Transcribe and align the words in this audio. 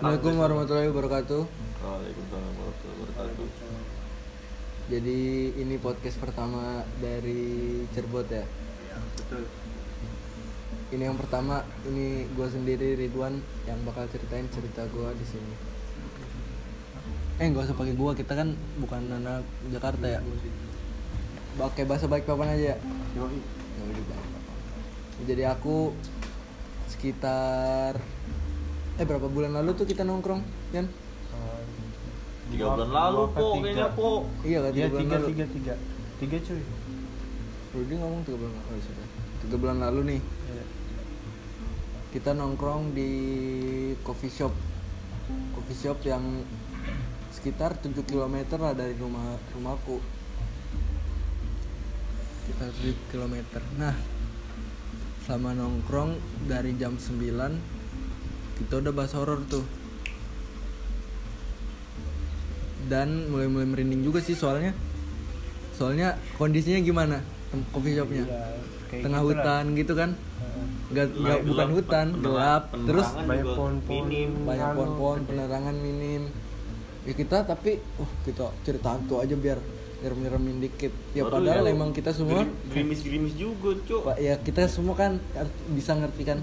Assalamualaikum 0.00 0.40
warahmatullahi 0.40 0.88
wabarakatuh. 0.96 1.42
Waalaikumsalam 1.84 2.52
warahmatullahi 2.56 2.98
wabarakatuh. 3.04 3.48
Jadi 4.88 5.20
ini 5.60 5.76
podcast 5.76 6.16
pertama 6.16 6.88
dari 7.04 7.84
Cirebon 7.92 8.24
ya. 8.32 8.48
Betul. 9.20 9.44
Ini 10.96 11.04
yang 11.04 11.20
pertama, 11.20 11.68
ini 11.84 12.24
gue 12.32 12.48
sendiri 12.48 12.96
Ridwan 12.96 13.44
yang 13.68 13.76
bakal 13.84 14.08
ceritain 14.08 14.48
cerita 14.48 14.88
gue 14.88 15.08
di 15.20 15.26
sini. 15.28 15.52
Eh 17.36 17.52
gak 17.52 17.68
usah 17.68 17.76
pakai 17.76 17.92
gua, 17.92 18.16
kita 18.16 18.32
kan 18.32 18.56
bukan 18.80 19.04
anak 19.04 19.44
Jakarta 19.68 20.16
ya. 20.16 20.24
Pakai 21.60 21.84
bahasa 21.84 22.08
baik 22.08 22.24
papan 22.24 22.56
aja 22.56 22.72
ya. 22.72 22.76
Yoi. 23.20 23.36
Jadi 25.28 25.44
aku 25.44 25.92
sekitar 26.88 28.00
eh 29.00 29.04
berapa 29.08 29.26
bulan 29.26 29.56
lalu 29.56 29.70
tuh 29.72 29.88
kita 29.88 30.04
nongkrong, 30.04 30.44
kan? 30.76 30.84
Tiga 32.50 32.66
bulan 32.76 32.90
lalu 32.92 33.22
po, 33.32 33.46
kayaknya 33.56 33.88
po. 33.96 34.08
Iya 34.44 34.58
kan 34.60 34.72
Iya 34.76 34.86
tiga 34.86 34.92
bulan 34.92 35.00
tiga 35.00 35.16
lalu. 35.16 35.26
tiga 35.32 35.44
tiga 35.48 35.74
tiga 36.20 36.36
cuy. 36.44 36.62
Rudy 37.70 37.94
ngomong 37.96 38.20
tiga 38.26 38.36
bulan 38.42 38.52
oh, 38.58 38.76
sudah. 38.76 39.06
Tiga 39.40 39.56
bulan 39.56 39.78
lalu 39.80 40.00
nih 40.04 40.20
Iya. 40.20 40.64
kita 42.10 42.30
nongkrong 42.34 42.90
di 42.90 43.10
coffee 44.02 44.28
shop 44.28 44.50
coffee 45.54 45.78
shop 45.78 46.02
yang 46.02 46.42
sekitar 47.30 47.78
7 47.78 47.94
km 48.02 48.34
lah 48.58 48.74
dari 48.74 48.98
rumah 48.98 49.38
rumahku 49.54 50.02
sekitar 52.42 52.74
7 52.82 53.14
km 53.14 53.34
nah 53.78 53.94
selama 55.22 55.54
nongkrong 55.54 56.18
dari 56.50 56.74
jam 56.74 56.98
9 56.98 57.69
kita 58.60 58.74
udah 58.78 58.92
bahas 58.92 59.12
horor 59.12 59.40
tuh 59.46 59.64
dan 62.86 63.28
mulai-mulai 63.28 63.66
merinding 63.66 64.02
juga 64.02 64.18
sih 64.18 64.34
soalnya 64.34 64.74
soalnya 65.72 66.08
kondisinya 66.36 66.80
gimana 66.80 67.22
coffee 67.70 67.94
shopnya 67.94 68.24
Iya, 68.24 68.40
kayak 68.90 69.02
tengah 69.06 69.20
gitu 69.20 69.28
lah. 69.28 69.38
hutan 69.38 69.64
gitu 69.72 69.92
kan 69.94 70.10
Heeh. 70.10 70.66
nggak 70.90 71.06
Gelap, 71.08 71.20
nggak 71.22 71.38
bukan 71.40 71.54
gelap, 71.62 71.76
hutan 71.78 72.06
gelap 72.18 72.62
terus 72.82 73.08
banyak 73.16 73.46
pohon-pohon. 73.48 74.06
banyak 74.42 74.66
Anu, 74.66 74.76
pohon-pohon 74.76 75.18
gede. 75.18 75.28
penerangan 75.28 75.76
minim 75.76 76.22
ya 77.00 77.12
kita 77.12 77.36
tapi 77.42 77.70
uh 77.96 78.10
kita 78.22 78.44
cerita 78.60 78.88
hantu 78.90 79.14
aja 79.18 79.34
biar 79.34 79.58
biar 80.00 80.12
nyeremin 80.16 80.58
dikit 80.58 80.92
ya 81.12 81.22
Baru 81.22 81.32
padahal 81.38 81.62
ya, 81.62 81.70
emang 81.70 81.90
kita 81.90 82.10
semua 82.10 82.42
gerimis-gerimis 82.66 83.36
juga, 83.36 83.76
Cuk. 83.78 84.00
Pak, 84.02 84.16
ya 84.16 84.34
kita 84.36 84.64
semua 84.66 84.94
kan 84.94 85.20
bisa 85.70 85.92
ngerti 85.92 86.22
kan 86.24 86.38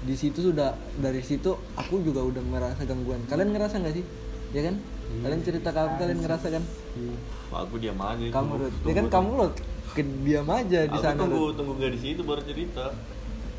di 0.00 0.14
situ 0.14 0.38
sudah 0.44 0.70
dari 0.96 1.20
situ 1.20 1.50
aku 1.74 2.00
juga 2.00 2.22
udah 2.22 2.38
ngerasa 2.40 2.82
gangguan 2.84 3.18
kalian 3.24 3.50
ngerasa 3.50 3.78
nggak 3.78 3.94
sih 3.94 4.04
ya 4.48 4.62
kan 4.62 4.74
kalian 5.18 5.40
cerita 5.42 5.68
ke 5.68 5.78
aku 5.78 5.94
kalian 5.96 6.18
ngerasa 6.20 6.46
kan 6.50 6.64
Iya. 6.90 7.14
Aku 7.50 7.74
diam 7.76 7.96
aja. 7.96 8.24
kamu 8.24 8.32
tunggu- 8.32 8.58
Rut. 8.58 8.68
ya 8.68 8.76
tunggu- 8.76 8.94
kan 8.94 9.06
kamu 9.08 9.28
lo 9.32 9.46
ke 9.88 10.02
diam 10.22 10.48
aja 10.48 10.80
di 10.82 10.90
Aku 10.90 11.00
sana 11.00 11.16
tunggu 11.16 11.36
Rut. 11.40 11.54
tunggu 11.54 11.72
nggak 11.74 11.90
di 11.90 12.00
situ 12.00 12.20
baru 12.22 12.42
cerita. 12.42 12.84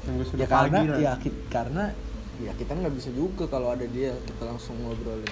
Tunggu 0.01 0.23
sudah 0.23 0.39
ya 0.39 0.47
karena 0.47 0.77
pagi 0.77 0.87
lah. 0.87 0.97
ya 0.99 1.11
ki- 1.17 1.39
karena 1.47 1.83
ya 2.39 2.51
kita 2.53 2.71
nggak 2.73 2.93
bisa 2.93 3.09
juga 3.11 3.43
kalau 3.45 3.69
ada 3.69 3.85
dia 3.85 4.11
kita 4.21 4.43
langsung 4.45 4.75
ngobrolin 4.77 5.27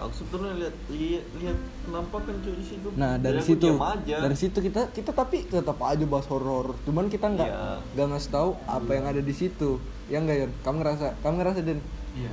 Aku 0.00 0.12
sebetulnya 0.16 0.56
lihat 0.56 0.74
lihat 0.88 1.24
lihat 1.36 1.58
penampakan 1.84 2.34
cuy 2.40 2.54
di 2.56 2.64
situ. 2.64 2.88
Nah 2.96 3.20
Jadi 3.20 3.24
dari 3.28 3.40
aku 3.40 3.48
situ, 3.52 3.68
dari 4.08 4.36
situ 4.36 4.58
kita 4.64 4.82
kita 4.96 5.10
tapi 5.12 5.36
tetap 5.44 5.76
aja 5.84 6.04
bahas 6.08 6.26
horor. 6.32 6.72
Cuman 6.88 7.12
kita 7.12 7.28
nggak 7.28 7.48
Iya. 7.48 7.76
nggak 7.94 8.06
ngasih 8.16 8.30
tahu 8.32 8.50
apa 8.64 8.90
yang 8.96 9.04
ada 9.04 9.20
di 9.20 9.34
situ. 9.36 9.76
Ya 10.08 10.24
nggak 10.24 10.36
Yon? 10.40 10.52
Kamu 10.64 10.76
ngerasa? 10.80 11.06
Kamu 11.20 11.34
ngerasa 11.44 11.60
Den? 11.60 11.80
Iya. 12.16 12.32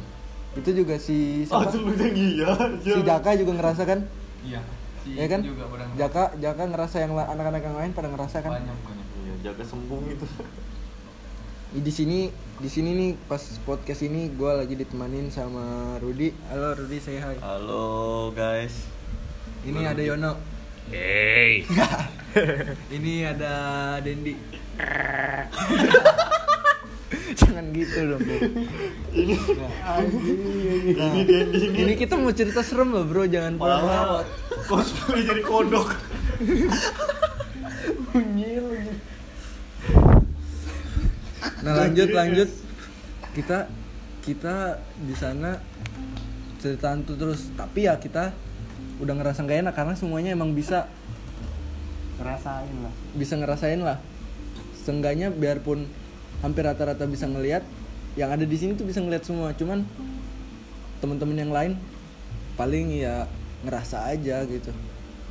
Itu 0.56 0.70
juga 0.72 0.96
si 0.96 1.44
siapa? 1.44 1.70
bilang 1.76 2.16
iya. 2.16 2.50
si 2.80 3.00
Jaka 3.04 3.30
juga 3.36 3.52
ngerasa 3.60 3.84
kan? 3.84 4.00
Iya. 4.48 4.62
Si 5.04 5.10
ya 5.20 5.26
kan? 5.28 5.40
juga 5.44 5.64
Jaka 6.00 6.24
Jaka 6.40 6.64
ngerasa 6.72 6.96
yang 7.04 7.12
anak-anak 7.20 7.62
yang 7.62 7.76
lain 7.76 7.92
pada 7.92 8.08
ngerasa 8.08 8.38
kan? 8.48 8.52
banyak 8.64 8.78
banyak. 8.88 9.08
Iya, 9.28 9.34
jaga 9.52 9.64
sembung 9.68 10.08
itu. 10.08 10.26
Di 11.78 11.92
sini 11.92 12.32
di 12.58 12.70
sini 12.74 12.90
nih 12.98 13.12
pas 13.30 13.38
podcast 13.62 14.02
ini 14.02 14.34
gue 14.34 14.50
lagi 14.50 14.74
ditemanin 14.74 15.30
sama 15.30 15.98
Rudi. 16.02 16.34
Halo 16.50 16.74
Rudi, 16.74 16.98
say 16.98 17.22
hi. 17.22 17.38
Halo 17.38 18.34
guys. 18.34 18.74
Ini 19.62 19.86
ada 19.86 20.02
Yono. 20.02 20.34
Hey. 20.90 21.68
Ini 22.98 23.14
ada 23.30 23.54
Dendi. 24.02 24.34
Jangan 27.38 27.66
gitu 27.78 28.00
dong. 28.10 28.22
Bro. 28.26 28.38
Ini 29.14 29.36
Nah, 29.58 30.02
ini 30.02 31.22
dia 31.24 31.42
ini. 31.46 31.78
ini 31.78 31.94
kita 31.94 32.18
mau 32.18 32.34
cerita 32.34 32.62
serem 32.66 32.90
loh 32.92 33.06
bro, 33.06 33.24
jangan. 33.30 33.56
Cosplay 34.68 35.24
jadi 35.24 35.42
kodok. 35.46 35.94
Nah 41.66 41.74
lanjut 41.86 42.10
lanjut 42.14 42.50
kita 43.38 43.70
kita 44.26 44.82
di 45.02 45.16
sana 45.16 45.62
cerita 46.58 46.92
hantu 46.92 47.14
terus, 47.16 47.54
tapi 47.54 47.86
ya 47.86 47.96
kita 48.02 48.34
udah 48.98 49.14
ngerasa 49.14 49.46
nggak 49.46 49.60
enak 49.62 49.74
karena 49.78 49.94
semuanya 49.94 50.34
emang 50.34 50.58
bisa 50.58 50.90
Rasain 52.18 52.74
lah. 52.82 52.94
bisa 53.14 53.38
ngerasain 53.38 53.78
lah. 53.78 54.02
Seenggaknya 54.74 55.30
biarpun 55.30 55.86
hampir 56.42 56.66
rata-rata 56.66 57.06
bisa 57.06 57.30
ngelihat, 57.30 57.62
yang 58.18 58.34
ada 58.34 58.42
di 58.42 58.58
sini 58.58 58.74
tuh 58.74 58.90
bisa 58.90 59.06
ngelihat 59.06 59.22
semua. 59.22 59.54
Cuman 59.54 59.86
teman-teman 60.98 61.38
yang 61.38 61.54
lain 61.54 61.78
paling 62.58 62.90
ya 62.90 63.30
ngerasa 63.62 64.10
aja 64.10 64.42
gitu. 64.50 64.74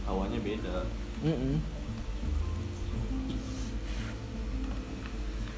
Awalnya 0.06 0.38
beda. 0.38 0.86
Mm-mm. 1.26 1.58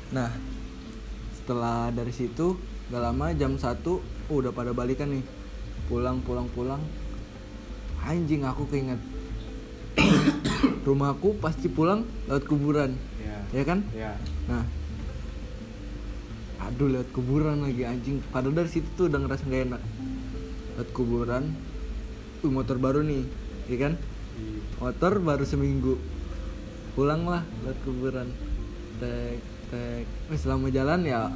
Nah, 0.08 0.32
setelah 1.36 1.92
dari 1.92 2.12
situ 2.12 2.56
gak 2.88 3.02
lama 3.04 3.32
jam 3.36 3.60
1 3.60 3.84
oh, 3.84 4.00
udah 4.32 4.52
pada 4.52 4.72
balikan 4.72 5.12
nih. 5.12 5.24
Pulang 5.88 6.24
pulang 6.24 6.48
pulang. 6.52 6.80
Anjing 8.04 8.44
aku 8.44 8.64
keinget. 8.69 9.00
Rumahku 10.86 11.36
pasti 11.42 11.69
pulang 11.69 12.08
lewat 12.24 12.48
kuburan, 12.48 12.96
Iya. 13.20 13.38
ya 13.52 13.62
kan? 13.69 13.78
Iya. 13.92 14.12
Nah, 14.48 14.64
aduh 16.64 16.88
lewat 16.88 17.12
kuburan 17.12 17.60
lagi 17.60 17.84
anjing. 17.84 18.25
Padahal 18.32 18.64
dari 18.64 18.70
situ 18.72 18.88
tuh 18.96 19.12
udah 19.12 19.20
ngerasa 19.20 19.44
gak 19.44 19.62
enak. 19.69 19.82
Lewat 20.80 20.88
kuburan, 20.96 21.44
uh, 22.40 22.50
motor 22.52 22.80
baru 22.80 23.04
nih, 23.04 23.28
ya 23.69 23.76
kan? 23.76 23.94
Iya. 24.38 24.60
motor 24.78 25.19
baru 25.19 25.42
seminggu 25.42 25.98
pulang 26.94 27.26
lah 27.26 27.42
lewat 27.66 27.78
kuburan 27.82 28.28
tek 29.02 29.38
tek. 29.69 30.05
Wih, 30.29 30.39
selama 30.39 30.69
jalan 30.69 31.01
ya 31.03 31.29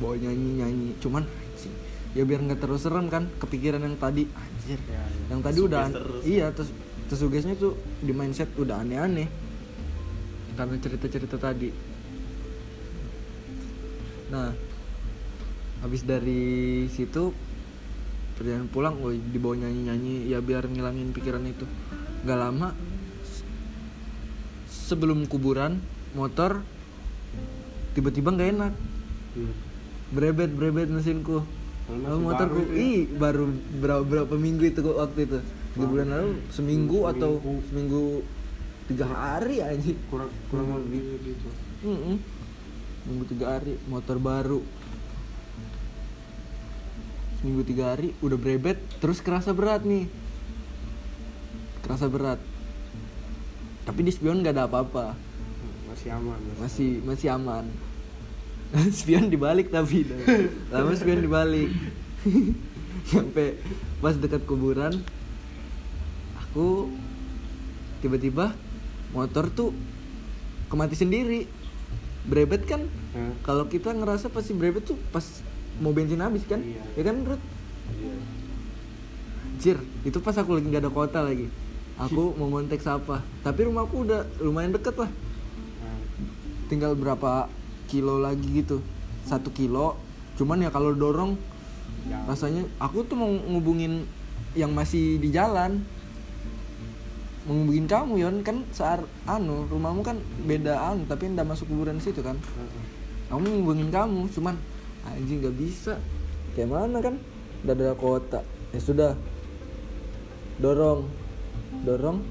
bawa 0.00 0.16
nyanyi 0.16 0.64
nyanyi 0.64 0.88
cuman 0.96 1.28
sih 1.54 1.68
ya 2.16 2.24
biar 2.24 2.40
nggak 2.40 2.58
terus 2.58 2.82
serem 2.82 3.06
kan 3.06 3.28
kepikiran 3.38 3.80
yang 3.80 3.94
tadi. 3.94 4.24
Anjir 4.26 4.80
Iya, 4.80 4.96
iya. 4.96 5.02
yang 5.28 5.40
tadi 5.40 5.58
udah 5.60 5.78
an- 5.80 5.92
Tersuges 5.92 6.06
terus. 6.08 6.22
iya 6.24 6.46
terus 6.50 6.70
tersugesnya 7.10 7.54
tuh 7.54 7.74
di 8.00 8.12
mindset 8.12 8.50
udah 8.54 8.80
aneh-aneh. 8.80 9.28
Karena 10.54 10.74
cerita-cerita 10.76 11.36
tadi. 11.36 11.70
Nah 14.30 14.50
habis 15.80 16.04
dari 16.04 16.84
situ 16.86 17.32
perjalanan 18.36 18.68
pulang 18.68 18.96
woi 19.00 19.18
dibawa 19.20 19.56
nyanyi-nyanyi. 19.58 20.28
Ya 20.28 20.38
biar 20.40 20.64
ngilangin 20.64 21.10
pikiran 21.10 21.44
itu. 21.44 21.64
Nggak 22.24 22.38
lama 22.38 22.68
sebelum 24.70 25.26
kuburan 25.26 25.78
motor 26.12 26.62
tiba-tiba 28.00 28.32
nggak 28.32 28.50
enak 28.50 28.72
Hmm. 29.30 29.52
brebet 30.10 30.50
brebet 30.50 30.88
mesinku 30.88 31.44
Lalu 31.86 32.02
masih 32.02 32.22
motorku 32.24 32.60
baru 32.60 32.66
ya? 32.66 32.82
ih 32.82 32.98
baru 33.12 33.44
berapa, 33.76 34.02
berapa 34.02 34.34
minggu 34.36 34.64
itu 34.64 34.80
kok 34.80 34.96
waktu 34.96 35.20
itu 35.22 35.38
tiga 35.70 35.86
bulan 35.86 36.08
lalu 36.08 36.30
seminggu 36.48 36.98
atau 37.06 37.30
Seminggu. 37.36 37.62
seminggu 37.64 38.02
tiga 38.86 39.04
hari 39.06 39.56
aja 39.60 39.92
Kurang 40.08 40.30
kurang 40.48 40.66
lebih 40.76 40.98
gitu. 41.20 41.48
Mm-mm. 41.84 42.16
Seminggu 43.00 43.24
tiga 43.28 43.46
hari 43.52 43.78
motor 43.84 44.16
baru 44.18 44.60
seminggu 47.36 47.62
tiga 47.64 47.84
hari 47.90 48.12
udah 48.18 48.36
brebet 48.36 48.76
terus 48.98 49.18
kerasa 49.18 49.50
berat 49.50 49.80
nih 49.82 50.10
kerasa 51.80 52.06
berat 52.06 52.36
tapi 53.82 54.02
di 54.02 54.10
spion 54.10 54.40
nggak 54.40 54.52
ada 54.52 54.64
apa-apa 54.66 55.14
Masih 55.86 56.10
aman. 56.12 56.38
masih 56.56 56.90
masih 57.00 57.28
aman 57.30 57.64
spion 58.98 59.26
dibalik 59.30 59.70
tapi. 59.70 60.06
Lama 60.70 60.94
spion 60.94 61.22
dibalik. 61.22 61.70
Sampai 63.10 63.58
pas 63.98 64.14
dekat 64.14 64.46
kuburan 64.46 64.94
aku 66.38 66.90
tiba-tiba 68.04 68.54
motor 69.10 69.50
tuh 69.50 69.70
kemati 70.70 70.94
sendiri. 70.94 71.50
Brebet 72.20 72.68
kan? 72.68 72.84
Hah? 73.16 73.32
kalau 73.42 73.64
kita 73.66 73.96
ngerasa 73.96 74.28
pasti 74.28 74.52
brebet 74.52 74.84
tuh 74.84 74.94
pas 75.10 75.24
mau 75.80 75.90
bensin 75.90 76.20
habis 76.20 76.44
kan? 76.44 76.60
Iya. 76.60 76.84
ya 77.00 77.02
kan 77.08 77.16
Rut? 77.24 77.42
Iya. 77.96 78.14
Anjir, 79.60 79.76
itu 80.04 80.18
pas 80.20 80.36
aku 80.36 80.56
lagi 80.56 80.68
nggak 80.68 80.84
ada 80.84 80.92
kota 80.92 81.20
lagi. 81.24 81.48
Aku 81.96 82.36
mau 82.36 82.48
montek 82.48 82.84
apa 82.84 83.24
tapi 83.40 83.66
rumahku 83.66 84.04
udah 84.04 84.28
lumayan 84.44 84.76
deket 84.76 85.00
lah. 85.00 85.10
Tinggal 86.68 86.94
berapa 86.94 87.48
kilo 87.90 88.22
lagi 88.22 88.46
gitu. 88.62 88.78
Satu 89.26 89.50
kilo. 89.50 89.98
Cuman 90.38 90.62
ya 90.62 90.70
kalau 90.70 90.94
dorong 90.94 91.34
rasanya 92.30 92.64
aku 92.78 93.04
tuh 93.04 93.18
mau 93.18 93.28
ngubungin 93.28 94.06
yang 94.54 94.70
masih 94.70 95.18
di 95.18 95.34
jalan. 95.34 95.82
Menghubungin 97.50 97.90
kamu 97.90 98.12
Yon. 98.22 98.36
Kan 98.46 98.62
saat 98.70 99.02
anu 99.26 99.66
rumahmu 99.66 100.06
kan 100.06 100.22
beda 100.46 100.94
anu 100.94 101.02
tapi 101.10 101.26
ndak 101.34 101.50
masuk 101.50 101.66
kuburan 101.66 101.98
situ 101.98 102.22
kan. 102.22 102.38
Mau 103.28 103.42
ngubungin 103.42 103.90
kamu 103.90 104.30
cuman 104.30 104.54
anjing 105.10 105.42
nggak 105.42 105.56
bisa. 105.58 105.98
Kayak 106.54 106.70
mana 106.70 106.98
kan? 107.02 107.18
Udah 107.66 107.74
ada 107.74 107.92
kota. 107.98 108.40
Ya 108.70 108.80
sudah. 108.80 109.12
Dorong. 110.62 111.10
Dorong. 111.82 112.22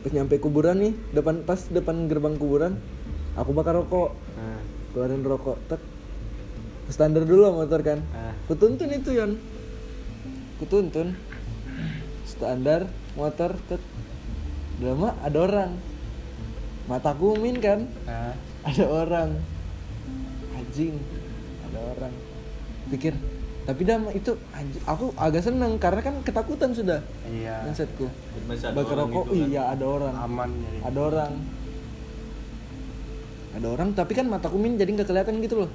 Pas 0.00 0.12
nyampe 0.16 0.40
kuburan 0.40 0.80
nih 0.80 0.92
depan 1.12 1.44
pas 1.44 1.60
depan 1.68 2.08
gerbang 2.08 2.32
kuburan 2.40 2.80
aku 3.40 3.50
bakar 3.56 3.72
rokok. 3.72 4.12
Nah, 4.36 4.60
keluarin 4.92 5.24
rokok 5.24 5.56
tek. 5.66 5.80
Standar 6.92 7.24
dulu 7.24 7.48
lah 7.48 7.52
motor 7.54 7.80
kan. 7.80 8.04
Ah, 8.12 8.36
kutuntun 8.50 8.90
itu 8.92 9.16
Yon. 9.16 9.40
Kutuntun. 10.60 11.16
Standar 12.28 12.90
motor 13.16 13.56
tek. 13.66 13.80
Lama 14.84 15.16
ada 15.24 15.38
orang. 15.40 15.72
Mataku 16.84 17.38
min 17.40 17.56
kan? 17.62 17.88
Ah, 18.04 18.36
ada 18.68 18.84
orang. 18.84 19.30
Anjing 20.58 21.00
ada 21.64 21.78
orang. 21.96 22.12
Pikir 22.92 23.14
tapi 23.60 23.86
dah 23.86 24.02
itu 24.16 24.34
anjing. 24.50 24.82
Aku 24.88 25.14
agak 25.14 25.46
seneng 25.46 25.78
karena 25.78 26.00
kan 26.02 26.14
ketakutan 26.26 26.74
sudah. 26.74 27.04
Iya. 27.28 27.70
Mindsetku. 27.70 28.10
Bakar 28.50 28.96
rokok 29.06 29.30
gitu 29.30 29.46
kan. 29.46 29.50
iya 29.52 29.62
ada 29.70 29.84
orang. 29.86 30.14
Aman 30.18 30.50
ada 30.82 30.98
orang 30.98 31.32
ada 33.50 33.66
orang 33.66 33.90
tapi 33.92 34.14
kan 34.14 34.26
mataku 34.30 34.56
min 34.56 34.78
jadi 34.78 34.90
nggak 34.94 35.08
kelihatan 35.10 35.42
gitu 35.42 35.66
loh. 35.66 35.70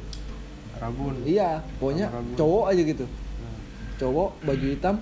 Rabun 0.79 1.23
iya 1.23 1.63
pokoknya 1.79 2.11
Rambut. 2.11 2.35
cowok 2.35 2.65
aja 2.71 2.81
gitu. 2.83 3.05
Nah, 3.07 3.57
cowok 3.99 4.29
baju 4.43 4.65
hitam. 4.67 4.95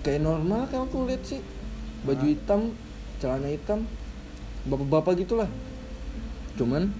Kayak 0.00 0.20
normal 0.24 0.60
kan 0.72 0.88
aku 0.88 1.04
lihat 1.04 1.22
sih. 1.24 1.40
Baju 2.08 2.24
Hah? 2.24 2.32
hitam 2.32 2.60
celana 3.20 3.48
hitam. 3.52 3.84
Bapak-bapak 4.64 5.20
gitulah. 5.20 5.48
Cuman 6.56 6.92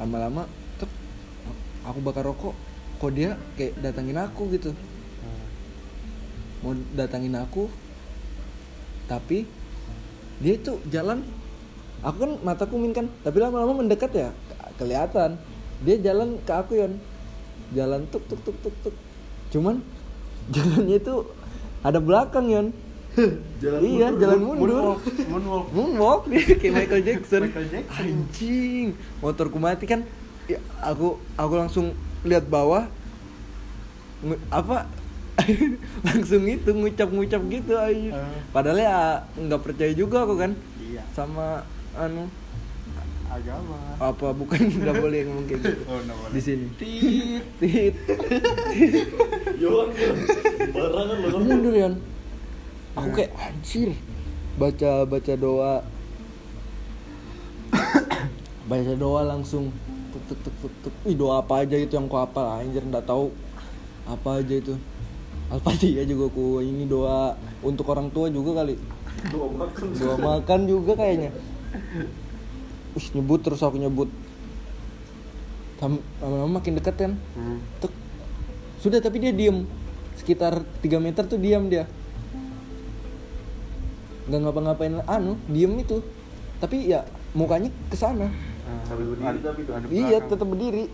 lama-lama 0.00 0.48
tek, 0.80 0.88
aku 1.84 1.98
bakar 2.00 2.24
rokok. 2.24 2.56
Kok 2.98 3.12
dia 3.12 3.36
kayak 3.56 3.76
datangin 3.80 4.18
aku 4.20 4.48
gitu? 4.52 4.72
Nah, 4.72 5.44
mau 6.64 6.72
datangin 6.96 7.36
aku 7.36 7.68
tapi 9.08 9.48
dia 10.38 10.54
itu 10.60 10.76
jalan 10.92 11.24
aku 12.00 12.16
kan 12.18 12.32
mataku 12.40 12.76
min 12.76 12.90
kan 12.90 13.06
tapi 13.20 13.38
lama-lama 13.38 13.74
mendekat 13.76 14.10
ya 14.10 14.28
ke- 14.30 14.70
kelihatan. 14.78 15.38
Dia 15.78 15.96
jalan 16.02 16.38
ke 16.40 16.52
aku 16.52 16.72
yon. 16.74 16.92
Jalan 17.70 18.06
tuk 18.08 18.24
tuk 18.24 18.40
tuk 18.40 18.56
tuk 18.58 18.74
tuk. 18.82 18.94
Cuman 19.48 19.82
jalannya 20.54 20.96
itu 20.96 21.14
ada 21.80 21.98
belakang 21.98 22.46
yon. 22.46 22.66
Jalan 23.58 23.80
iya 23.82 24.06
mundur. 24.08 24.20
jalan 24.20 24.38
mundur. 24.38 24.58
moonwalk. 24.70 25.00
Moonwalk. 25.26 25.66
Moonwalk 25.72 26.22
dia 26.30 26.42
kayak 26.54 26.72
Michael 26.76 27.02
Jackson. 27.02 27.40
Michael 27.44 27.68
Jackson. 27.68 28.04
anjing. 28.04 28.86
Motorku 29.18 29.58
mati 29.58 29.84
kan 29.84 30.00
ya, 30.46 30.58
aku 30.80 31.18
aku 31.34 31.54
langsung 31.56 31.86
lihat 32.22 32.46
bawah. 32.46 32.86
Apa? 34.48 34.86
Langsung 36.02 36.42
itu 36.44 36.66
ngucap-ngucap 36.68 37.38
gitu 37.46 37.74
aja 37.74 38.10
Ah. 38.12 38.26
padahal 38.50 38.74
ya 38.76 38.98
nggak 39.36 39.62
percaya 39.62 39.94
juga 39.94 40.26
aku 40.26 40.34
kan 40.34 40.50
iya. 40.82 41.06
sama 41.14 41.62
anu? 41.98 42.24
Agama. 43.28 43.76
Apa? 44.00 44.32
Bukan 44.32 44.60
nggak 44.80 44.96
boleh 44.96 45.20
ngomong 45.28 45.46
kayak 45.50 45.60
gitu. 45.60 45.82
Oh 45.84 46.00
boleh. 46.00 46.32
Di 46.32 46.40
sini. 46.40 46.66
Tit. 46.80 47.44
tit. 47.60 47.94
Yon. 49.60 49.88
Barangan 50.72 51.16
lo 51.20 51.26
aku 51.28 51.38
mundur 51.44 51.74
Yon 51.76 51.94
aku 52.96 53.08
kayak 53.14 53.30
anjir. 53.36 53.90
Baca 54.58 54.90
baca 55.06 55.32
doa. 55.38 55.74
Baca 58.66 58.92
doa 58.98 59.20
langsung. 59.28 59.70
Tuk 60.08 60.22
tuk 60.24 60.38
tuk 60.40 60.54
tuk 60.64 60.74
tuk. 60.82 60.94
Ih, 61.04 61.14
doa 61.14 61.44
apa 61.44 61.62
aja 61.62 61.76
itu 61.76 61.94
yang 61.94 62.08
ku 62.08 62.16
hafal? 62.16 62.58
Anjir 62.58 62.82
nggak 62.82 63.06
tahu. 63.06 63.30
Apa 64.08 64.40
aja 64.40 64.54
itu? 64.56 64.74
Al-Fatihah 65.48 66.04
juga 66.04 66.32
ku 66.32 66.60
ini 66.64 66.88
doa 66.88 67.36
untuk 67.60 67.86
orang 67.92 68.08
tua 68.08 68.32
juga 68.32 68.64
kali. 68.64 68.76
Doa 69.30 69.50
makan. 69.50 69.86
doa 69.98 70.16
makan 70.16 70.60
juga 70.70 70.94
kayaknya 70.94 71.34
Ush, 72.96 73.12
nyebut 73.14 73.40
terus 73.44 73.60
aku 73.60 73.76
nyebut. 73.78 74.08
Tam- 75.78 76.02
lama-lama 76.18 76.58
makin 76.58 76.74
deket 76.74 76.96
kan? 76.98 77.12
Hmm. 77.38 77.62
Tek. 77.78 77.92
Sudah 78.82 78.98
tapi 78.98 79.22
dia 79.22 79.30
diem. 79.30 79.68
Sekitar 80.18 80.66
3 80.82 80.98
meter 80.98 81.22
tuh 81.28 81.38
diam 81.38 81.70
dia. 81.70 81.86
Nggak 84.28 84.40
ngapa-ngapain 84.44 85.00
anu 85.08 85.40
Diem 85.48 85.72
itu. 85.80 86.02
Tapi 86.58 86.90
ya 86.90 87.06
mukanya 87.32 87.70
ke 87.88 87.96
sana. 87.96 88.28
Ah, 88.68 88.92
berdiri. 88.92 89.38
Tapi 89.40 89.60
ada 89.70 89.86
Iya 89.88 90.18
tetap 90.26 90.46
berdiri. 90.50 90.90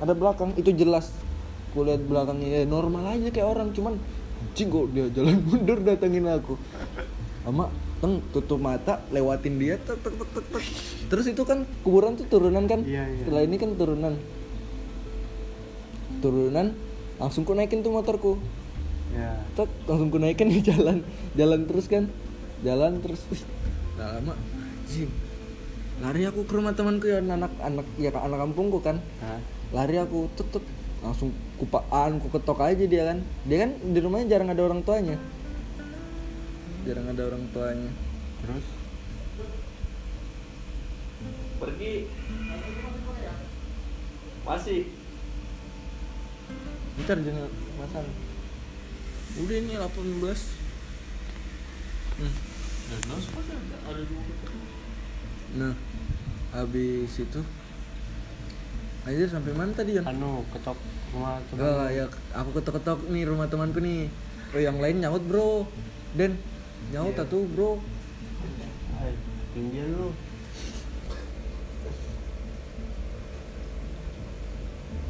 Ada 0.00 0.12
belakang. 0.14 0.54
Itu 0.56 0.70
jelas. 0.72 1.12
Aku 1.70 1.82
lihat 1.86 2.02
belakangnya 2.06 2.62
ya 2.62 2.66
normal 2.66 3.10
aja 3.10 3.28
kayak 3.28 3.48
orang. 3.50 3.68
Cuman 3.74 3.98
anjing 4.40 4.70
kok 4.72 4.86
dia 4.94 5.06
jalan 5.12 5.36
mundur 5.44 5.78
datengin 5.82 6.26
aku. 6.30 6.54
Sama 7.44 7.68
teng 8.00 8.24
tutup 8.32 8.56
mata 8.56 9.04
lewatin 9.12 9.60
dia 9.60 9.76
tek, 9.76 10.00
tek, 10.00 10.16
tek, 10.16 10.28
tek, 10.32 10.46
tek. 10.56 10.64
terus 11.12 11.28
itu 11.28 11.42
kan 11.44 11.68
kuburan 11.84 12.16
tuh 12.16 12.24
turunan 12.32 12.64
kan? 12.64 12.80
Iya, 12.80 13.04
iya. 13.04 13.24
setelah 13.24 13.42
ini 13.44 13.56
kan 13.60 13.76
turunan. 13.76 14.16
Turunan 16.24 16.66
langsung 17.20 17.44
ku 17.44 17.52
naikin 17.52 17.84
tuh 17.84 17.92
motorku. 17.92 18.40
Ya 19.12 19.36
Tek, 19.52 19.68
langsung 19.84 20.08
ku 20.08 20.16
naikin 20.16 20.48
di 20.48 20.64
jalan. 20.64 21.04
Jalan 21.36 21.68
terus 21.68 21.86
kan? 21.92 22.08
Jalan 22.64 23.04
terus. 23.04 23.20
Wih, 23.28 23.44
udah 23.96 24.08
lama. 24.16 24.34
Anjing 24.34 25.12
lari 26.00 26.24
aku 26.24 26.48
ke 26.48 26.56
rumah 26.56 26.72
temanku 26.72 27.12
ya 27.12 27.20
anak 27.20 27.52
anak 27.60 27.84
ya 28.00 28.08
anak 28.16 28.38
kampungku 28.48 28.80
kan. 28.80 28.96
Hah? 29.20 29.40
lari 29.70 30.00
aku 30.00 30.32
tutup 30.34 30.64
langsung 31.04 31.36
kupaan 31.60 32.16
ku 32.16 32.32
ketok 32.32 32.64
aja 32.64 32.84
dia 32.88 33.12
kan. 33.12 33.20
Dia 33.44 33.68
kan 33.68 33.70
di 33.76 34.00
rumahnya 34.00 34.32
jarang 34.32 34.48
ada 34.48 34.64
orang 34.64 34.80
tuanya 34.80 35.20
jarang 36.86 37.06
ada 37.12 37.22
orang 37.28 37.44
tuanya. 37.52 37.90
Terus? 38.44 38.66
Pergi. 41.60 41.94
Masih. 44.44 44.82
ntar 47.00 47.16
jangan 47.24 47.48
masang 47.80 48.04
udah 49.40 49.56
ini 49.56 49.72
18 49.78 49.88
hmm. 52.20 52.34
Nah, 55.50 55.74
habis 56.50 57.12
itu. 57.18 57.40
Aja 59.06 59.24
sampai 59.30 59.54
mana 59.54 59.70
tadi 59.70 59.94
Jan? 59.94 60.06
anu 60.10 60.42
ketok 60.50 60.74
rumah 61.14 61.38
teman. 61.48 61.62
Lah 61.62 61.88
ya 61.94 62.10
aku 62.34 62.50
ketok-ketok 62.58 63.06
nih 63.14 63.24
rumah 63.30 63.46
temanku 63.46 63.78
nih. 63.78 64.10
Oh 64.50 64.58
yang 64.58 64.82
lain 64.82 64.98
nyaut 65.02 65.22
bro. 65.22 65.70
Den 66.18 66.34
nyaut 66.90 67.14
Iya. 67.14 67.22
atuh 67.22 67.44
bro. 67.54 67.72
Tinggi 69.50 69.82
lu. 69.82 70.14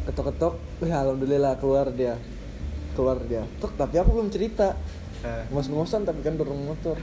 Ketok-ketok. 0.08 0.54
Wih 0.80 0.92
alhamdulillah 0.92 1.56
keluar 1.60 1.92
dia. 1.92 2.16
Keluar 2.96 3.20
dia. 3.25 3.44
Tuk, 3.60 3.76
tapi 3.76 4.00
aku 4.00 4.16
belum 4.16 4.28
cerita. 4.32 4.76
Eh, 5.20 5.44
ngos-ngosan 5.52 6.08
tapi 6.08 6.25
kan 6.25 6.40
dorong 6.40 6.64
motor. 6.64 6.96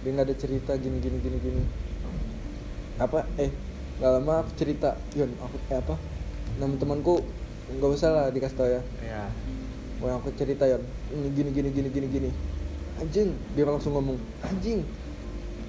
Dia 0.00 0.10
nggak 0.12 0.26
ada 0.28 0.36
cerita 0.36 0.72
gini 0.80 1.00
gini 1.00 1.16
gini 1.20 1.36
gini. 1.40 1.62
Apa? 2.96 3.28
Eh 3.36 3.52
nggak 4.00 4.12
lama 4.20 4.44
aku 4.44 4.50
cerita. 4.56 4.96
Yon 5.16 5.32
aku 5.40 5.56
eh 5.68 5.76
apa? 5.80 5.96
Nama 6.56 6.74
temanku. 6.80 7.20
Nggak 7.76 7.90
usah 7.92 8.10
lah 8.12 8.26
dikasih 8.32 8.56
tau 8.56 8.68
ya. 8.68 8.80
Ya 9.04 9.24
mau 9.28 9.53
yang 10.06 10.18
aku 10.18 10.30
cerita 10.34 10.64
Yon. 10.64 10.82
Ini 11.10 11.28
gini 11.32 11.50
gini 11.50 11.68
gini 11.70 11.88
gini 11.88 12.06
gini. 12.08 12.30
Anjing 12.94 13.28
dia 13.52 13.64
langsung 13.64 13.92
ngomong 13.92 14.16
anjing 14.40 14.86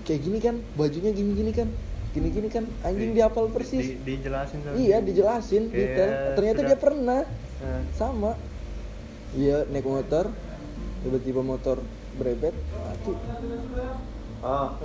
kayak 0.04 0.20
gini 0.22 0.38
kan? 0.38 0.56
Bajunya 0.76 1.12
gini 1.12 1.32
gini 1.34 1.52
kan? 1.52 1.70
Gini 2.12 2.28
gini 2.30 2.48
kan? 2.48 2.64
Anjing 2.82 3.12
Di- 3.12 3.16
dihafal 3.18 3.50
persis. 3.50 3.82
di, 3.82 3.98
dijelasin 4.00 4.60
tuh. 4.62 4.74
Iya 4.76 4.98
dijelasin 5.00 5.64
Kayak 5.68 5.76
detail. 5.76 6.12
Ternyata 6.36 6.60
sudah- 6.60 6.70
dia 6.70 6.78
pernah. 6.80 7.22
Eh, 7.56 7.82
sama. 7.92 8.32
Iya 9.34 9.66
naik 9.68 9.84
motor. 9.84 10.32
Tiba-tiba 11.02 11.42
motor 11.42 11.78
berebet 12.16 12.56
mati. 12.56 13.12
Ah, 14.42 14.78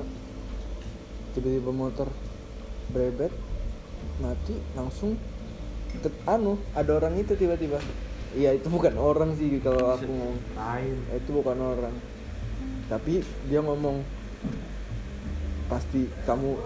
tiba-tiba 1.32 1.70
motor 1.70 2.08
brebet 2.90 3.30
mati 4.18 4.54
langsung 4.74 5.14
tet, 6.00 6.12
anu 6.24 6.56
ada 6.72 6.90
orang 6.92 7.14
itu 7.16 7.32
tiba-tiba 7.34 7.78
iya 8.36 8.54
itu 8.54 8.66
bukan 8.70 8.94
orang 8.94 9.34
sih 9.34 9.58
kalau 9.62 9.94
aku 9.94 10.10
ngomong. 10.10 10.38
lain. 10.54 10.96
Itu 11.14 11.30
bukan 11.34 11.58
orang. 11.58 11.94
Tapi 12.86 13.22
dia 13.46 13.60
ngomong 13.62 14.02
pasti 15.70 16.10
kamu 16.26 16.58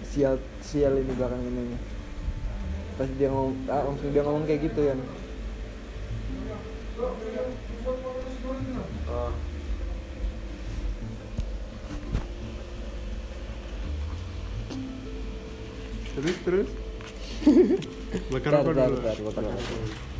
sial 0.00 0.40
sial 0.64 0.96
ini 0.96 1.12
belakang 1.12 1.44
ininya 1.44 1.76
pasti 2.96 3.12
dia 3.20 3.28
ngomong 3.28 3.68
ah, 3.68 3.84
langsung 3.84 4.08
dia 4.08 4.24
ngomong 4.24 4.48
kayak 4.48 4.72
gitu 4.72 4.80
kan. 4.88 4.98
Ah, 9.06 9.32
terus 16.16 16.36
terus? 16.40 16.68
Bakar 18.32 18.50
rokok 18.56 18.72
bentar, 18.72 18.88
dulu? 18.88 19.28
bakar 19.28 19.44
rokok. 19.44 20.15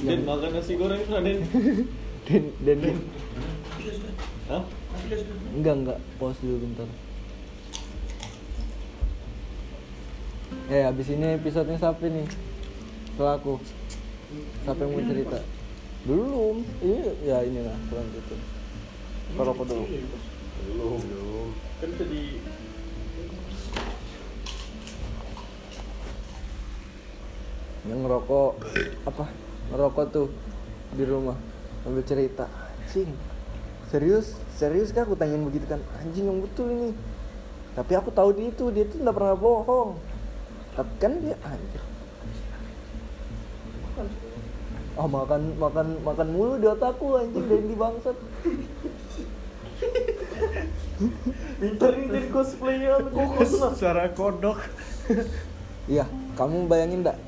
Den 0.00 0.20
makan 0.24 0.50
nasi 0.56 0.72
goreng 0.80 1.02
sana 1.04 1.20
Den. 1.24 1.38
dan 2.28 2.42
dan 2.64 2.78
dan 2.80 2.96
Hah? 4.50 4.64
enggak 5.56 5.74
enggak 5.82 5.98
pause 6.18 6.40
dulu 6.42 6.62
bentar 6.62 6.88
eh 10.70 10.82
abis 10.86 11.10
ini 11.10 11.38
episodenya 11.38 11.78
siapa 11.78 12.06
nih 12.06 12.26
setelah 13.10 13.34
aku 13.38 13.58
siapa 14.62 14.80
yang 14.86 14.92
mau 14.94 15.02
cerita 15.06 15.38
belum 16.06 16.56
iya 16.82 17.10
ya 17.26 17.36
inilah 17.46 17.76
kurang 17.90 18.06
gitu 18.14 18.36
rokok 19.38 19.64
dulu 19.66 19.84
Belum. 20.60 21.00
Belum. 21.00 21.48
Kan 21.80 21.90
tadi 21.96 22.36
yang 27.88 28.04
ngerokok 28.04 28.52
apa 29.08 29.24
ngerokok 29.70 30.04
tuh 30.10 30.28
di 30.94 31.04
rumah 31.06 31.38
sambil 31.82 32.04
cerita. 32.04 32.46
Anjing 32.46 33.10
serius? 33.90 34.36
Serius 34.58 34.90
kan 34.90 35.06
aku 35.06 35.16
tanyain 35.16 35.42
begitu 35.42 35.66
kan? 35.70 35.80
Anjing 36.02 36.26
yang 36.26 36.38
betul 36.42 36.68
ini. 36.70 36.90
Tapi 37.74 37.92
aku 37.94 38.10
tahu 38.10 38.34
dia 38.34 38.50
itu 38.50 38.68
dia 38.74 38.84
tuh 38.86 38.98
nggak 39.00 39.14
pernah 39.14 39.36
bohong. 39.38 39.96
Tapi 40.74 40.92
kan 40.98 41.12
dia 41.22 41.38
anjir 41.46 41.82
oh 45.00 45.08
makan 45.08 45.56
makan 45.56 45.86
makan 46.04 46.28
mulu 46.28 46.54
di 46.60 46.66
otakku 46.68 47.16
anjing 47.16 47.44
dari 47.48 47.64
di 47.64 47.76
bangsat. 47.76 48.16
Pintar 51.56 51.92
ini 51.96 52.06
jadi 52.12 52.28
cosplayan 52.28 53.08
lah. 53.08 53.72
suara 53.80 54.12
kodok. 54.12 54.60
Iya 55.88 56.04
kamu 56.36 56.68
bayangin 56.68 57.00
nggak 57.00 57.18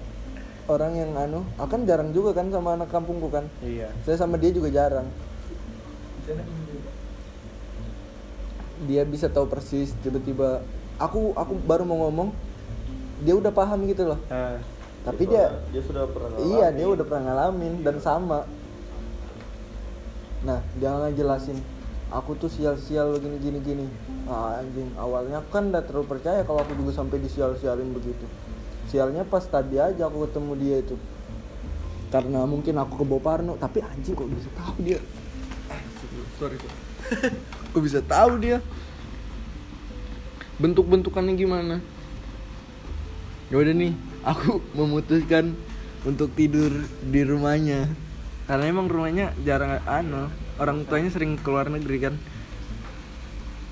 orang 0.71 0.93
yang 0.95 1.11
anu 1.19 1.43
akan 1.59 1.89
jarang 1.89 2.15
juga 2.15 2.37
kan 2.37 2.47
sama 2.53 2.79
anak 2.79 2.91
kampungku 2.93 3.29
kan. 3.33 3.47
Iya. 3.65 3.91
Saya 4.07 4.17
sama 4.21 4.39
dia 4.39 4.55
juga 4.55 4.71
jarang. 4.71 5.07
Dia 8.87 9.03
bisa 9.07 9.27
tahu 9.31 9.47
persis 9.51 9.95
tiba-tiba 10.03 10.63
aku 10.99 11.35
aku 11.35 11.59
baru 11.67 11.83
mau 11.83 12.07
ngomong 12.07 12.31
dia 13.23 13.35
udah 13.35 13.51
paham 13.55 13.87
gitu 13.91 14.15
loh. 14.15 14.19
Nah, 14.31 14.59
tapi 15.03 15.27
dia 15.27 15.51
dia 15.75 15.83
sudah 15.83 16.07
pernah 16.07 16.39
iya 16.47 16.71
ngalamin. 16.71 16.79
dia 16.79 16.87
udah 16.87 17.05
pernah 17.07 17.23
ngalamin 17.27 17.75
dan 17.83 17.97
sama. 17.99 18.41
Nah 20.47 20.59
dia 20.79 20.91
ngejelasin 20.91 21.59
aku 22.11 22.39
tuh 22.39 22.51
sial-sial 22.51 23.19
begini 23.19 23.39
gini 23.39 23.59
gini. 23.63 23.87
Ah, 24.31 24.63
anjing 24.63 24.95
awalnya 24.95 25.43
kan 25.51 25.75
udah 25.75 25.83
terlalu 25.83 26.07
percaya 26.19 26.47
kalau 26.47 26.63
aku 26.63 26.79
juga 26.79 26.95
sampai 26.95 27.19
disial-sialin 27.19 27.91
begitu 27.91 28.27
sialnya 28.93 29.25
pas 29.25 29.41
tadi 29.49 29.81
aja 29.81 30.05
aku 30.05 30.29
ketemu 30.29 30.53
dia 30.61 30.77
itu. 30.85 30.97
Karena 32.13 32.45
mungkin 32.45 32.77
aku 32.77 33.01
ke 33.01 33.05
Boparno 33.09 33.57
tapi 33.57 33.81
anjing 33.81 34.13
kok 34.13 34.29
bisa 34.29 34.53
tahu 34.53 34.77
dia? 34.85 35.01
Ah, 35.73 35.81
sorry 36.37 36.61
kok 37.73 37.81
bisa 37.81 38.05
tahu 38.05 38.37
dia? 38.37 38.61
Bentuk-bentukannya 40.61 41.33
gimana? 41.33 41.77
Ya 43.49 43.57
udah 43.57 43.73
nih 43.73 43.97
aku 44.29 44.61
memutuskan 44.79 45.57
untuk 46.05 46.37
tidur 46.37 46.85
di 47.01 47.25
rumahnya. 47.25 47.89
Karena 48.45 48.69
emang 48.69 48.93
rumahnya 48.93 49.33
jarang 49.49 49.81
anu 49.89 50.29
orang 50.61 50.85
tuanya 50.85 51.09
sering 51.09 51.41
keluar 51.41 51.73
negeri 51.73 52.13
kan? 52.13 52.15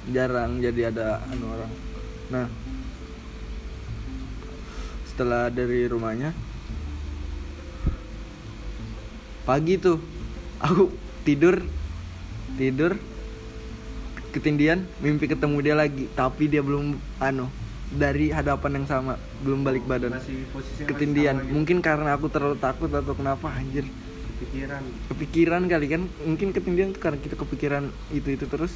Jarang 0.09 0.65
jadi 0.65 0.89
ada 0.89 1.21
anu 1.29 1.45
orang. 1.45 1.73
Nah 2.33 2.47
setelah 5.21 5.53
dari 5.53 5.85
rumahnya 5.85 6.33
pagi 9.45 9.77
tuh 9.77 10.01
aku 10.57 10.89
tidur 11.29 11.61
tidur 12.57 12.97
ketindian 14.33 14.89
mimpi 15.05 15.29
ketemu 15.29 15.61
dia 15.61 15.77
lagi 15.77 16.09
tapi 16.17 16.49
dia 16.49 16.65
belum 16.65 16.97
anu 17.21 17.53
dari 17.93 18.33
hadapan 18.33 18.81
yang 18.81 18.87
sama 18.89 19.21
belum 19.45 19.61
balik 19.61 19.85
badan. 19.85 20.17
Masih 20.17 20.41
masih 20.57 20.89
ketindian. 20.89 21.37
sama 21.37 21.45
gitu. 21.45 21.53
mungkin 21.53 21.79
karena 21.85 22.17
aku 22.17 22.33
terlalu 22.33 22.57
takut 22.57 22.89
atau 22.89 23.13
kenapa 23.13 23.53
anjir. 23.53 23.85
Pikiran 24.41 24.81
kepikiran 25.13 25.63
kali 25.69 25.87
kan? 26.01 26.03
Mungkin 26.25 26.49
ketindian 26.57 26.97
tuh 26.97 27.03
karena 27.05 27.21
kita 27.21 27.37
kepikiran 27.37 27.93
itu 28.09 28.41
itu 28.41 28.49
terus. 28.49 28.73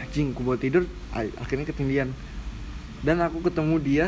Anjing 0.00 0.32
aku 0.32 0.40
buat 0.40 0.56
tidur 0.56 0.88
akhirnya 1.12 1.68
ketindian. 1.68 2.16
Dan 3.04 3.20
aku 3.20 3.44
ketemu 3.44 3.76
dia 3.76 4.06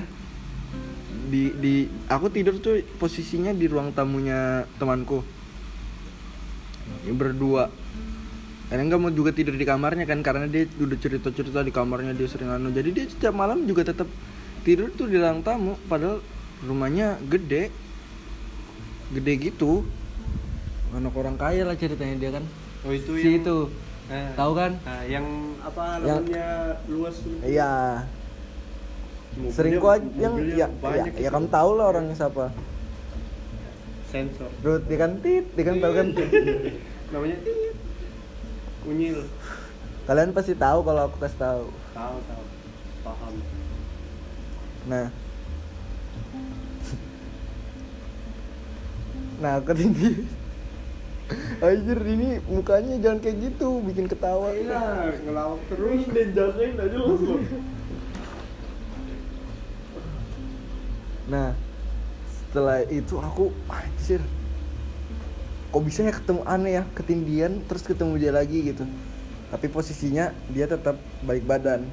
di 1.29 1.53
di 1.55 1.75
aku 2.09 2.33
tidur 2.33 2.57
tuh 2.59 2.81
posisinya 2.97 3.53
di 3.53 3.69
ruang 3.69 3.93
tamunya 3.93 4.65
temanku. 4.81 5.21
Ya, 7.05 7.13
berdua. 7.13 7.69
Karena 8.69 8.85
nggak 8.85 9.01
mau 9.01 9.13
juga 9.13 9.33
tidur 9.33 9.57
di 9.57 9.65
kamarnya 9.65 10.05
kan 10.05 10.21
karena 10.21 10.45
dia 10.45 10.69
udah 10.77 10.99
cerita 11.01 11.33
cerita 11.33 11.61
di 11.65 11.73
kamarnya 11.73 12.13
dia 12.13 12.29
sering 12.29 12.53
anu. 12.53 12.69
Jadi 12.73 12.89
dia 12.93 13.05
setiap 13.09 13.33
malam 13.33 13.65
juga 13.65 13.85
tetap 13.85 14.09
tidur 14.65 14.93
tuh 14.93 15.09
di 15.09 15.17
ruang 15.17 15.41
tamu 15.41 15.77
padahal 15.89 16.21
rumahnya 16.65 17.17
gede. 17.29 17.73
Gede 19.13 19.33
gitu. 19.41 19.89
Anak 20.93 21.17
orang 21.17 21.37
kaya 21.37 21.65
lah 21.65 21.77
ceritanya 21.77 22.17
dia 22.17 22.31
kan. 22.41 22.45
Oh 22.85 22.93
itu 22.93 23.13
si 23.21 23.37
yang 23.37 23.45
itu. 23.45 23.59
Nah, 24.09 24.33
tahu 24.33 24.53
kan? 24.57 24.73
Nah, 24.89 25.03
yang 25.05 25.27
apa 25.61 26.01
Yang- 26.01 26.25
namanya 26.25 26.49
luas 26.89 27.17
iya 27.45 27.73
Mobilnya- 29.39 29.55
sering 29.55 29.79
aja 29.79 30.09
yang 30.19 30.35
ya, 30.51 30.67
ya, 30.67 31.05
ya 31.15 31.29
kamu 31.31 31.47
tahu 31.47 31.71
lah 31.79 31.95
orangnya 31.95 32.15
siapa. 32.19 32.51
Sensor. 34.11 34.51
Ruth 34.67 34.85
dia 34.91 34.99
kan? 34.99 35.23
Tit 35.23 35.47
dia 35.55 35.63
kan? 35.63 35.77
Tahu 35.79 35.93
kan? 35.95 36.07
Namanya 37.15 37.37
tit. 37.45 37.77
unyil. 38.83 39.21
Kalian 40.09 40.33
pasti 40.33 40.57
tahu 40.57 40.81
kalau 40.81 41.07
aku 41.07 41.17
kasih 41.21 41.39
tahu 41.39 41.65
tahu 41.93 42.17
tahu 42.25 42.45
paham. 43.05 43.35
Nah. 44.89 45.07
Nah, 49.39 49.55
ketinggi. 49.63 50.27
Anjir 51.61 52.01
ini 52.09 52.41
mukanya 52.49 52.97
jangan 52.99 53.21
kayak 53.21 53.37
gitu, 53.39 53.85
bikin 53.85 54.09
ketawa. 54.09 54.51
Ini. 54.51 54.67
ya 54.67 55.13
ngelawak 55.29 55.61
terus 55.69 56.03
dan 56.09 56.29
jagain 56.33 56.75
aja 56.75 56.89
jelas 56.89 57.21
Nah, 61.29 61.53
setelah 62.29 62.83
itu 62.89 63.21
aku 63.21 63.53
anjir. 63.69 64.21
Kok 65.69 65.83
bisa 65.85 66.01
ya 66.01 66.13
ketemu 66.17 66.41
aneh 66.49 66.81
ya, 66.81 66.85
ketindian 66.97 67.61
terus 67.69 67.85
ketemu 67.85 68.17
dia 68.17 68.33
lagi 68.33 68.73
gitu. 68.73 68.89
Tapi 69.53 69.69
posisinya 69.69 70.33
dia 70.53 70.65
tetap 70.65 70.97
baik 71.25 71.45
badan. 71.45 71.85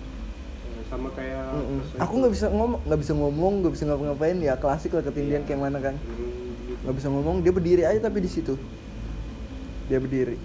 sama 0.85 1.09
kayak 1.17 1.49
Mm-mm. 1.49 1.81
pas 1.81 2.05
Aku 2.05 2.13
nggak 2.21 2.33
bisa 2.37 2.45
ngomong, 2.53 2.77
nggak 2.85 2.99
bisa 3.01 3.13
ngomong, 3.17 3.53
nggak 3.65 3.73
bisa 3.73 3.83
ngapa-ngapain 3.89 4.37
ya 4.37 4.53
klasik 4.53 4.93
lah 4.93 5.01
ketindian 5.01 5.41
kayak 5.41 5.57
mana 5.57 5.81
kan. 5.81 5.97
Hmm, 5.97 6.45
gitu. 6.69 6.81
nggak 6.85 6.95
bisa 7.01 7.07
ngomong 7.09 7.35
dia 7.41 7.49
berdiri 7.49 7.83
aja 7.89 7.99
tapi 8.05 8.21
di 8.21 8.29
situ 8.29 8.53
dia 9.89 9.97
berdiri 10.01 10.37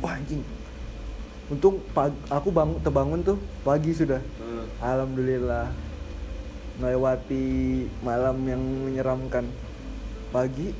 wah 0.00 0.16
anjing 0.16 0.40
untung 1.52 1.80
pag 1.92 2.12
aku 2.32 2.48
bangun 2.48 2.80
terbangun 2.80 3.20
tuh 3.20 3.38
pagi 3.60 3.92
sudah 3.92 4.20
Nah, 4.40 4.64
alhamdulillah 4.80 5.68
melewati 6.80 7.84
malam 8.00 8.36
yang 8.48 8.62
menyeramkan. 8.62 9.44
Pagi 10.32 10.72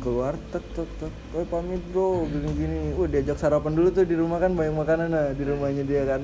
keluar 0.00 0.38
tek 0.54 0.64
tek 0.72 0.88
tek 0.96 1.12
Woi 1.36 1.44
pamit 1.44 1.82
bro. 1.92 2.24
Gini 2.24 2.50
gini. 2.56 2.80
Uh 2.96 3.04
diajak 3.10 3.36
sarapan 3.36 3.76
dulu 3.76 3.88
tuh 3.92 4.08
di 4.08 4.16
rumah 4.16 4.40
kan 4.40 4.56
banyak 4.56 4.72
makanan 4.72 5.08
nah 5.12 5.28
di 5.36 5.42
rumahnya 5.44 5.84
dia 5.84 6.02
kan. 6.08 6.22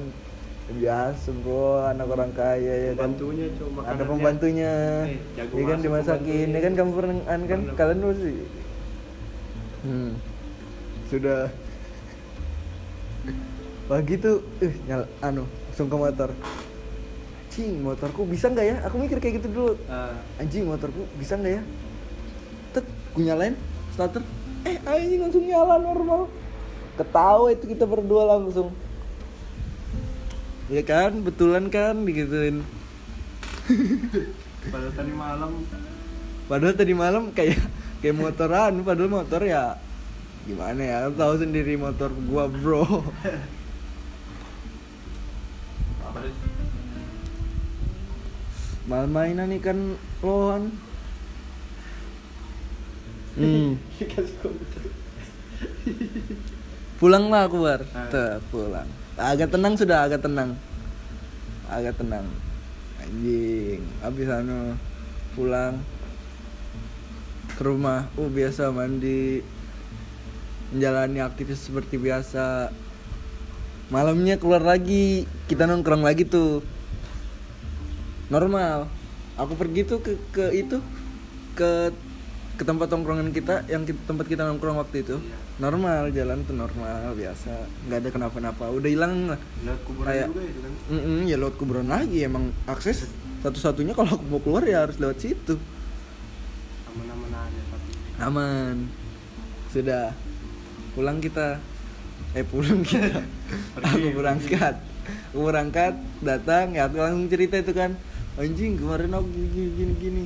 Biasa 0.73 1.28
bro. 1.45 1.85
Anak 1.85 2.09
orang 2.09 2.33
kaya 2.33 2.75
ya 2.88 2.92
kan. 2.97 3.12
Pembantunya 3.12 3.47
cuma 3.61 3.81
ada 3.85 4.02
pembantunya. 4.09 4.73
Eh, 5.04 5.21
ya 5.37 5.45
kan 5.45 5.78
masak 5.78 5.85
dimasakin. 5.85 6.49
ya 6.49 6.61
kan 6.64 6.73
kamu 6.78 6.90
pernah 6.97 7.16
an 7.28 7.40
kan? 7.45 7.61
Pernah. 7.69 7.76
kalian 7.76 7.99
pasti 8.00 8.33
hmm. 9.85 10.11
sudah. 11.12 11.40
Pagi 13.83 14.14
tuh 14.16 14.40
eh 14.64 14.73
nyala 14.88 15.04
anu 15.21 15.45
langsung 15.73 15.88
ke 15.88 15.97
motor 15.97 16.31
anjing 17.52 17.85
motorku 17.85 18.25
bisa 18.25 18.49
nggak 18.49 18.64
ya? 18.64 18.76
Aku 18.88 18.97
mikir 18.97 19.21
kayak 19.21 19.44
gitu 19.44 19.49
dulu. 19.52 19.73
Ah, 19.85 20.16
anjing 20.40 20.64
motorku 20.64 21.04
bisa 21.21 21.37
nggak 21.37 21.61
ya? 21.61 21.62
Tet 22.73 22.88
gue 23.12 23.28
nyalain 23.28 23.52
starter. 23.92 24.25
Eh 24.64 24.80
anjing 24.88 25.21
langsung 25.21 25.44
nyala 25.44 25.76
normal. 25.76 26.32
Ketawa 26.97 27.52
itu 27.52 27.68
kita 27.68 27.85
berdua 27.85 28.25
langsung. 28.25 28.73
Ya 30.73 30.80
kan 30.80 31.21
betulan 31.21 31.68
kan 31.68 32.09
digituin. 32.09 32.64
Padahal 34.73 34.92
tadi 34.97 35.12
malam. 35.12 35.52
Padahal 36.49 36.73
tadi 36.73 36.94
malam 36.97 37.37
kayak 37.37 37.61
kayak 38.00 38.16
motoran 38.16 38.80
padahal 38.80 39.12
motor 39.12 39.44
ya 39.44 39.76
gimana 40.49 40.80
ya? 40.80 40.99
Tahu 41.12 41.37
sendiri 41.37 41.76
motor 41.76 42.09
gua 42.32 42.49
bro 42.49 43.04
malam 48.93 49.09
mainan 49.09 49.57
ikan 49.57 49.97
lohan 50.21 50.69
hmm. 53.41 53.81
pulang 57.01 57.33
lah 57.33 57.49
aku 57.49 57.57
bar 57.65 57.81
Ah. 57.97 58.13
Tuh, 58.13 58.37
pulang. 58.53 58.85
Agak 59.17 59.49
tenang 59.49 59.81
sudah 59.81 60.05
agak 60.05 60.21
tenang. 60.21 60.61
Agak 61.73 61.97
tenang. 61.97 62.29
Anjing 63.01 63.81
habis 64.05 64.29
anu 64.29 64.77
pulang 65.33 65.81
ke 67.57 67.63
rumah. 67.65 68.13
Uh 68.21 68.29
biasa 68.29 68.69
mandi. 68.77 69.41
Menjalani 70.69 71.25
aktivitas 71.25 71.65
seperti 71.65 71.97
biasa. 71.97 72.69
Malamnya 73.89 74.37
keluar 74.37 74.61
lagi. 74.61 75.25
Kita 75.49 75.65
nongkrong 75.65 76.05
lagi 76.05 76.29
tuh 76.29 76.61
normal. 78.33 78.89
Aku 79.37 79.53
pergi 79.55 79.85
tuh 79.85 80.01
ke 80.01 80.17
ke 80.33 80.45
itu 80.51 80.81
ke 81.53 81.93
ke 82.53 82.65
tempat 82.65 82.89
tongkrongan 82.89 83.33
kita 83.33 83.65
yang 83.65 83.85
ki- 83.85 83.97
tempat 84.05 84.25
kita 84.25 84.45
nongkrong 84.45 84.77
waktu 84.77 85.05
itu. 85.05 85.21
Normal 85.57 86.09
jalan 86.11 86.41
tuh 86.43 86.57
normal 86.57 87.12
biasa. 87.12 87.53
Nggak 87.87 87.99
ada 88.01 88.09
kenapa-napa. 88.09 88.65
Udah 88.69 88.89
hilang 88.89 89.29
lah. 89.29 89.41
Kuburan 89.85 90.09
Kayak- 90.09 90.29
juga 90.33 90.43
itu 90.45 90.61
kan. 90.61 90.73
Mm-mm, 90.89 91.19
ya 91.29 91.37
lewat 91.37 91.55
kuburan 91.57 91.87
lagi. 91.87 92.19
Emang 92.23 92.57
akses 92.65 93.09
satu-satunya 93.41 93.93
kalau 93.93 94.17
aku 94.17 94.25
mau 94.27 94.41
keluar 94.41 94.65
ya 94.65 94.85
harus 94.85 94.97
lewat 94.97 95.21
situ. 95.21 95.61
Aman-aman 96.89 97.31
aja 97.31 97.62
tapi. 97.69 97.91
aman. 98.19 98.77
Sudah. 99.69 100.07
Pulang 100.93 101.21
kita. 101.21 101.57
Eh 102.33 102.45
pulang 102.45 102.81
kita. 102.81 103.21
Aku 103.83 104.09
berangkat 104.12 104.77
aku 105.33 105.41
berangkat 105.43 105.95
datang. 106.21 106.73
Ya 106.73 106.85
aku 106.85 106.97
langsung 106.97 107.27
cerita 107.27 107.57
itu 107.57 107.73
kan 107.73 107.97
anjing 108.41 108.81
kemarin 108.81 109.12
aku 109.12 109.29
gini 109.29 109.69
gini 109.77 109.95
gini. 110.01 110.25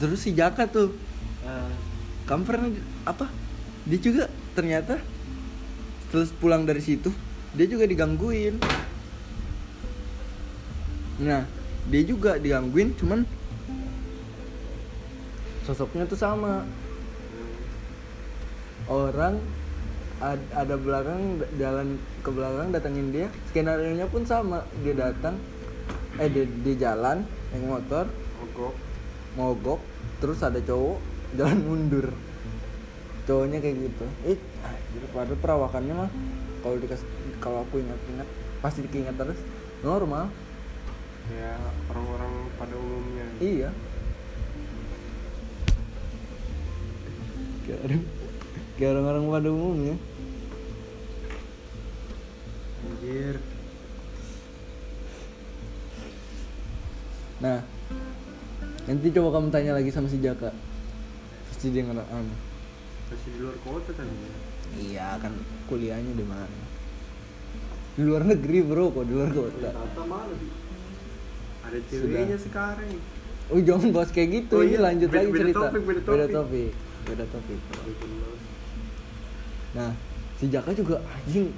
Terus 0.00 0.22
si 0.24 0.32
Jaka 0.32 0.64
tuh. 0.70 0.94
Kamu 2.28 2.44
pernah 2.44 2.68
apa? 3.08 3.28
Dia 3.88 3.98
juga 4.00 4.24
ternyata 4.52 5.00
terus 6.12 6.32
pulang 6.32 6.64
dari 6.64 6.80
situ 6.80 7.12
dia 7.56 7.64
juga 7.64 7.88
digangguin. 7.88 8.60
Nah 11.24 11.48
dia 11.88 12.02
juga 12.04 12.36
digangguin 12.36 12.92
cuman 12.96 13.24
sosoknya 15.64 16.04
tuh 16.04 16.20
sama. 16.20 16.68
Orang 18.88 19.40
ad- 20.20 20.52
ada 20.56 20.80
belakang 20.80 21.44
jalan 21.60 22.00
ke 22.24 22.28
belakang 22.32 22.72
datangin 22.72 23.08
dia. 23.12 23.28
Skenario 23.52 23.92
nya 23.96 24.08
pun 24.08 24.24
sama 24.24 24.64
dia 24.84 24.96
datang 24.96 25.36
eh 26.18 26.28
dia, 26.28 26.44
dia 26.44 26.74
jalan 26.90 27.22
naik 27.54 27.64
motor. 27.64 28.06
Mogok. 28.38 28.74
mogok 29.38 29.80
terus 30.18 30.42
ada 30.42 30.58
cowok 30.58 30.98
jalan 31.38 31.58
mundur. 31.62 32.06
Cowoknya 33.26 33.62
kayak 33.62 33.76
gitu. 33.86 34.04
Eh 34.26 34.38
anjir 34.66 35.04
padahal 35.14 35.38
perawakannya 35.38 35.94
mah 35.94 36.10
kalau 36.64 36.76
dikas 36.82 37.02
kalau 37.38 37.62
aku 37.62 37.82
ingat-ingat 37.82 38.28
pasti 38.58 38.82
diingat 38.86 39.14
terus. 39.14 39.38
Normal. 39.86 40.26
Ya 41.28 41.54
orang-orang 41.92 42.32
pada 42.56 42.74
umumnya. 42.74 43.26
iya. 43.38 43.70
Kayak 47.68 47.80
orang 47.84 48.02
kayak 48.74 48.90
orang-orang 48.96 49.24
pada 49.28 49.48
umumnya. 49.52 49.96
Anjir. 52.88 53.36
Nah 57.38 57.62
nanti 58.84 59.06
coba 59.12 59.38
kamu 59.38 59.48
tanya 59.48 59.72
lagi 59.74 59.90
sama 59.90 60.10
si 60.10 60.18
Jaka 60.18 60.50
pasti 61.48 61.70
dia 61.70 61.84
nggak 61.84 62.08
anu 62.08 62.34
Masih 63.08 63.30
di 63.32 63.38
luar 63.40 63.56
kota 63.62 63.90
tadi. 63.94 64.10
ya. 64.12 64.30
iya 64.76 65.08
kan 65.16 65.32
kuliahnya 65.64 66.12
di 66.12 66.24
mana 66.24 66.44
di 67.94 68.02
luar 68.02 68.22
negeri 68.22 68.58
bro 68.60 68.90
kok 68.90 69.04
di 69.04 69.14
luar 69.14 69.30
kota 69.30 69.70
Tata 69.70 70.02
mana? 70.04 70.34
Ada 71.68 71.78
ceweknya 71.84 72.38
sekarang. 72.40 72.96
Oh 73.48 73.60
jangan 73.60 73.92
bahas 73.92 74.08
kayak 74.08 74.28
gitu, 74.40 74.56
Oh 74.56 74.64
ini 74.64 74.72
iya, 74.72 74.80
lanjut 74.80 75.08
beda- 75.08 75.20
lagi 75.20 75.28
beda 75.28 75.40
cerita. 75.42 75.58
topik, 75.60 75.82
beda 75.84 76.00
beda 76.00 76.24
topik. 76.26 76.32
topik, 76.32 76.72
beda 77.04 77.24
topik. 77.28 77.60
Nah, 79.72 79.90
si 80.36 80.44
Jaka 80.48 80.70
juga 80.72 80.96
anjing, 81.04 81.48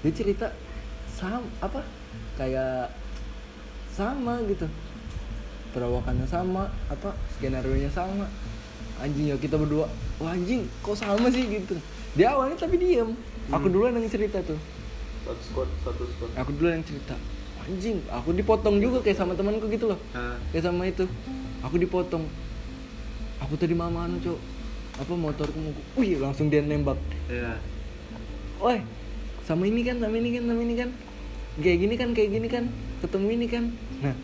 dia 0.00 0.12
cerita 0.12 0.46
sama 1.12 1.44
apa? 1.60 1.80
Kayak 2.36 2.88
sama 3.92 4.40
gitu, 4.48 4.64
perawakannya 5.74 6.24
sama, 6.24 6.70
apa 6.86 7.10
skenario 7.34 7.74
nya 7.74 7.90
sama. 7.90 8.30
Anjing 9.02 9.26
ya 9.26 9.36
kita 9.36 9.58
berdua, 9.58 9.90
wah 10.22 10.30
anjing 10.30 10.70
kok 10.80 10.94
sama 10.94 11.26
sih 11.28 11.50
gitu. 11.50 11.74
Dia 12.14 12.30
awalnya 12.30 12.54
tapi 12.54 12.78
diem, 12.78 13.10
aku 13.50 13.66
Hmm. 13.66 13.74
duluan 13.74 13.98
yang 13.98 14.06
cerita 14.06 14.38
tuh. 14.40 14.54
Satu 15.26 15.42
squad, 15.42 15.68
satu 15.82 16.06
squad. 16.06 16.30
Aku 16.38 16.54
duluan 16.54 16.78
yang 16.78 16.86
cerita. 16.86 17.18
Anjing, 17.64 17.98
aku 18.06 18.30
dipotong 18.30 18.76
juga 18.78 19.00
kayak 19.00 19.18
sama 19.18 19.32
temanku 19.32 19.64
gitu 19.72 19.88
loh 19.88 19.96
kayak 20.52 20.68
sama 20.68 20.84
itu 20.84 21.08
aku 21.64 21.80
dipotong 21.80 22.28
aku 23.40 23.56
tadi 23.56 23.72
mama 23.72 24.04
anu 24.04 24.20
cok 24.20 24.36
apa 25.00 25.12
motorku 25.16 25.56
mau 25.56 25.72
wih 25.96 26.20
langsung 26.20 26.52
dia 26.52 26.60
nembak 26.60 27.00
ya. 27.24 27.56
woi 28.60 28.84
sama 29.48 29.64
ini 29.64 29.80
kan 29.80 29.96
sama 29.96 30.12
ini 30.12 30.36
kan 30.36 30.44
sama 30.44 30.60
ini 30.60 30.74
kan 30.76 30.90
kayak 31.56 31.78
gini 31.80 31.94
kan 31.96 32.08
kayak 32.12 32.30
gini 32.36 32.48
kan 32.52 32.64
ketemu 33.00 33.26
ini 33.32 33.46
kan 33.48 33.64
nah 34.04 34.14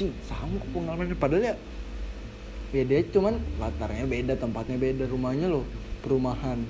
anjing 0.00 0.16
sama 0.24 0.56
pengalamannya. 0.72 1.16
Padahal 1.20 1.52
ya 2.72 2.82
dia 2.88 3.00
cuman 3.12 3.36
latarnya 3.60 4.08
beda 4.08 4.34
tempatnya 4.40 4.80
beda 4.80 5.04
rumahnya 5.12 5.52
loh 5.52 5.68
perumahan. 6.00 6.64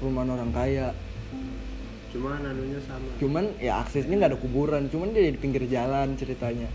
Perumahan 0.00 0.28
orang 0.32 0.50
kaya. 0.56 0.96
Cuma 2.14 2.38
anunya 2.38 2.78
sama. 2.86 3.10
cuman 3.18 3.44
ya 3.58 3.82
aksesnya 3.82 4.14
nggak 4.14 4.30
ada 4.32 4.38
kuburan 4.38 4.86
cuman 4.86 5.10
dia 5.12 5.28
di 5.28 5.36
pinggir 5.36 5.68
jalan 5.68 6.16
ceritanya. 6.16 6.70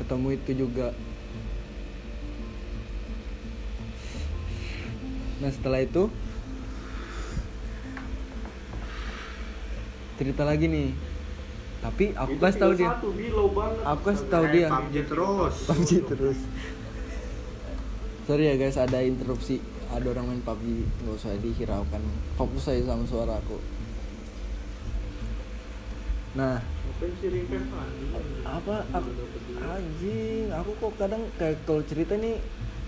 Ketemu 0.00 0.28
itu 0.40 0.50
juga. 0.56 0.96
Nah 5.44 5.50
setelah 5.52 5.82
itu 5.84 6.08
cerita 10.16 10.46
lagi 10.46 10.70
nih 10.70 11.11
tapi 11.82 12.14
aku 12.14 12.38
kasih 12.38 12.60
tahu 12.62 12.72
dia. 12.78 12.90
Aku 13.82 14.00
kasih 14.06 14.26
tahu 14.30 14.44
Eh, 14.46 14.52
dia 14.54 14.66
PUBG 14.70 14.94
terus. 15.02 15.56
PUBG 15.66 15.90
terus. 16.06 16.38
Sorry 18.22 18.44
ya 18.46 18.54
guys 18.54 18.78
ada 18.78 19.02
interupsi. 19.02 19.58
Ada 19.90 20.14
orang 20.14 20.30
main 20.30 20.42
PUBG 20.46 20.86
nggak 21.02 21.14
usah 21.18 21.34
dihiraukan. 21.42 22.02
Fokus 22.38 22.70
aja 22.70 22.94
sama 22.94 23.02
suara 23.02 23.34
aku. 23.34 23.58
Nah. 26.32 26.62
Apa? 28.46 28.76
Aku 28.94 29.10
anjing 29.58 30.46
aku 30.54 30.70
kok 30.78 30.92
kadang 30.96 31.22
kayak 31.34 31.58
kalau 31.66 31.82
cerita 31.82 32.14
nih 32.14 32.38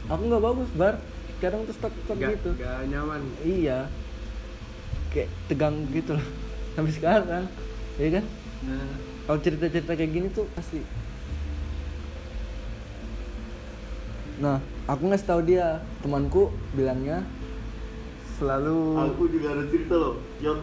aku 0.06 0.22
nggak 0.30 0.44
bagus 0.44 0.70
bar. 0.78 0.94
Kadang 1.42 1.66
tuh 1.66 1.74
stuck 1.74 1.92
stuck 2.06 2.14
Gak, 2.16 2.38
gitu. 2.38 2.54
gak 2.56 2.86
nyaman. 2.86 3.20
iya. 3.42 3.90
Kayak 5.10 5.34
tegang 5.50 5.82
gitu 5.90 6.14
loh. 6.14 6.26
Sampai 6.78 6.94
sekarang. 6.94 7.50
Ya 7.98 8.08
kan 8.22 8.24
Nah, 8.64 8.86
kalau 9.24 9.38
cerita 9.38 9.66
cerita 9.68 9.92
kayak 9.92 10.10
gini 10.10 10.28
tuh 10.28 10.48
pasti 10.50 10.80
nah 14.34 14.58
aku 14.84 15.06
ngasih 15.06 15.26
tahu 15.26 15.40
dia 15.44 15.66
temanku 16.00 16.48
bilangnya 16.72 17.22
selalu 18.34 18.98
Aku 19.06 19.30
juga 19.30 19.54
ada 19.54 19.62
cerita 19.64 19.94
loh, 19.94 20.18
John. 20.42 20.58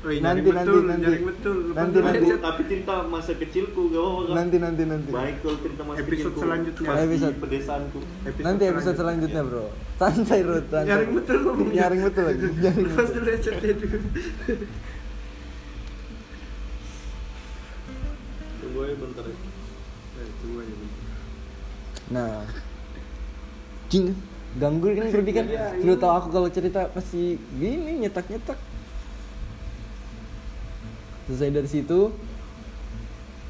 Woi, 0.00 0.16
Nanti, 0.16 0.48
nanti, 0.48 0.64
betul, 0.64 0.82
nanti. 0.88 1.04
nyaring 1.04 1.24
betul. 1.28 1.56
Nanti, 1.76 1.96
nanti. 2.00 2.24
Tapi 2.40 2.62
cerita 2.64 2.94
masa 3.04 3.32
kecilku 3.36 3.92
gak 3.92 4.00
apa-apa 4.00 4.22
kan? 4.24 4.32
nanti 4.40 4.56
nanti 4.56 4.82
nanti 4.88 5.08
Baik 5.12 5.36
kalau 5.44 5.56
cerita 5.60 5.82
masa 5.84 5.98
Episode 6.00 6.16
kecilku. 6.16 6.40
selanjutnya. 6.40 6.88
Pas 6.88 6.96
di 6.96 7.04
Episode. 7.04 7.36
pedesaanku. 7.36 7.98
nanti 8.40 8.62
episode 8.64 8.96
selanjutnya 8.96 9.42
bro 9.44 9.66
santai 9.94 10.38
bro 10.40 10.56
santai 10.64 10.88
Nyaring 10.88 11.12
betul 11.12 11.36
ngomongnya. 11.44 11.74
nyaring 11.76 12.00
betul 12.00 12.24
lagi 12.24 12.44
nyaring 12.56 12.84
betul. 12.88 13.04
dulu 13.12 13.28
headsetnya 13.28 13.72
dulu. 13.76 13.98
Aja 18.84 18.96
bentar 18.96 19.24
ya. 19.26 19.36
Eh, 20.20 20.28
bentar. 20.44 20.66
Nah, 22.10 22.42
Cing, 23.90 24.14
ganggu 24.58 24.94
kan 24.94 25.06
Rudy 25.10 25.32
kan. 25.34 25.46
Sudah 25.78 25.98
tahu 25.98 26.12
aku 26.14 26.28
kalau 26.30 26.48
cerita 26.50 26.90
pasti 26.90 27.38
gini 27.58 28.02
nyetak 28.02 28.26
nyetak. 28.30 28.58
Selesai 31.30 31.54
dari 31.54 31.68
situ, 31.70 32.10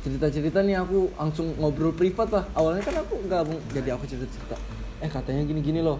cerita-cerita 0.04 0.60
nih 0.60 0.76
aku 0.80 1.08
langsung 1.16 1.56
ngobrol 1.56 1.96
privat 1.96 2.28
lah. 2.28 2.44
Awalnya 2.52 2.84
kan 2.84 2.96
aku 3.00 3.24
gabung, 3.24 3.60
jadi 3.72 3.96
aku 3.96 4.04
cerita-cerita. 4.04 4.56
Eh 5.00 5.08
katanya 5.08 5.48
gini-gini 5.48 5.80
loh, 5.80 5.96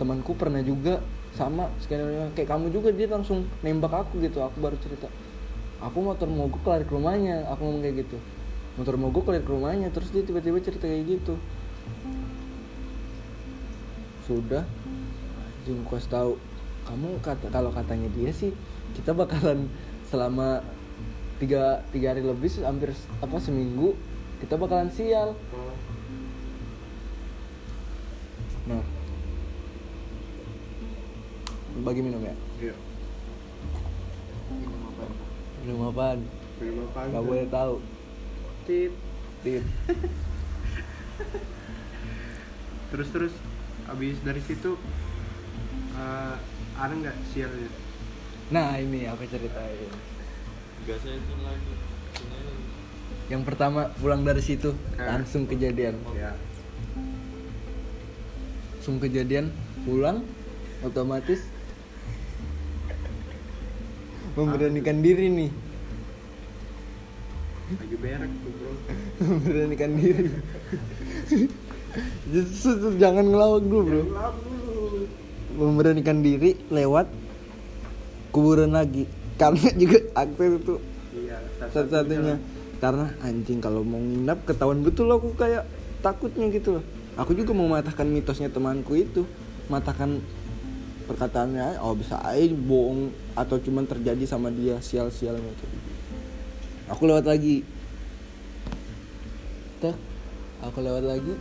temanku 0.00 0.32
pernah 0.32 0.64
juga 0.64 1.04
sama 1.36 1.68
skenario 1.84 2.32
kayak 2.32 2.48
kamu 2.48 2.72
juga 2.72 2.88
dia 2.96 3.08
langsung 3.12 3.44
nembak 3.60 4.08
aku 4.08 4.24
gitu. 4.24 4.40
Aku 4.40 4.56
baru 4.64 4.80
cerita. 4.80 5.12
Aku 5.84 6.00
motor 6.00 6.26
mogok 6.26 6.64
lari 6.64 6.88
ke 6.88 6.92
rumahnya, 6.96 7.44
aku 7.52 7.60
ngomong 7.68 7.84
kayak 7.84 8.08
gitu. 8.08 8.16
Motor 8.78 8.94
mogok 8.94 9.34
lari 9.34 9.42
ke 9.42 9.50
rumahnya, 9.50 9.90
terus 9.90 10.14
dia 10.14 10.22
tiba-tiba 10.22 10.62
cerita 10.62 10.86
kayak 10.86 11.18
gitu. 11.18 11.34
Sudah. 14.22 14.62
Jim 15.66 15.82
Kos 15.82 16.06
tahu 16.06 16.38
kamu 16.86 17.20
kata 17.20 17.52
kalau 17.52 17.68
katanya 17.68 18.08
dia 18.16 18.32
sih 18.32 18.56
kita 18.96 19.12
bakalan 19.12 19.68
selama 20.08 20.64
tiga 21.36 21.84
tiga 21.92 22.16
hari 22.16 22.24
lebih 22.24 22.48
hampir 22.64 22.96
apa 23.20 23.36
seminggu 23.36 23.92
kita 24.40 24.56
bakalan 24.56 24.88
sial. 24.88 25.36
Nah. 28.64 28.80
Bagi 31.84 32.00
minum 32.00 32.22
ya? 32.24 32.34
Iya. 32.62 32.74
minum 34.48 34.80
apaan? 35.84 36.18
Minum 36.58 36.80
apa? 36.88 37.06
nggak 37.12 37.24
boleh 37.26 37.46
tahu 37.52 37.74
Tit. 38.68 38.92
tip 39.40 39.64
Terus 42.88 43.08
terus 43.08 43.34
habis 43.84 44.20
dari 44.20 44.40
situ 44.40 44.76
eh, 45.94 46.34
ada 46.74 46.92
nggak 46.94 47.16
sialnya? 47.26 47.70
nah 48.48 48.76
ini 48.76 49.04
aku 49.04 49.24
ceritain 49.24 49.88
Gasnya 50.84 51.12
itu 51.14 51.34
lagi. 51.40 51.72
Yang 53.28 53.42
pertama 53.44 53.92
pulang 53.94 54.20
dari 54.22 54.40
situ 54.40 54.72
Ah. 54.96 55.16
langsung 55.16 55.44
kejadian 55.44 55.96
Ya. 56.12 56.32
langsung 58.74 58.96
kejadian 58.98 59.52
pulang 59.84 60.24
otomatis 60.80 61.44
memberanikan 64.32 65.00
diri 65.00 65.28
nih 65.28 65.50
Lagi 67.68 67.96
berak 68.00 68.30
tuh 68.32 68.50
bro. 68.56 68.72
memberanikan 69.20 69.90
diri. 70.00 70.30
Justru 72.32 72.96
jangan 72.96 73.24
ngelawak 73.28 73.60
dulu 73.64 73.80
bro. 73.84 74.02
Gelap 74.08 74.34
dulu. 74.40 74.86
memberanikan 75.58 76.22
diri 76.22 76.54
lewat 76.70 77.10
kuburan 78.30 78.72
lagi. 78.72 79.04
Karena 79.36 79.68
juga 79.80 79.98
akses 80.14 80.52
itu 80.62 80.74
Iya. 81.18 81.38
satu-satunya. 81.72 82.36
Karena 82.78 83.10
anjing 83.20 83.58
kalau 83.58 83.82
mau 83.82 83.98
nginap 83.98 84.46
ketahuan 84.46 84.86
betul 84.86 85.10
aku 85.10 85.34
kayak 85.34 85.66
takutnya 85.98 86.46
gitu 86.48 86.78
loh. 86.78 86.84
Aku 87.18 87.34
juga 87.34 87.50
mau 87.50 87.66
matahkan 87.66 88.06
mitosnya 88.06 88.48
temanku 88.48 88.94
itu. 88.94 89.26
Matahkan 89.66 90.22
perkataannya 91.10 91.82
oh 91.82 91.96
bisa 91.96 92.20
aja 92.22 92.52
bohong 92.54 93.10
atau 93.32 93.56
cuman 93.58 93.88
terjadi 93.88 94.28
sama 94.28 94.52
dia 94.52 94.76
sial-sial 94.78 95.40
gitu 95.40 95.64
aku 96.88 97.02
lewat 97.04 97.24
lagi. 97.24 97.62
Tuh, 99.78 99.94
aku 100.60 100.78
lewat 100.82 101.04
lagi. 101.04 101.34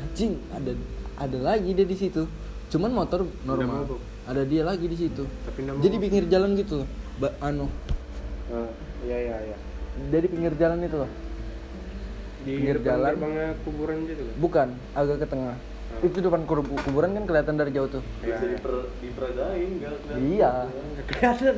Anjing 0.00 0.32
ada 0.50 0.72
ada 1.16 1.38
lagi 1.38 1.70
dia 1.70 1.86
di 1.86 1.96
situ. 1.96 2.26
Cuman 2.68 2.90
motor 2.90 3.24
normal. 3.44 3.86
Ada 4.24 4.42
dia 4.42 4.64
lagi 4.64 4.88
di 4.88 4.96
situ. 4.96 5.22
Tapi 5.44 5.60
jadi 5.78 5.96
pinggir 6.00 6.24
jalan 6.26 6.56
gitu 6.56 6.82
loh. 6.82 6.88
Ba- 7.16 7.36
anu. 7.40 7.70
Eh, 8.50 8.70
iya 9.06 9.18
iya 9.22 9.36
iya. 9.48 9.56
dari 10.10 10.26
pinggir 10.26 10.58
jalan 10.58 10.82
itu 10.82 10.96
loh. 10.98 11.10
Di 12.42 12.52
Pinggir 12.58 12.76
jalan. 12.82 13.14
gerbangnya 13.14 13.48
kuburan 13.64 14.04
gitu 14.04 14.20
kan? 14.20 14.34
bukan 14.36 14.68
agak 14.92 15.16
ke 15.22 15.26
tengah 15.30 15.56
itu 16.02 16.18
depan 16.18 16.42
kuburan 16.48 17.10
kan 17.14 17.24
kelihatan 17.24 17.54
dari 17.54 17.70
jauh 17.70 17.86
tuh. 17.86 18.02
Bisa 18.18 18.44
diper, 18.44 18.90
diperagain 18.98 19.70
kelihatan. 19.78 20.14
iya 20.18 20.66
Nggak 20.66 21.06
kelihatan. 21.06 21.54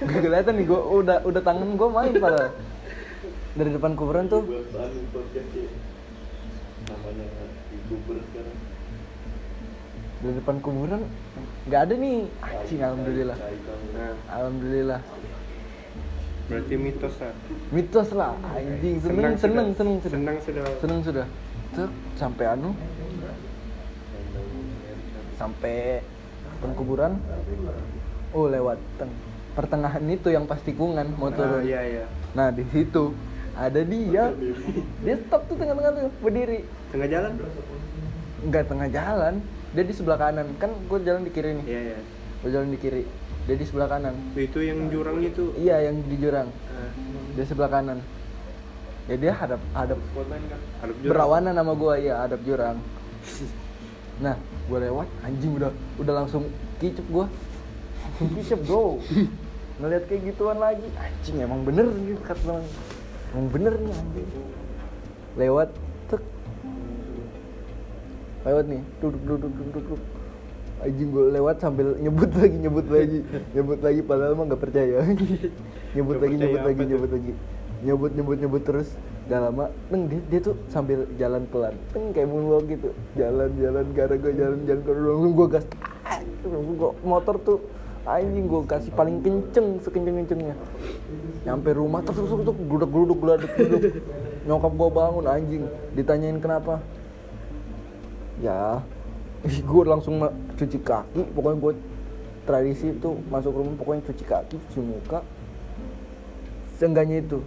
gak 0.00 0.20
kelihatan 0.22 0.52
nih 0.56 0.66
gua 0.66 0.80
udah 1.02 1.16
udah 1.26 1.42
tangan 1.44 1.68
gua 1.76 1.88
main 1.92 2.12
padahal 2.16 2.50
dari 3.52 3.70
depan 3.74 3.92
kuburan 3.92 4.24
tuh 4.26 4.42
ya. 4.48 4.62
Namanya 6.88 7.26
sekarang. 8.32 8.56
dari 10.22 10.34
depan 10.38 10.56
kuburan 10.62 11.00
nggak 11.66 11.80
ada 11.82 11.94
nih 11.98 12.16
anjing 12.40 12.80
alhamdulillah. 12.80 13.38
Nah, 13.92 14.14
alhamdulillah 14.30 15.00
berarti 16.42 16.74
mitos 16.74 17.14
lah. 17.16 17.32
mitos 17.70 18.08
lah 18.12 18.32
anjing 18.52 18.96
seneng 18.98 19.34
seneng 19.38 19.68
seneng 19.72 19.96
sudah 20.02 20.10
Senang 20.12 20.36
sudah. 20.42 20.64
seneng 20.80 21.00
sudah 21.02 21.26
Tuh, 21.72 21.88
sampai 22.20 22.44
anu 22.52 22.76
sampai 25.42 25.98
depan 26.52 26.70
kuburan 26.72 27.12
oh 28.30 28.46
lewat 28.46 28.78
teng- 28.94 29.18
pertengahan 29.52 30.04
itu 30.06 30.28
yang 30.28 30.46
pas 30.46 30.56
tikungan 30.58 31.10
mau 31.12 31.28
Ah, 31.28 31.34
turun. 31.34 31.60
iya 31.62 31.80
iya. 31.82 32.04
Nah 32.32 32.48
di 32.48 32.62
situ 32.64 33.12
ada 33.52 33.80
dia, 33.82 34.32
dia 35.02 35.14
stop 35.20 35.44
tuh 35.44 35.60
tengah-tengah 35.60 35.92
tuh 35.92 36.08
berdiri, 36.18 36.64
Tengah 36.88 37.04
jalan? 37.06 37.32
nggak 38.42 38.64
tengah 38.64 38.88
jalan, 38.88 39.34
dia 39.70 39.84
di 39.84 39.92
sebelah 39.92 40.18
kanan, 40.18 40.46
kan 40.56 40.72
gue 40.72 40.98
jalan 40.98 41.22
di 41.22 41.30
kiri 41.30 41.52
nih, 41.54 41.66
Iya 41.66 41.80
iya. 41.84 41.98
gue 42.40 42.50
jalan 42.50 42.68
di 42.70 42.78
kiri, 42.80 43.02
dia 43.44 43.54
di 43.54 43.62
sebelah 43.62 43.88
kanan, 43.88 44.14
Itu 44.32 44.58
yang 44.58 44.88
jurang 44.88 45.20
itu. 45.20 45.52
iya 45.54 45.84
yang 45.84 46.00
di 46.00 46.16
jurang, 46.16 46.48
Ah, 46.66 46.90
dia 47.34 47.44
sebelah 47.44 47.70
kanan, 47.70 47.98
ya 49.04 49.16
dia 49.16 49.32
hadap 49.32 49.60
hadap 49.72 50.00
hadap 50.80 50.96
jurang. 50.96 51.12
berawanan 51.12 51.52
sama 51.52 51.72
gue, 51.74 51.94
iya 52.00 52.14
hadap 52.18 52.40
jurang. 52.40 52.76
Nah, 54.20 54.36
gue 54.68 54.78
lewat, 54.78 55.08
anjing 55.24 55.56
udah 55.56 55.72
udah 55.96 56.14
langsung 56.24 56.44
kicep 56.82 57.06
gue, 57.08 57.26
kicep 58.36 58.60
bro, 58.68 59.00
ngeliat 59.80 60.04
kayak 60.10 60.28
gituan 60.28 60.60
lagi, 60.60 60.84
anjing 61.00 61.40
emang 61.40 61.64
bener 61.64 61.88
gitu 62.04 62.20
kata 62.20 62.42
orang, 62.44 62.66
emang 63.32 63.46
bener 63.48 63.72
nih 63.80 63.94
anjing. 63.96 64.28
Lewat, 65.40 65.68
tek, 66.12 66.22
lewat 68.44 68.64
nih, 68.68 68.82
duduk 69.00 69.22
duduk 69.24 69.52
duduk 69.56 69.68
duduk. 69.80 70.02
Anjing 70.82 71.08
gue 71.14 71.24
lewat 71.30 71.56
sambil 71.62 71.94
nyebut 71.96 72.30
lagi 72.42 72.56
nyebut 72.58 72.86
lagi. 72.90 73.20
Nyebut 73.54 73.80
lagi 73.80 74.00
padahal 74.02 74.34
mah 74.34 74.44
nggak 74.50 74.62
percaya. 74.66 74.98
Nyebut 75.94 76.16
lagi 76.18 76.34
percaya 76.34 76.50
nyebut 76.50 76.62
lagi 76.66 76.82
nyebut 76.90 77.10
lagi. 77.14 77.32
Nyebut 77.86 78.10
nyebut 78.18 78.38
nyebut 78.42 78.62
terus 78.66 78.88
gak 79.32 79.48
lama 79.48 79.64
neng 79.88 80.12
dia, 80.12 80.20
dia 80.28 80.40
tuh 80.44 80.54
sambil 80.68 81.08
jalan 81.16 81.48
pelan. 81.48 81.72
Neng 81.96 82.12
kayak 82.12 82.28
moonwalk 82.28 82.68
gitu. 82.68 82.92
Jalan 83.16 83.48
jalan 83.56 83.84
gara 83.96 84.12
gue 84.12 84.32
jalan 84.36 84.60
jalan 84.68 84.80
ke 84.84 84.92
langsung 84.92 85.32
gue 85.32 85.46
gas 85.48 85.64
Ah, 86.04 86.20
gue 86.20 86.90
motor 87.00 87.40
tuh 87.40 87.58
anjing 88.04 88.44
gue 88.44 88.60
kasih 88.68 88.92
paling 88.92 89.22
kenceng 89.22 89.78
sekenceng 89.78 90.26
kencengnya 90.26 90.58
nyampe 91.46 91.70
rumah 91.70 92.02
tuk 92.02 92.18
tuk 92.18 92.42
tuk 92.42 92.58
gluduk 92.66 92.90
gluduk 92.90 93.18
gluduk 93.22 93.50
gluduk 93.54 93.94
nyokap 94.42 94.72
gue 94.74 94.88
bangun 94.90 95.26
anjing. 95.26 95.62
Ditanyain 95.94 96.38
kenapa? 96.42 96.82
Ya 98.42 98.82
gue 99.42 99.82
langsung 99.86 100.18
cuci 100.58 100.78
kaki. 100.82 101.22
Pokoknya 101.34 101.58
gue 101.62 101.72
tradisi 102.42 102.90
itu 102.90 103.10
masuk 103.30 103.54
rumah 103.54 103.74
pokoknya 103.78 104.02
cuci 104.10 104.24
kaki 104.26 104.54
cuci 104.68 104.80
muka. 104.82 105.22
Seenggaknya 106.78 107.22
itu 107.22 107.38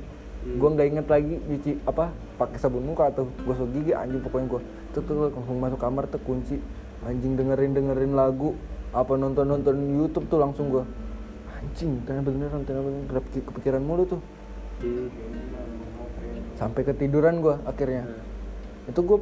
gue 0.45 0.69
nggak 0.77 0.87
inget 0.93 1.07
lagi 1.09 1.41
cuci 1.41 1.71
apa 1.89 2.13
pakai 2.37 2.61
sabun 2.61 2.85
muka 2.85 3.09
atau 3.09 3.25
gosok 3.49 3.65
gigi 3.73 3.97
anjing 3.97 4.21
pokoknya 4.21 4.45
gue 4.53 4.61
tuh 4.93 5.01
tuh 5.01 5.33
langsung 5.33 5.57
masuk 5.57 5.79
kamar 5.81 6.05
tuh 6.05 6.21
kunci. 6.21 6.61
Anjing 7.05 7.33
dengerin 7.37 7.73
dengerin 7.73 8.13
lagu 8.13 8.53
apa 8.93 9.13
nonton 9.17 9.45
nonton 9.45 9.75
YouTube 9.77 10.29
tuh 10.29 10.39
langsung 10.41 10.69
gue 10.69 10.85
anjing 11.49 12.01
ternyata 12.05 12.29
beneran 12.29 12.61
ternyata 12.61 12.85
beneran 12.85 13.21
kepikiran 13.25 13.81
mulu 13.81 14.05
tuh. 14.05 14.21
Sampai 16.55 16.81
ketiduran 16.85 17.41
gue 17.41 17.57
akhirnya. 17.65 18.05
Itu 18.85 19.01
gue 19.01 19.19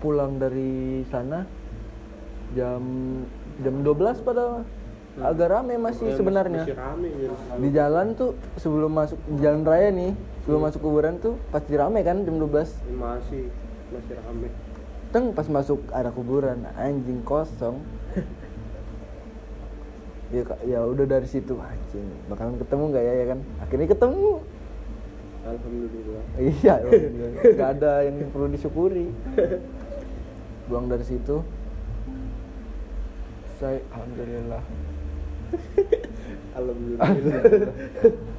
pulang 0.00 0.40
dari 0.40 1.04
sana 1.12 1.44
jam 2.56 2.82
jam 3.60 3.74
12 3.84 4.24
padahal. 4.24 4.64
Agak 5.12 5.52
rame 5.52 5.76
masih 5.76 6.08
Ya, 6.08 6.16
sebenarnya. 6.16 6.64
Masih 6.64 6.76
rame 6.80 7.08
di 7.60 7.68
jalan 7.68 8.16
tuh 8.16 8.32
sebelum 8.56 8.96
masuk 8.96 9.20
di 9.28 9.44
jalan 9.44 9.60
raya 9.60 9.92
nih 9.92 10.31
sebelum 10.42 10.60
masuk 10.62 10.80
kuburan 10.82 11.18
tuh 11.18 11.38
pasti 11.48 11.74
rame 11.74 12.02
kan 12.02 12.22
jam 12.22 12.36
12 12.36 12.50
Masih 12.94 13.46
masih 13.90 14.14
rame. 14.18 14.48
teng 15.12 15.30
pas 15.30 15.46
masuk 15.46 15.84
arah 15.92 16.08
kuburan 16.08 16.64
anjing 16.74 17.20
kosong. 17.22 17.78
Ya 20.32 20.40
Kak, 20.40 20.64
ya 20.64 20.80
udah 20.80 21.04
dari 21.04 21.28
situ 21.28 21.60
anjing. 21.60 22.08
Bakalan 22.24 22.56
ketemu 22.56 22.84
nggak 22.88 23.04
ya 23.04 23.12
ya 23.12 23.26
kan? 23.36 23.38
Akhirnya 23.60 23.88
ketemu. 23.92 24.32
Alhamdulillah. 25.44 26.24
Iya 26.40 26.74
nggak 27.52 27.70
ada 27.76 27.92
yang 28.08 28.16
perlu 28.32 28.48
disyukuri. 28.48 29.12
Buang 30.72 30.88
dari 30.88 31.04
situ. 31.04 31.44
Saya 33.60 33.84
alhamdulillah 33.92 34.64
alhamdulillah. 36.56 37.08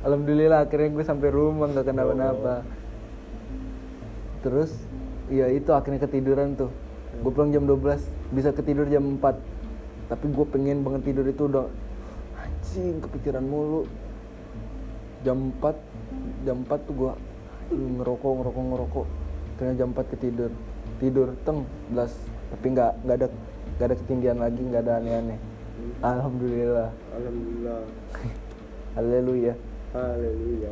Alhamdulillah 0.06 0.60
akhirnya 0.66 0.90
gue 0.94 1.06
sampai 1.06 1.30
rumah 1.34 1.68
nggak 1.72 1.86
kenapa-napa. 1.88 2.56
Terus 4.46 4.72
iya 5.32 5.50
itu 5.50 5.72
akhirnya 5.74 6.04
ketiduran 6.04 6.54
tuh. 6.54 6.72
Gue 7.22 7.32
pulang 7.32 7.54
jam 7.54 7.66
12 7.66 8.34
bisa 8.34 8.50
ketidur 8.52 8.90
jam 8.90 9.18
4 9.22 9.54
tapi 10.12 10.26
gue 10.30 10.46
pengen 10.52 10.84
banget 10.84 11.10
tidur 11.10 11.26
itu 11.26 11.48
udah 11.48 11.68
anjing 12.38 13.02
kepikiran 13.02 13.46
mulu. 13.46 13.88
Jam 15.24 15.56
4 15.62 16.46
jam 16.46 16.58
4 16.68 16.88
tuh 16.90 16.94
gue 16.94 17.12
ngerokok 17.74 18.32
ngerokok 18.42 18.64
ngerokok. 18.74 19.08
Akhirnya 19.56 19.76
jam 19.80 19.90
4 19.96 20.14
ketidur. 20.14 20.52
Tidur 21.02 21.28
teng 21.48 21.66
belas. 21.90 22.14
Tapi 22.54 22.66
nggak 22.70 22.92
nggak 23.08 23.18
ada 23.18 23.28
nggak 23.74 23.88
ada 23.90 23.96
ketindihan 23.98 24.38
lagi 24.38 24.62
nggak 24.62 24.84
ada 24.86 25.02
aneh-aneh 25.02 25.53
alhamdulillah. 26.04 26.90
Alhamdulillah. 27.14 27.82
Haleluya. 28.96 29.54
Haleluya. 29.94 30.72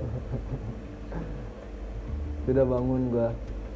Sudah 2.46 2.66
bangun 2.66 3.02
gua. 3.14 3.30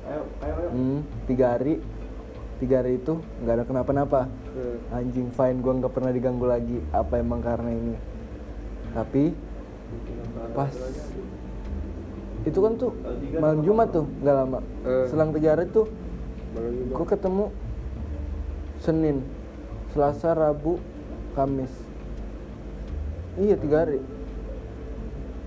Ayo 0.05 0.21
ayo 0.41 0.53
ayo. 0.57 0.69
Hmm, 0.73 0.99
tiga 1.29 1.57
hari. 1.57 1.81
Tiga 2.61 2.81
hari 2.81 2.97
itu 2.97 3.13
nggak 3.41 3.53
ada 3.57 3.63
kenapa-napa. 3.65 4.21
Eh, 4.55 4.77
anjing 4.93 5.29
fine 5.33 5.59
gua 5.61 5.73
nggak 5.81 5.93
pernah 5.93 6.11
diganggu 6.13 6.45
lagi. 6.45 6.77
Apa 6.89 7.21
emang 7.21 7.41
karena 7.45 7.71
ini? 7.73 7.95
Tapi 8.93 9.23
pas. 10.53 10.73
Itu 12.45 12.59
kan 12.61 12.73
tuh 12.77 12.93
malam 13.41 13.65
Jumat 13.65 13.89
tuh 13.89 14.05
nggak 14.21 14.35
lama. 14.35 14.59
Eh. 14.85 15.05
selang 15.09 15.33
tiga 15.33 15.57
hari 15.57 15.69
tuh 15.73 15.89
gua 16.93 17.05
ketemu 17.05 17.45
Senin 18.81 19.25
Selasa 19.89 20.37
Rabu 20.37 20.77
Kamis. 21.35 21.73
Iya 23.35 23.59
tiga 23.59 23.83
hari. 23.83 23.99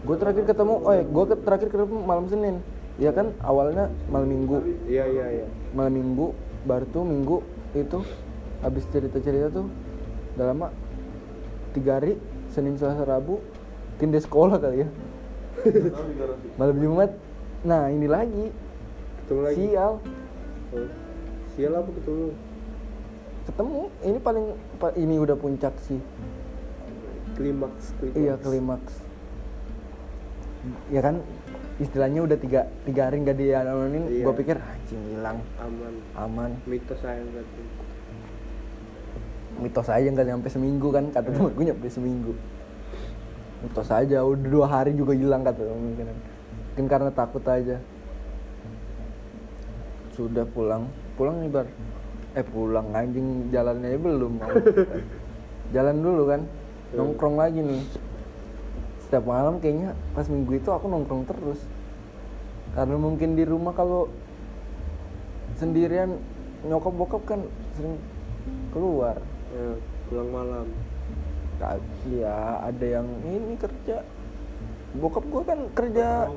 Gue 0.04 0.16
terakhir 0.20 0.44
ketemu 0.44 0.74
oh 0.84 0.92
ya 0.92 1.02
gue 1.02 1.24
terakhir 1.40 1.68
ketemu 1.72 1.98
malam 2.04 2.28
Senin. 2.28 2.60
Ya 3.00 3.10
kan? 3.16 3.32
Awalnya 3.40 3.88
malam 4.12 4.28
Minggu. 4.28 4.60
Iya 4.84 5.08
iya 5.08 5.26
iya. 5.42 5.46
Malam 5.72 5.96
minggu 5.96 6.36
baru 6.68 6.84
tuh 6.92 7.04
minggu 7.06 7.40
itu 7.72 8.04
habis 8.60 8.84
cerita 8.92 9.16
cerita 9.24 9.48
tuh 9.48 9.66
udah 10.36 10.46
lama. 10.52 10.68
Tiga 11.72 11.96
hari 11.96 12.20
senin 12.52 12.76
selasa 12.76 13.08
rabu 13.08 13.40
mungkin 13.96 14.14
dia 14.14 14.22
sekolah 14.22 14.56
kali 14.60 14.84
ya. 14.84 14.88
Malam 16.60 16.76
jumat. 16.78 17.10
Nah 17.64 17.90
ini 17.90 18.06
lagi. 18.06 18.46
Ketemu 19.24 19.40
lagi? 19.42 19.56
Sial. 19.56 19.92
Oh. 20.68 20.88
sial 21.56 21.72
apa 21.72 21.90
ketemu 21.90 22.36
ketemu 23.48 23.80
ini 24.02 24.18
paling 24.20 24.46
pa- 24.76 24.92
ini 24.94 25.16
udah 25.16 25.34
puncak 25.34 25.72
sih. 25.80 25.96
Klimaks 27.32 27.96
klimaks. 27.96 28.16
Iya 28.18 28.34
klimaks. 28.36 28.94
Ya 30.90 31.00
kan 31.00 31.24
istilahnya 31.78 32.20
udah 32.20 32.36
tiga 32.36 32.66
tiga 32.82 33.06
hari 33.06 33.22
nggak 33.22 33.38
dianonin 33.38 34.04
Iya. 34.04 34.24
gue 34.26 34.34
pikir 34.36 34.56
anjing 34.58 35.02
hilang. 35.08 35.38
Aman. 35.56 35.94
Aman. 36.12 36.50
Mitos 36.66 36.98
saya 36.98 37.22
berarti 37.24 37.62
mitos 39.58 39.88
aja 39.88 40.06
nggak 40.06 40.28
nyampe 40.28 40.46
seminggu 40.46 40.88
kan 40.90 41.10
kata 41.10 41.30
temen 41.30 41.50
gue 41.50 41.64
nyampe 41.66 41.88
seminggu. 41.88 42.32
Mitos 43.58 43.88
aja 43.88 44.22
udah 44.22 44.48
dua 44.50 44.66
hari 44.68 44.92
juga 44.92 45.14
hilang 45.14 45.40
kata 45.40 45.62
temen 45.62 45.94
kan. 45.96 46.18
Mungkin 46.74 46.86
karena 46.86 47.10
takut 47.10 47.42
aja. 47.42 47.78
Sudah 50.12 50.44
pulang. 50.44 50.90
Pulang 51.14 51.38
nih 51.38 51.50
bar 51.50 51.66
eh 52.36 52.44
pulang 52.44 52.92
anjing. 52.92 53.48
Jalannya 53.48 53.88
aja 53.94 53.98
belum 54.00 54.32
mau. 54.40 54.50
Jalan 55.74 55.96
dulu 56.00 56.22
kan. 56.28 56.40
Nongkrong 56.96 57.36
lagi 57.36 57.60
nih. 57.60 57.82
Setiap 59.04 59.24
malam 59.24 59.60
kayaknya 59.60 59.96
pas 60.12 60.28
minggu 60.28 60.60
itu 60.60 60.68
aku 60.68 60.88
nongkrong 60.88 61.24
terus. 61.28 61.60
Karena 62.76 62.96
mungkin 63.00 63.36
di 63.36 63.44
rumah 63.48 63.72
kalau 63.72 64.12
sendirian 65.56 66.20
nyokap 66.64 66.92
bokap 66.92 67.22
kan 67.24 67.40
sering 67.76 67.96
keluar. 68.72 69.16
Ya, 69.54 69.68
pulang 70.08 70.30
malam. 70.32 70.66
Ya 72.12 72.62
ada 72.62 72.86
yang 72.86 73.08
ini 73.26 73.56
kerja. 73.58 74.04
Bokap 74.96 75.24
gua 75.28 75.42
kan 75.44 75.60
kerja 75.74 76.30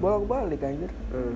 bolak 0.00 0.24
balik 0.28 0.60
anjir. 0.62 0.92
Eh, 1.12 1.34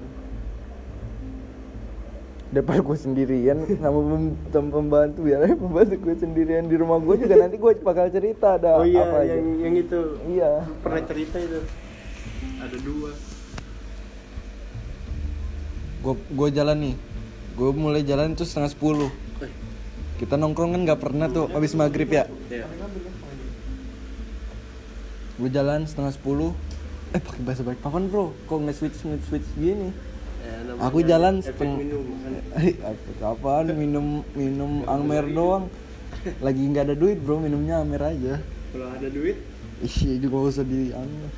daripada 2.51 2.83
gue 2.83 2.97
sendirian 2.99 3.63
sama, 3.79 4.01
pem- 4.03 4.37
sama 4.51 4.69
pembantu 4.75 5.21
aja 5.31 5.55
pembantu 5.63 5.95
gue 6.03 6.15
sendirian 6.19 6.67
di 6.67 6.75
rumah 6.75 6.99
gue 6.99 7.15
juga 7.23 7.35
nanti 7.39 7.57
gue 7.63 7.73
bakal 7.79 8.11
cerita 8.11 8.59
ada 8.59 8.83
oh 8.83 8.87
iya 8.87 9.07
apa 9.07 9.17
aja. 9.23 9.39
yang 9.39 9.49
yang 9.63 9.75
itu. 9.79 10.01
Iya. 10.27 10.51
Pernah 10.83 11.03
cerita 11.07 11.37
itu? 11.39 11.61
Ada 12.59 12.77
dua. 12.83 13.11
Gue 16.03 16.15
gue 16.19 16.49
jalan 16.51 16.77
nih. 16.91 16.95
Gue 17.55 17.71
mulai 17.77 18.03
jalan 18.03 18.35
itu 18.35 18.43
setengah 18.43 18.71
sepuluh. 18.75 19.11
Kita 20.19 20.37
nongkrong 20.37 20.75
kan 20.75 20.81
nggak 20.85 21.01
pernah 21.01 21.27
tuh 21.33 21.49
abis 21.55 21.73
maghrib 21.79 22.11
ya? 22.11 22.29
Ya 22.51 22.67
gue 25.41 25.49
jalan 25.49 25.89
setengah 25.89 26.13
sepuluh. 26.13 26.53
Eh 27.17 27.19
pakai 27.19 27.43
bahasa 27.43 27.65
baik. 27.65 27.81
Papan 27.81 28.07
bro 28.13 28.37
kok 28.45 28.61
nge 28.61 28.75
switch 28.77 28.99
nge 29.09 29.19
switch 29.27 29.49
gini? 29.57 29.89
Ya, 29.89 30.10
Aku 30.81 31.05
jalan 31.05 31.39
efek 31.39 31.55
seteng- 31.55 31.77
minum 31.77 32.05
minum 33.81 34.07
minum 34.33 34.73
Amer 34.85 35.25
doang 35.29 35.65
lagi 36.39 36.61
nggak 36.61 36.85
ada 36.85 36.97
duit 36.97 37.19
bro 37.19 37.39
minumnya 37.39 37.81
Amer 37.81 38.03
aja 38.03 38.35
kalau 38.71 38.89
ada 38.91 39.09
duit 39.09 39.39
Ih, 39.81 40.21
juga 40.21 40.37
gak 40.37 40.53
usah 40.53 40.67
di 40.69 40.93
anu. 40.93 41.29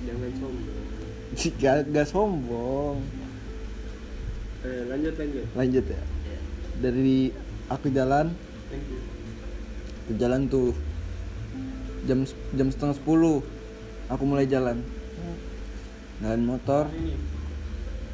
jangan 0.00 0.30
sombong 0.32 0.88
Gak, 1.60 1.76
gak 1.92 2.06
sombong. 2.08 2.96
eh, 4.60 4.82
lanjut 4.88 5.14
lanjut 5.14 5.44
Lanjut 5.52 5.84
ya. 5.84 6.02
Dari 6.80 7.28
aku 7.68 7.86
jalan, 7.88 8.32
aku 10.00 10.12
jalan 10.16 10.48
tuh 10.48 10.72
jam 12.02 12.24
jam 12.50 12.68
setengah 12.72 12.96
sepuluh. 12.96 13.44
Aku 14.08 14.24
mulai 14.24 14.48
jalan. 14.48 14.80
Jalan 16.18 16.42
motor. 16.42 16.88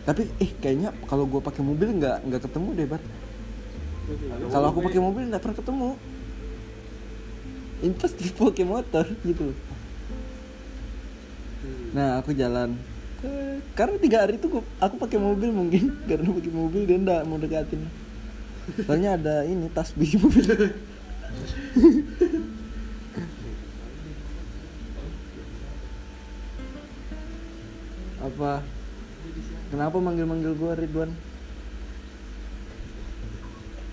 Tapi 0.07 0.23
eh 0.39 0.51
kayaknya 0.63 0.95
kalau 1.11 1.27
gua 1.27 1.43
pakai 1.43 1.67
mobil 1.67 1.99
nggak 1.99 2.31
nggak 2.31 2.43
ketemu 2.47 2.69
deh, 2.79 2.87
Bat. 2.87 3.03
Kalau 4.55 4.67
aku 4.71 4.81
pakai 4.87 5.01
mobil 5.03 5.23
nggak 5.27 5.43
pernah 5.43 5.59
ketemu. 5.59 5.91
Ini 7.77 7.95
pasti 7.99 8.25
pakai 8.33 8.65
motor 8.65 9.05
gitu. 9.27 9.53
Nah 11.97 12.21
aku 12.21 12.37
jalan 12.37 12.77
Karena 13.73 13.97
tiga 13.97 14.19
hari 14.25 14.37
itu 14.37 14.49
aku 14.79 14.95
pakai 15.01 15.19
mobil 15.19 15.51
mungkin 15.51 15.97
Karena 16.09 16.29
pakai 16.29 16.53
mobil 16.53 16.83
dia 16.85 16.99
nggak 17.01 17.23
mau 17.25 17.41
dekatin 17.41 17.89
Soalnya 18.85 19.17
ada 19.17 19.37
ini 19.49 19.71
tasbih 19.73 20.05
di 20.05 20.19
mobil 20.21 20.45
Kenapa 29.87 30.03
manggil-manggil 30.03 30.59
gua 30.59 30.75
Ridwan? 30.75 31.15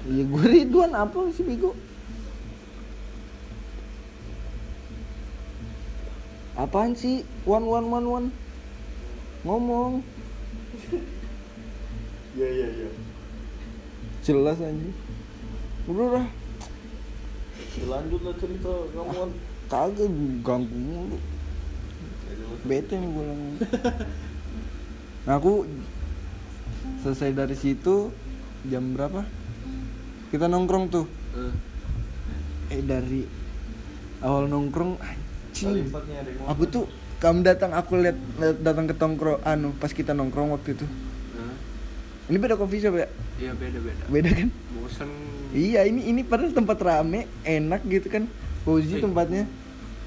Iya 0.09 0.25
gue 0.25 0.45
Ridwan. 0.49 0.89
Apa 0.97 1.29
sih 1.29 1.45
Bego? 1.45 1.77
Apaan 6.57 6.97
sih? 6.97 7.21
One 7.45 7.69
one 7.69 7.93
one 7.93 8.07
one. 8.09 8.27
Ngomong. 9.45 10.01
Iya 12.41 12.47
iya 12.49 12.67
iya. 12.73 12.89
Jelas 14.25 14.57
aja 14.65 14.89
Udah 15.85 16.07
dah 16.09 16.27
lanjut 17.85 18.21
lah 18.25 18.33
cerita. 18.41 18.73
Kamu 18.97 19.13
kan 19.13 19.31
Kagak 19.69 20.09
ganggu 20.41 20.73
mulu. 20.73 21.17
Bete 22.65 22.97
gue 22.97 23.25
lama. 23.29 23.61
Nah 25.23 25.39
aku 25.39 25.63
Selesai 27.03 27.31
dari 27.35 27.55
situ 27.55 28.13
Jam 28.67 28.95
berapa? 28.95 29.27
Kita 30.31 30.47
nongkrong 30.47 30.85
tuh 30.87 31.05
Eh 32.71 32.81
dari 32.83 33.27
Awal 34.23 34.47
nongkrong 34.47 34.97
Anjing 35.03 35.91
Aku 36.47 36.63
tuh 36.67 36.85
kamu 37.23 37.39
datang 37.39 37.71
aku 37.71 38.03
lihat 38.03 38.19
datang 38.59 38.83
ke 38.83 38.95
tongkrong 38.99 39.39
anu 39.47 39.71
pas 39.79 39.87
kita 39.95 40.11
nongkrong 40.11 40.51
waktu 40.51 40.75
itu. 40.75 40.83
Hah? 41.39 41.55
Ini 42.27 42.35
beda 42.35 42.59
coffee 42.59 42.83
shop 42.83 42.99
ya? 42.99 43.07
iya 43.39 43.55
beda 43.55 43.79
beda 43.79 44.03
Beda 44.11 44.29
kan? 44.35 44.51
bosan 44.75 45.07
Iya, 45.53 45.85
ini 45.85 46.09
ini 46.09 46.25
padahal 46.25 46.49
tempat 46.49 46.81
rame, 46.81 47.29
enak 47.45 47.85
gitu 47.85 48.09
kan. 48.09 48.25
Cozy 48.65 48.97
tempatnya. 48.97 49.45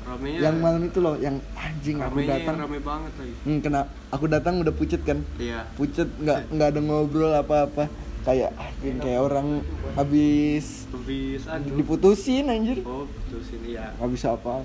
Ramenya 0.07 0.39
yang 0.39 0.57
malam 0.63 0.83
itu 0.87 0.99
loh 1.03 1.15
yang 1.19 1.37
anjing 1.59 1.99
aku 1.99 2.23
datang. 2.23 2.55
rame 2.63 2.79
banget 2.79 3.13
lagi 3.19 3.35
hmm, 3.43 3.59
kena 3.59 3.81
aku 4.15 4.25
datang 4.31 4.55
udah 4.63 4.75
pucet 4.75 5.03
kan? 5.03 5.19
Iya. 5.37 5.67
Pucet 5.75 6.07
nggak 6.23 6.55
nggak 6.55 6.69
ada 6.75 6.81
ngobrol 6.81 7.35
apa-apa. 7.35 7.91
Kayak 8.23 8.55
anjing 8.59 8.99
kayak 8.99 9.21
orang 9.23 9.63
habis 9.95 10.87
habis 10.91 11.43
aduh. 11.47 11.75
diputusin 11.75 12.47
anjir. 12.47 12.79
Oh 12.87 13.07
putusin 13.07 13.61
iya. 13.67 13.91
Nggak 13.99 14.11
bisa 14.15 14.29
apa. 14.39 14.63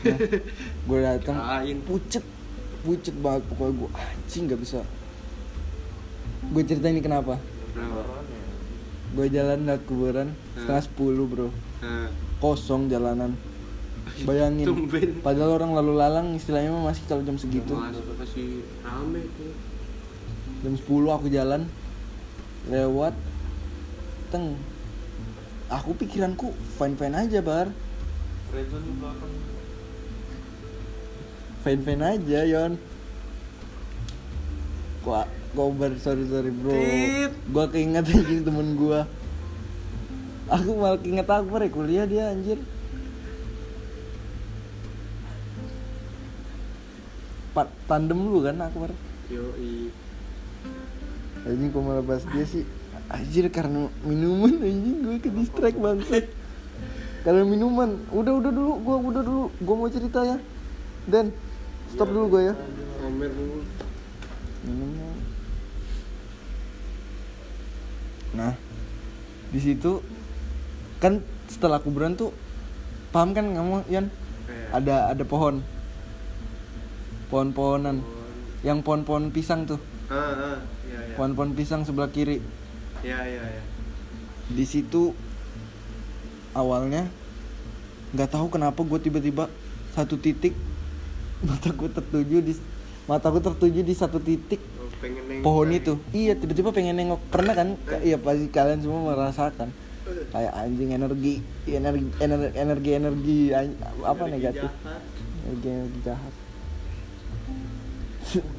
Nah, 0.00 0.16
gue 0.88 0.98
datang. 1.04 1.36
Pucet 1.84 2.24
pucet 2.80 3.12
banget 3.20 3.44
pokoknya 3.52 3.72
gue 3.84 3.90
anjing 3.92 4.42
nggak 4.48 4.60
bisa. 4.64 4.80
Gue 6.56 6.62
cerita 6.64 6.88
ini 6.88 7.04
kenapa? 7.04 7.36
Kenapa? 7.76 8.00
gue 9.10 9.26
jalan 9.26 9.66
lewat 9.66 9.82
kuburan 9.90 10.28
setengah 10.54 10.82
sepuluh 10.86 11.26
bro. 11.26 11.48
Kosong 12.40 12.88
jalanan 12.88 13.36
bayangin 14.24 14.66
tumben. 14.68 15.10
padahal 15.24 15.56
orang 15.56 15.72
lalu 15.72 15.92
lalang 15.96 16.28
istilahnya 16.36 16.70
mah 16.72 16.92
masih 16.92 17.02
kalau 17.08 17.22
jam 17.24 17.36
segitu. 17.40 17.72
Masih 17.72 18.04
masih 18.16 18.48
rame 18.84 19.22
tuh. 19.36 19.52
Jam 20.60 20.74
10 20.76 21.16
aku 21.16 21.26
jalan 21.32 21.62
lewat 22.68 23.14
teng. 24.28 24.56
Aku 25.70 25.94
pikiranku 25.96 26.52
fine 26.76 26.96
fine 26.98 27.16
aja 27.16 27.40
bar. 27.40 27.70
Reza 28.50 28.78
di 28.82 28.92
belakang. 28.98 29.32
Fine 31.64 31.82
fine 31.86 32.02
aja 32.04 32.40
yon. 32.44 32.72
Kok 35.00 35.24
kok 35.56 35.68
bar 35.80 35.92
sorry 35.96 36.24
sorry 36.28 36.52
bro. 36.52 36.74
Tit. 36.74 37.32
gua 37.48 37.64
keinget 37.70 38.04
anjing 38.12 38.42
temen 38.44 38.76
gua. 38.76 39.08
Aku 40.50 40.74
malah 40.76 40.98
keinget 40.98 41.30
Akbar 41.30 41.62
ya 41.62 41.70
kuliah 41.70 42.04
dia 42.10 42.34
anjir 42.34 42.58
tandem 47.86 48.20
lu 48.20 48.42
kan 48.42 48.58
Akbar 48.62 48.90
yoi. 49.30 49.94
Anjing 51.46 51.70
kok 51.72 51.80
malah 51.80 52.04
bahas 52.04 52.26
dia 52.34 52.44
sih? 52.44 52.66
Anjir 53.10 53.48
karena 53.48 53.88
minuman 54.04 54.60
anjing 54.60 54.96
gue 55.02 55.16
ke 55.22 55.30
distract 55.32 55.78
banget 55.78 56.28
karena 57.20 57.44
minuman. 57.44 58.00
Udah 58.12 58.32
udah 58.40 58.52
dulu 58.52 58.72
gua 58.80 58.96
udah 58.96 59.22
dulu. 59.24 59.44
Gua 59.60 59.74
mau 59.76 59.90
cerita 59.92 60.24
ya. 60.24 60.36
Dan 61.04 61.32
stop 61.92 62.08
dulu 62.08 62.38
gue 62.38 62.42
ya. 62.52 62.54
pamer 63.00 63.30
dulu. 63.32 63.60
Minumnya. 64.64 65.08
Nah 68.36 68.52
di 69.50 69.58
situ 69.58 69.98
kan 71.02 71.18
setelah 71.50 71.82
kuburan 71.82 72.14
tuh 72.14 72.30
paham 73.10 73.34
kan 73.34 73.42
kamu 73.42 73.82
Yan? 73.90 74.06
Kayak 74.46 74.68
ada 74.70 74.96
ada 75.10 75.24
pohon 75.26 75.64
pohon-pohonan. 77.30 78.02
Yang 78.60 78.78
pohon-pohon 78.84 79.30
pisang 79.30 79.64
tuh. 79.64 79.80
Ah 80.06 80.34
ah 80.34 80.58
iya 80.84 81.00
iya. 81.00 81.14
Pohon-pohon 81.16 81.54
pisang 81.54 81.80
sebelah 81.82 82.10
kiri. 82.10 82.42
Iya 83.00 83.18
iya 83.24 83.42
iya. 83.46 83.62
Di 84.50 84.64
situ 84.66 85.14
awalnya 86.52 87.06
nggak 88.10 88.28
tahu 88.28 88.50
kenapa 88.50 88.82
gue 88.82 88.98
tiba-tiba 89.00 89.46
satu 89.90 90.18
titik 90.18 90.50
mata 91.46 91.70
gue 91.70 91.88
tertuju 91.88 92.42
di 92.42 92.52
mataku 93.06 93.38
tertuju 93.38 93.80
di 93.80 93.94
satu 93.94 94.18
titik 94.18 94.58
Oh, 94.76 94.90
pengen 95.00 95.40
pohon 95.40 95.70
itu. 95.70 95.96
Iya 96.10 96.36
tiba-tiba 96.36 96.70
pengen 96.70 96.98
nengok. 96.98 97.22
Pernah 97.30 97.54
kan? 97.54 97.68
Ka- 97.86 98.02
iya 98.02 98.18
pasti 98.18 98.50
kalian 98.50 98.82
semua 98.82 99.08
merasakan. 99.08 99.70
Kayak 100.34 100.52
anjing 100.52 100.90
energi 100.90 101.34
energi 101.64 102.10
energi 102.18 102.50
energi, 102.58 102.90
energi 102.92 103.38
apa 104.02 104.20
Energi 104.20 104.34
negatif? 104.34 104.70
jahat. 104.74 105.02
energi 105.40 105.68
energi 105.70 105.98
jahat 106.02 106.34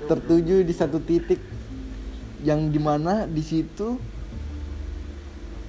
tertuju 0.10 0.66
di 0.66 0.74
satu 0.74 1.00
titik 1.00 1.40
yang 2.42 2.74
di 2.74 2.82
mana 2.82 3.30
di 3.30 3.44
situ 3.46 3.96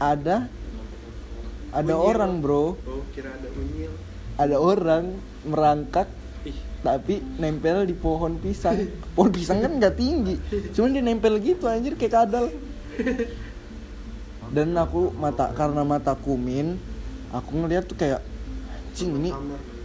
ada 0.00 0.48
ada 1.72 1.94
Unyil. 1.94 2.08
orang 2.10 2.32
bro. 2.42 2.74
Oh 2.84 3.04
kira 3.14 3.32
ada 3.32 3.48
unyil 3.52 3.92
ada 4.40 4.56
orang 4.58 5.04
merangkak 5.44 6.08
ih. 6.48 6.56
tapi 6.82 7.22
nempel 7.38 7.86
di 7.86 7.94
pohon 7.94 8.40
pisang. 8.40 8.88
Pohon 9.14 9.30
pisang 9.30 9.62
kan 9.62 9.72
nggak 9.78 9.94
tinggi 9.94 10.36
cuman 10.74 10.96
dia 10.96 11.04
nempel 11.04 11.38
gitu 11.38 11.68
anjir 11.68 11.94
kayak 11.94 12.26
kadal. 12.26 12.46
Dan 14.52 14.76
aku 14.76 15.14
mata 15.16 15.48
karena 15.56 15.80
mata 15.80 16.12
kumin 16.12 16.76
aku 17.32 17.50
ngeliat 17.64 17.88
tuh 17.88 17.96
kayak 17.96 18.20
anjing 18.92 19.16
ini 19.16 19.30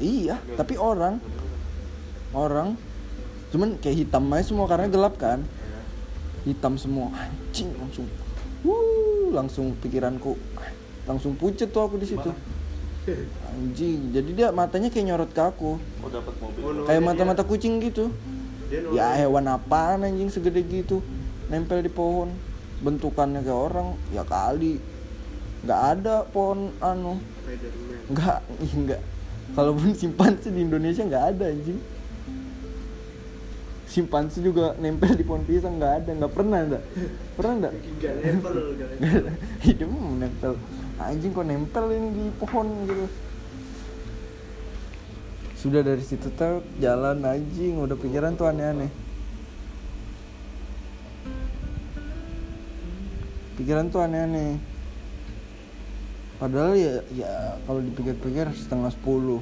iya 0.03 0.35
tapi 0.59 0.75
orang 0.75 1.15
orang 2.35 2.75
cuman 3.47 3.79
kayak 3.79 4.05
hitam 4.05 4.27
aja 4.33 4.43
semua 4.43 4.65
karena 4.67 4.87
gelap 4.87 5.15
kan. 5.15 5.43
Hitam 6.43 6.75
semua 6.75 7.11
anjing 7.11 7.71
langsung. 7.75 8.07
Wuh 8.63 9.31
langsung 9.31 9.75
pikiranku 9.77 10.33
langsung 11.07 11.35
pucet 11.35 11.71
tuh 11.71 11.87
aku 11.87 11.95
di 11.95 12.07
situ. 12.07 12.31
Anjing 13.47 14.11
jadi 14.11 14.29
dia 14.35 14.47
matanya 14.51 14.91
kayak 14.91 15.05
nyorot 15.07 15.31
ke 15.31 15.39
aku. 15.39 15.79
Oh 15.79 16.09
dapat 16.11 16.35
mobil. 16.43 16.61
Oh, 16.63 16.83
kayak 16.83 16.99
dia- 16.99 17.07
mata-mata 17.07 17.43
kucing 17.47 17.79
gitu. 17.79 18.11
Dia 18.67 18.83
ya 18.91 19.07
hewan 19.15 19.47
apaan 19.47 20.03
anjing 20.03 20.27
segede 20.27 20.59
gitu. 20.67 20.99
Nempel 21.47 21.79
di 21.79 21.91
pohon. 21.91 22.35
Bentukannya 22.83 23.41
kayak 23.41 23.61
orang 23.71 23.95
ya 24.11 24.27
kali. 24.27 24.79
Nggak 25.63 25.81
ada 25.95 26.15
pohon 26.27 26.75
anu. 26.83 27.15
Nggak 28.11 28.37
nggak. 28.83 29.01
Kalaupun 29.55 29.95
simpanse 29.95 30.51
di 30.51 30.59
Indonesia 30.59 31.07
nggak 31.07 31.25
ada 31.35 31.47
anjing 31.47 31.79
simpanse 33.97 34.37
juga 34.45 34.77
nempel 34.77 35.17
di 35.17 35.25
pohon 35.25 35.41
pisang 35.41 35.81
nggak 35.81 35.93
ada 36.05 36.11
nggak 36.13 36.33
pernah 36.37 36.61
ada 36.61 36.79
pernah 37.33 37.53
enggak 37.57 37.73
hidup 39.65 39.89
nempel. 40.21 40.53
Anjing 41.01 41.33
kok 41.33 41.45
nempel 41.45 41.85
ini 41.93 42.09
di 42.13 42.25
pohon 42.37 42.67
gitu. 42.85 43.05
Sudah 45.57 45.81
dari 45.81 46.01
situ 46.05 46.29
tuh 46.37 46.61
jalan 46.77 47.25
anjing 47.25 47.81
udah 47.81 47.97
pikiran 47.97 48.37
tuh 48.37 48.49
aneh-aneh. 48.49 48.89
Pikiran 53.57 53.89
tuh 53.89 54.05
aneh-aneh. 54.05 54.61
Padahal 56.37 56.77
ya 56.77 57.01
ya 57.17 57.57
kalau 57.65 57.81
dipikir-pikir 57.81 58.53
setengah 58.53 58.93
sepuluh. 58.93 59.41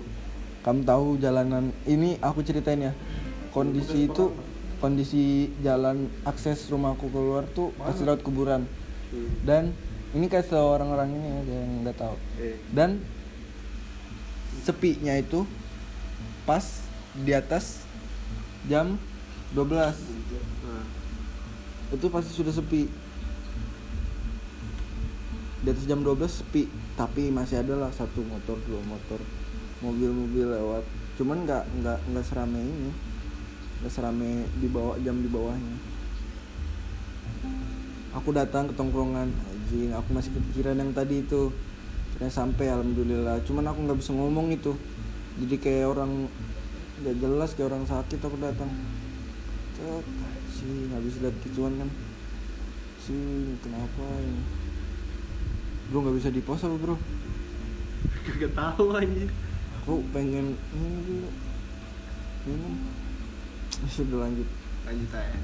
Kamu 0.63 0.81
tahu 0.87 1.19
jalanan 1.19 1.75
ini 1.85 2.17
aku 2.23 2.41
ceritain 2.41 2.89
ya 2.89 2.93
kondisi 3.55 4.11
itu 4.11 4.35
kondisi 4.79 5.51
jalan 5.63 6.11
akses 6.27 6.67
rumahku 6.67 7.07
keluar 7.09 7.47
tuh 7.51 7.71
pasti 7.79 8.03
lewat 8.03 8.21
kuburan. 8.25 8.67
Hmm. 9.05 9.31
dan 9.45 9.63
ini 10.17 10.25
kasih 10.25 10.57
tau 10.57 10.73
orang-orang 10.73 11.13
ini 11.13 11.27
ya 11.29 11.39
yang 11.61 11.71
nggak 11.85 11.97
tahu. 11.99 12.15
Eh 12.41 12.57
dan 12.73 12.99
sepinya 14.65 15.13
itu 15.13 15.45
pas 16.47 16.63
di 17.13 17.31
atas 17.35 17.85
jam 18.65 18.97
12 19.53 19.69
nah, 19.69 19.93
itu 21.93 22.05
pasti 22.09 22.31
sudah 22.33 22.53
sepi. 22.55 22.89
Di 25.61 25.67
atas 25.69 25.85
jam 25.85 26.01
12 26.01 26.17
sepi 26.27 26.65
tapi 26.97 27.29
masih 27.29 27.61
ada 27.61 27.77
lah 27.77 27.91
satu 27.93 28.25
motor 28.25 28.57
dua 28.65 28.81
motor 28.87 29.21
mobil-mobil 29.85 30.49
lewat. 30.49 30.83
Cuman 31.19 31.45
nggak 31.45 31.63
nggak 31.83 31.99
nggak 32.09 32.25
serame 32.25 32.59
ini 32.59 33.14
nggak 33.81 33.91
serame 33.91 34.47
di 34.59 34.67
bawah 34.69 34.95
jam 35.01 35.19
di 35.19 35.29
bawahnya. 35.29 35.75
Aku 38.15 38.31
datang 38.31 38.71
ke 38.71 38.73
tongkrongan 38.79 39.27
anjing 39.27 39.91
aku 39.91 40.15
masih 40.15 40.31
kepikiran 40.31 40.79
yang 40.79 40.91
tadi 40.95 41.23
itu. 41.23 41.51
Akhirnya 42.15 42.31
sampai 42.31 42.71
alhamdulillah. 42.71 43.43
Cuman 43.43 43.67
aku 43.67 43.79
nggak 43.87 43.99
bisa 43.99 44.11
ngomong 44.15 44.55
itu. 44.55 44.71
Jadi 45.43 45.55
kayak 45.59 45.91
orang 45.91 46.31
nggak 47.03 47.15
jelas 47.19 47.51
kayak 47.55 47.75
orang 47.75 47.83
sakit 47.83 48.19
aku 48.23 48.37
datang. 48.39 48.71
Cet, 49.75 50.05
sih 50.55 50.87
habis 50.95 51.19
lihat 51.19 51.35
gituan 51.43 51.75
kan. 51.75 51.89
Sih 53.03 53.59
kenapa 53.59 54.03
ini? 54.23 54.43
Bro 55.91 56.07
nggak 56.07 56.17
bisa 56.23 56.29
di 56.31 56.39
pos 56.39 56.63
apa 56.63 56.79
bro? 56.79 56.95
Gak 58.25 58.51
tahu 58.55 58.95
anjir 58.95 59.29
aku 59.85 60.01
pengen 60.09 60.57
dulu 60.73 61.29
minum 62.49 62.73
Ya 62.81 63.04
sudah 63.91 64.27
lanjut. 64.27 64.47
Lanjut 64.85 65.09
aja. 65.11 65.39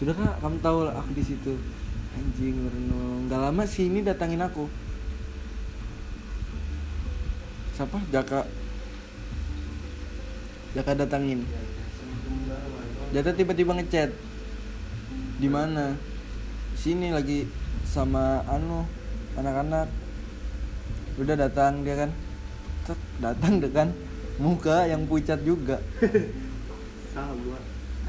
Sudah 0.00 0.14
kak? 0.16 0.34
Kamu 0.40 0.58
tahu 0.64 0.78
lah 0.88 0.94
aku 0.96 1.10
di 1.12 1.24
situ. 1.24 1.52
Anjing 2.10 2.56
merenung 2.66 3.30
gak 3.30 3.38
lama 3.38 3.62
sih 3.68 3.86
ini 3.86 4.02
datangin 4.02 4.42
aku. 4.42 4.66
Siapa? 7.76 8.00
Jaka. 8.10 8.48
Jaka 10.74 10.92
datangin. 10.96 11.44
Jaka 13.12 13.30
tiba-tiba 13.36 13.76
ngechat. 13.76 14.10
Di 15.38 15.48
mana? 15.52 15.94
Sini 16.74 17.12
lagi 17.12 17.44
sama 17.84 18.40
anu 18.48 18.88
anak-anak. 19.36 19.92
Udah 21.20 21.36
datang 21.36 21.84
dia 21.84 22.00
kan 22.00 22.10
datang 23.20 23.60
deh 23.60 23.72
kan 23.72 23.88
muka 24.40 24.88
yang 24.88 25.04
pucat 25.04 25.40
juga. 25.44 25.78
Sama 27.14 27.58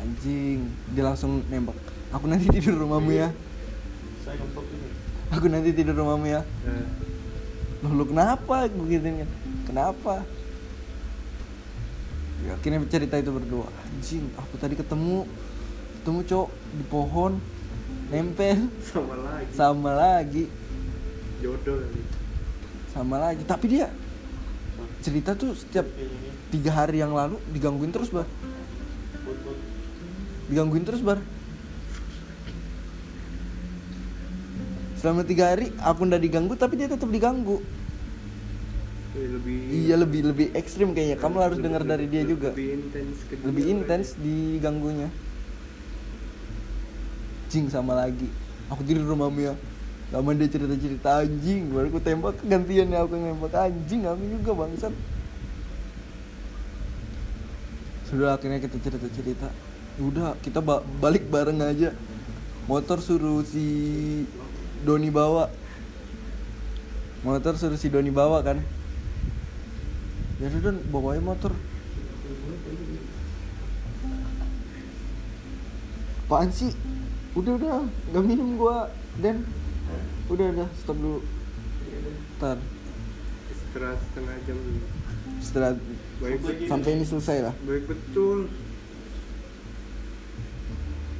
anjing 0.01 0.65
dia 0.93 1.03
langsung 1.05 1.45
nembak. 1.47 1.77
Aku 2.11 2.25
nanti 2.27 2.49
tidur 2.49 2.81
rumahmu 2.81 3.11
ya. 3.13 3.29
Saya 4.25 4.37
ngempak 4.37 4.65
ini. 4.67 4.89
aku 5.31 5.45
nanti 5.47 5.69
tidur 5.71 5.95
rumahmu 5.95 6.27
ya. 6.27 6.41
Nah, 6.65 6.87
Loh, 7.81 7.91
lu 7.97 8.05
kenapa? 8.05 8.69
Gue 8.69 8.97
gituin 8.97 9.25
kan 9.25 9.29
kenapa? 9.65 10.15
Ya, 12.41 12.57
akhirnya 12.57 12.81
cerita 12.89 13.17
itu 13.21 13.29
berdua. 13.33 13.69
Anjing 13.89 14.25
aku 14.37 14.53
tadi 14.57 14.73
ketemu. 14.77 15.25
Ketemu 16.01 16.19
cowok 16.25 16.49
di 16.77 16.83
pohon. 16.89 17.33
Nempel. 18.09 18.69
Sama 18.85 19.15
lagi. 19.17 19.51
Sama 19.53 19.91
lagi. 19.93 20.45
Jodoh 21.41 21.77
kali 21.81 22.01
sama 22.91 23.15
lagi. 23.17 23.43
Tapi 23.47 23.65
dia 23.71 23.87
cerita 25.01 25.33
tuh 25.33 25.57
setiap 25.57 25.85
tiga 26.53 26.71
hari 26.71 27.01
yang 27.01 27.11
lalu 27.11 27.41
digangguin 27.51 27.89
terus 27.89 28.13
bar. 28.13 28.29
Digangguin 30.47 30.85
terus 30.85 31.01
bar. 31.01 31.19
Selama 35.01 35.25
tiga 35.25 35.49
hari 35.49 35.73
aku 35.81 36.05
udah 36.05 36.21
diganggu 36.21 36.53
tapi 36.53 36.77
dia 36.77 36.85
tetap 36.85 37.09
diganggu. 37.09 37.57
Eh, 39.11 39.27
lebih 39.27 39.57
iya 39.73 39.95
lebih 39.99 40.21
lebih 40.29 40.47
ekstrim 40.55 40.93
kayaknya. 40.93 41.17
Kamu 41.19 41.41
harus 41.41 41.57
lebih- 41.57 41.65
dengar 41.67 41.83
dari 41.83 42.05
dia 42.07 42.21
lebih- 42.21 42.31
juga. 42.37 42.49
lebih 42.53 42.69
intens 42.77 43.17
lebih 43.43 43.63
intens 43.67 44.07
diganggunya. 44.21 45.09
Jing 47.51 47.67
sama 47.67 47.97
lagi. 47.97 48.29
Aku 48.71 48.85
tidur 48.87 49.03
rumahmu 49.03 49.51
ya 50.11 50.19
lama 50.19 50.35
dia 50.35 50.51
cerita 50.51 50.75
cerita 50.75 51.23
anjing 51.23 51.71
baru 51.71 51.87
aku 51.87 52.03
tembak 52.03 52.35
gantian 52.43 52.91
ya 52.91 53.07
aku 53.07 53.15
nembak 53.15 53.55
anjing 53.55 54.03
aku 54.03 54.23
juga 54.27 54.51
bangsat. 54.59 54.93
Sudah 58.11 58.35
akhirnya 58.35 58.59
kita 58.59 58.75
cerita 58.83 59.07
cerita 59.15 59.47
udah 60.03 60.35
kita 60.43 60.59
ba- 60.59 60.83
balik 60.99 61.31
bareng 61.31 61.63
aja. 61.63 61.95
Motor 62.67 62.99
suruh 62.99 63.39
si 63.47 63.63
Doni 64.83 65.07
bawa. 65.07 65.47
Motor 67.23 67.55
suruh 67.55 67.79
si 67.79 67.87
Doni 67.87 68.11
bawa 68.11 68.43
kan. 68.43 68.59
Ya 70.43 70.51
sudah 70.51 70.75
bawain 70.91 71.23
motor. 71.23 71.55
Apaan 76.27 76.51
sih? 76.51 76.75
Udah 77.31 77.55
udah 77.55 77.87
nggak 78.11 78.23
minum 78.27 78.59
gua 78.59 78.91
dan 79.23 79.47
udah 80.31 80.45
udah 80.55 80.69
stop 80.79 80.97
dulu. 80.97 81.19
Ntar. 82.39 82.57
Istirahat 83.51 83.99
setengah 83.99 84.35
jam 84.47 84.57
dulu. 84.57 84.81
Setelah 85.41 85.71
baik. 86.21 86.67
Sampai 86.69 86.89
ini 86.95 87.05
selesai 87.05 87.37
lah. 87.51 87.53
Baik 87.67 87.83
betul. 87.89 88.47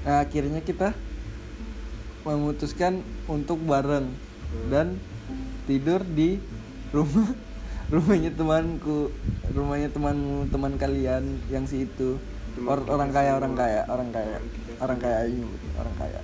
Nah 0.02 0.18
akhirnya 0.26 0.62
kita 0.66 0.98
memutuskan 2.26 3.02
untuk 3.26 3.62
bareng 3.66 4.10
dan 4.70 4.98
tidur 5.66 6.02
di 6.06 6.38
rumah 6.94 7.30
rumahnya 7.94 8.32
temanku 8.34 9.10
rumahnya 9.52 9.90
temanmu 9.92 10.48
teman 10.50 10.80
kalian 10.80 11.38
yang 11.52 11.66
si 11.66 11.86
itu. 11.86 12.18
Teman 12.52 12.68
Or- 12.68 12.90
orang 12.90 13.10
kaya 13.16 13.32
orang 13.40 13.54
kaya 13.56 13.82
orang 13.88 14.10
kaya 14.12 14.38
Teman 14.40 14.80
orang 14.82 15.00
kaya 15.00 15.20
ini 15.30 15.46
orang 15.78 15.96
kaya 15.96 16.20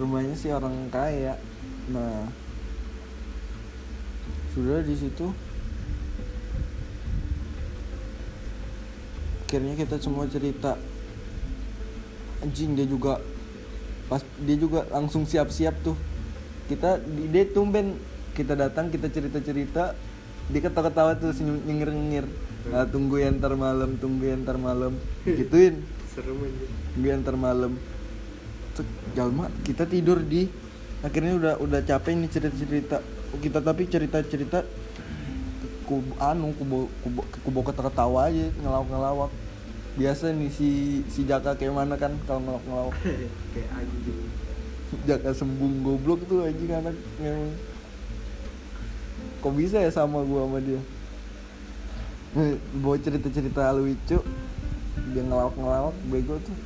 rumahnya 0.00 0.32
sih 0.32 0.48
orang 0.48 0.88
kaya. 0.88 1.36
Nah 1.92 2.24
sudah 4.56 4.80
di 4.80 4.96
situ. 4.96 5.28
Akhirnya 9.46 9.74
kita 9.76 10.00
semua 10.00 10.24
cerita. 10.26 10.80
Anjing 12.40 12.72
dia 12.72 12.88
juga 12.88 13.20
pas 14.08 14.24
dia 14.42 14.56
juga 14.56 14.88
langsung 14.88 15.28
siap-siap 15.28 15.76
tuh. 15.84 15.94
Kita 16.66 16.96
di- 16.98 17.28
dia 17.28 17.44
tumben. 17.52 18.00
Kita 18.32 18.56
datang 18.56 18.88
kita 18.88 19.12
cerita-cerita. 19.12 19.92
Dia 20.50 20.60
ketawa-ketawa 20.66 21.14
tuh 21.20 21.30
senyum 21.30 21.62
nyengir-nyengir 21.62 22.26
nah, 22.60 22.82
tunggu 22.82 23.22
ya 23.22 23.30
ntar 23.30 23.54
malam 23.54 23.94
tunggu 24.02 24.26
ya 24.26 24.34
ntar 24.34 24.58
malam. 24.58 24.98
Gituin. 25.22 25.84
Serem 26.10 26.42
aja 26.42 26.66
tunggu 26.94 27.06
ya 27.06 27.14
ntar 27.22 27.36
malam 27.38 27.72
Cek, 28.80 28.88
jalma 29.12 29.52
kita 29.60 29.84
tidur 29.84 30.24
di 30.24 30.48
akhirnya 31.04 31.36
udah 31.36 31.54
udah 31.60 31.80
capek 31.84 32.16
nih 32.16 32.30
cerita-cerita. 32.32 32.96
Kita 33.36 33.60
tapi 33.60 33.84
cerita-cerita 33.84 34.64
ku 35.84 36.00
anu 36.16 36.56
kubo 36.56 36.88
kubo 37.04 37.20
kubo 37.44 37.60
ketawa 37.60 38.32
aja 38.32 38.48
ngelawak-ngelawak. 38.64 39.28
Biasa 40.00 40.32
nih 40.32 40.48
si 40.48 41.02
si 41.12 41.28
Jaka 41.28 41.60
kayak 41.60 41.76
mana 41.76 42.00
kan 42.00 42.16
kalau 42.24 42.40
ngelawak-ngelawak. 42.40 42.96
Kayak 43.52 43.70
anjing 43.76 44.20
Jaka 45.08 45.30
sembung 45.36 45.84
goblok 45.84 46.24
tuh 46.24 46.48
anjing 46.48 46.72
anak 46.72 46.96
memang. 47.20 47.52
Kok 49.44 49.52
bisa 49.60 49.76
ya 49.84 49.92
sama 49.92 50.24
gua 50.24 50.48
sama 50.48 50.58
dia? 50.64 50.80
Nih, 52.32 52.56
bawa 52.80 52.96
cerita-cerita 52.96 53.76
lucu 53.76 54.18
dia 55.12 55.22
ngelawak-ngelawak 55.26 55.96
bego 56.08 56.40
tuh. 56.40 56.56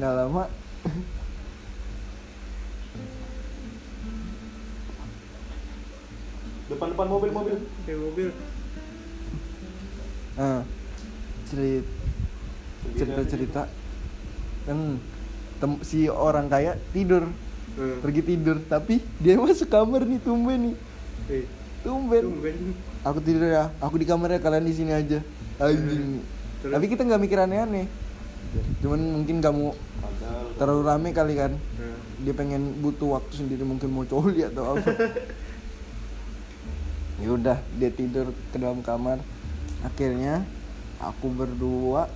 Nggak 0.00 0.12
lama 0.16 0.44
Depan-depan 6.66 7.06
mobil, 7.06 7.30
mobil. 7.30 7.56
kayak 7.86 8.00
mobil. 8.02 8.28
Ah 10.36 10.60
cerit 11.46 11.86
cerita-cerita. 12.92 13.62
kan 14.66 14.98
tem- 15.62 15.82
si 15.86 16.10
orang 16.10 16.50
kaya 16.50 16.74
tidur. 16.90 17.30
Eh, 17.76 18.00
pergi 18.02 18.24
tidur 18.24 18.56
tapi 18.66 19.04
dia 19.20 19.36
masuk 19.36 19.68
kamar 19.68 20.02
nih 20.02 20.18
tumben 20.18 20.72
nih. 20.72 20.76
Tumben. 21.86 22.24
Tumben. 22.24 22.56
Aku 23.06 23.18
tidur 23.22 23.46
ya 23.46 23.70
aku 23.78 23.94
di 24.00 24.06
kamarnya 24.08 24.42
kalian 24.42 24.66
di 24.66 24.74
sini 24.74 24.90
aja. 24.90 25.22
Anjing. 25.62 26.18
Terus? 26.64 26.72
tapi 26.72 26.84
kita 26.90 27.06
nggak 27.06 27.22
mikir 27.22 27.38
aneh-aneh. 27.38 27.86
Cuman 28.82 29.22
mungkin 29.22 29.38
kamu 29.38 29.70
terlalu 30.56 30.82
rame 30.82 31.08
kali 31.12 31.34
kan. 31.36 31.52
Nah, 31.54 31.98
dia 32.26 32.32
pengen 32.32 32.80
butuh 32.80 33.20
waktu 33.20 33.44
sendiri 33.44 33.62
mungkin 33.62 33.92
mau 33.92 34.02
coli 34.02 34.40
atau 34.42 34.74
apa 34.74 34.88
ya 37.16 37.28
udah 37.32 37.58
dia 37.80 37.90
tidur 37.92 38.32
ke 38.52 38.56
dalam 38.60 38.84
kamar. 38.84 39.20
Akhirnya 39.84 40.44
aku 41.00 41.32
berdua 41.32 42.08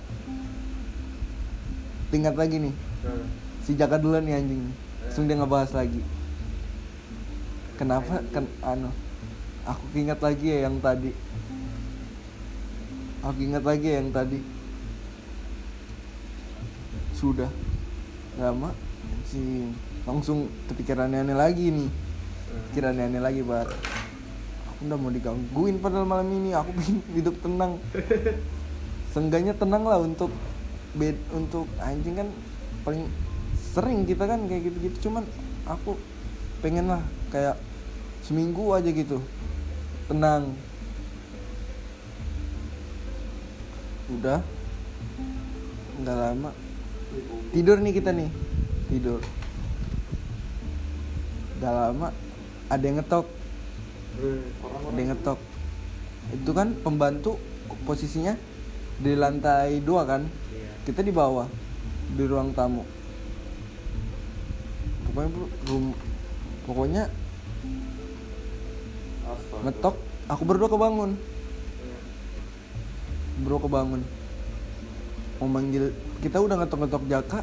tingkat 2.13 2.35
lagi 2.37 2.57
nih. 2.69 2.75
Nah. 3.01 3.25
si 3.65 3.71
Jaka 3.73 3.97
duluan 3.97 4.25
nih 4.25 4.37
anjing. 4.37 4.61
Langsung 5.05 5.25
dia 5.25 5.37
ngebahas 5.37 5.71
lagi. 5.73 6.01
Kenapa? 7.81 8.21
kan 8.29 8.45
anu 8.61 8.93
aku 9.65 9.83
ingat 9.97 10.21
lagi 10.21 10.45
ya 10.53 10.69
yang 10.69 10.77
tadi. 10.77 11.11
Aku 13.25 13.39
ingat 13.41 13.63
lagi 13.65 13.85
ya 13.89 13.95
yang 14.01 14.13
tadi. 14.13 14.39
Sudah. 17.17 17.49
Lama 18.37 18.73
anjing. 19.09 19.73
Langsung 20.05 20.49
kepikiran 20.69 21.09
aneh 21.09 21.37
lagi 21.37 21.73
nih. 21.73 21.89
Pikiran 22.69 22.97
aneh 22.97 23.21
lagi 23.21 23.41
aku 23.41 23.69
udah 24.81 24.97
mau 24.97 25.13
digangguin 25.13 25.77
padahal 25.77 26.09
malam 26.09 26.29
ini 26.33 26.57
aku 26.57 26.73
pengen 26.77 26.97
hidup 27.13 27.35
tenang. 27.41 27.77
Seenggaknya 29.13 29.53
tenang 29.53 29.83
lah 29.85 30.01
untuk 30.01 30.33
bed 30.97 31.15
untuk 31.31 31.69
anjing 31.79 32.19
kan 32.19 32.27
paling 32.83 33.05
sering 33.71 34.03
kita 34.09 34.25
kan 34.25 34.49
kayak 34.49 34.71
gitu-gitu. 34.71 35.09
Cuman 35.09 35.23
aku 35.69 35.95
pengen 36.65 36.89
lah 36.89 37.01
kayak 37.29 37.55
seminggu 38.25 38.73
aja 38.73 38.89
gitu 38.89 39.21
tenang. 40.09 40.51
Udah. 44.11 44.39
Nggak 46.01 46.17
lama. 46.17 46.49
Tidur 47.55 47.77
nih 47.79 47.93
kita 47.95 48.11
nih. 48.11 48.29
Tidur. 48.91 49.21
Nggak 51.59 51.73
lama. 51.75 52.07
Ada 52.71 52.83
yang 52.83 52.97
ngetok 52.99 53.27
ada 54.19 54.99
yang 54.99 55.09
ngetok. 55.15 55.39
Itu 56.31 56.51
kan 56.51 56.75
pembantu 56.83 57.39
posisinya 57.87 58.35
di 59.01 59.15
lantai 59.17 59.81
dua 59.81 60.05
kan? 60.05 60.27
Iya. 60.53 60.69
kita 60.85 61.01
di 61.01 61.13
bawah 61.13 61.47
di 62.11 62.23
ruang 62.27 62.51
tamu. 62.51 62.83
Pokoknya 65.07 65.29
bro 65.33 65.45
rum- 65.67 65.97
pokoknya 66.67 67.03
Astaga. 69.25 69.61
ngetok 69.67 69.95
aku 70.29 70.43
berdua 70.45 70.69
kebangun. 70.69 71.11
Bro 73.41 73.57
kebangun. 73.63 74.01
Mau 75.41 75.49
manggil 75.49 75.89
kita 76.21 76.37
udah 76.37 76.61
ngetok-ngetok 76.61 77.03
Jaka. 77.09 77.39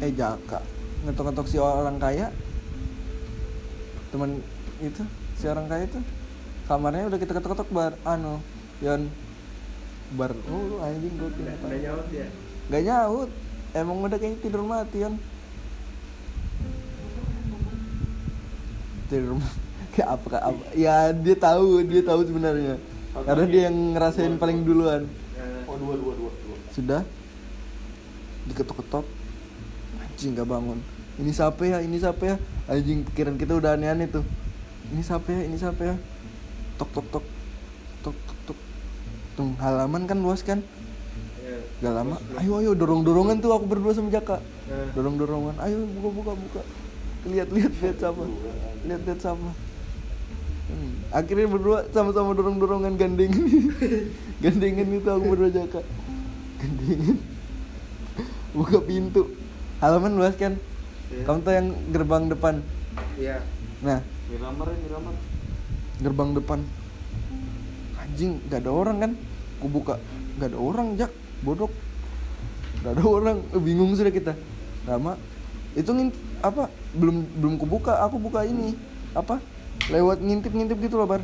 Eh 0.00 0.10
Jaka. 0.16 0.64
Ngetok-ngetok 1.04 1.46
si 1.46 1.60
orang 1.60 2.00
kaya. 2.00 2.32
Teman 4.08 4.40
itu 4.78 5.02
si 5.38 5.44
orang 5.50 5.66
kaya 5.66 5.86
itu. 5.86 6.00
Kamarnya 6.68 7.08
udah 7.08 7.18
kita 7.18 7.32
ketok-ketok 7.32 7.70
bar. 7.72 7.92
Anu 8.04 8.44
Yon. 8.84 9.08
Bar. 10.14 10.36
Oh 10.52 10.62
lu 10.68 10.76
anjing 10.84 11.16
gue 11.16 11.28
Nggak 11.32 11.56
nggak 11.64 11.80
nyaut 11.84 12.06
ya 12.12 12.26
Gak 12.68 12.82
nyaut. 12.84 13.30
Emang 13.72 13.96
udah 14.04 14.16
kayaknya 14.20 14.38
tidur 14.40 14.64
mati 14.64 15.04
kan 15.04 15.14
Tidur 19.08 19.36
Kayak 19.96 20.08
apa, 20.14 20.26
kayak 20.28 20.44
apa? 20.44 20.62
Ya 20.76 20.94
dia 21.12 21.36
tahu 21.36 21.84
Dia 21.88 22.02
tahu 22.04 22.20
sebenarnya. 22.28 22.76
Karena 23.16 23.44
dia 23.48 23.62
yang 23.72 23.76
ngerasain 23.96 24.36
paling 24.36 24.62
duluan. 24.62 25.08
Nah, 25.08 25.68
Oh 25.68 25.76
dua 25.80 25.94
dua 25.96 26.12
dua 26.14 26.30
dua. 26.32 26.56
Sudah. 26.70 27.02
Diketok-ketok. 28.48 29.04
Anjing 30.04 30.36
gak 30.36 30.48
bangun. 30.48 30.78
Ini 31.18 31.30
siapa 31.32 31.64
ya? 31.64 31.80
Ini 31.80 31.96
siapa 31.96 32.22
ya? 32.28 32.36
Anjing 32.68 33.08
pikiran 33.08 33.40
kita 33.40 33.56
udah 33.56 33.74
aneh-aneh 33.74 34.06
tuh 34.12 34.24
Ini 34.88 35.02
siapa 35.04 35.28
ya? 35.28 35.40
Ini 35.44 35.56
siapa 35.60 35.82
ya? 35.84 35.96
Tok 36.80 36.90
tok 36.96 37.06
tok. 37.12 37.24
Tok 38.00 38.16
tok 38.24 38.38
tok. 38.48 38.58
Tuh 39.36 39.52
halaman 39.60 40.08
kan 40.08 40.18
luas 40.18 40.40
kan? 40.40 40.64
Ya. 41.44 41.58
Gak 41.84 41.92
lama. 41.92 42.16
Ayo 42.40 42.52
ayo 42.64 42.70
dorong-dorongan 42.72 43.44
tuh 43.44 43.52
aku 43.52 43.68
berdua 43.68 43.92
sama 43.92 44.08
Jaka. 44.08 44.40
Nah, 44.40 44.88
dorong-dorongan. 44.96 45.60
Ayo 45.60 45.84
buka 46.00 46.08
buka 46.08 46.32
buka. 46.32 46.60
Lihat 47.28 47.52
lihat 47.52 47.72
lihat 47.84 47.96
siapa. 48.00 48.22
Lihat 48.88 49.02
lihat 49.04 49.20
siapa. 49.20 49.50
Hmm, 50.68 50.92
akhirnya 51.12 51.48
berdua 51.48 51.78
sama-sama 51.92 52.36
dorong-dorongan 52.36 52.92
gandengan 53.00 53.40
gandengan 54.44 54.88
itu 54.88 55.08
aku 55.08 55.24
berdua 55.36 55.50
jaka. 55.52 55.80
Gandengan 56.60 57.16
buka 58.56 58.78
pintu. 58.80 59.22
Halaman 59.84 60.16
luas 60.16 60.34
kan? 60.34 60.56
Iya. 61.08 61.24
kamu 61.24 61.40
tuh 61.40 61.52
yang 61.56 61.68
gerbang 61.88 62.24
depan? 62.28 62.54
Iya 63.16 63.40
nah. 63.82 64.00
Miramar 64.28 64.66
ya 64.70 64.78
Miramar. 64.86 65.14
gerbang 65.98 66.30
depan. 66.34 66.60
Anjing 67.98 68.38
gak 68.46 68.62
ada 68.62 68.70
orang 68.70 68.96
kan? 69.02 69.12
Aku 69.58 69.66
buka. 69.66 69.94
Gak 70.38 70.54
ada 70.54 70.58
orang 70.58 70.94
jak. 70.94 71.10
Bodok. 71.42 71.72
Gak 72.86 72.92
ada 72.94 73.02
orang. 73.02 73.38
Eh, 73.54 73.62
bingung 73.62 73.94
sudah 73.98 74.14
kita. 74.14 74.32
Lama 74.86 75.18
itu 75.76 75.90
ngint 75.94 76.14
apa? 76.42 76.70
Belum 76.96 77.22
belum 77.38 77.54
kubuka 77.60 78.02
aku 78.02 78.16
buka 78.18 78.46
ini. 78.46 78.74
Apa? 79.14 79.42
Lewat 79.90 80.22
ngintip 80.22 80.50
ngintip 80.54 80.78
gitu 80.82 80.98
loh 80.98 81.06
bar. 81.06 81.22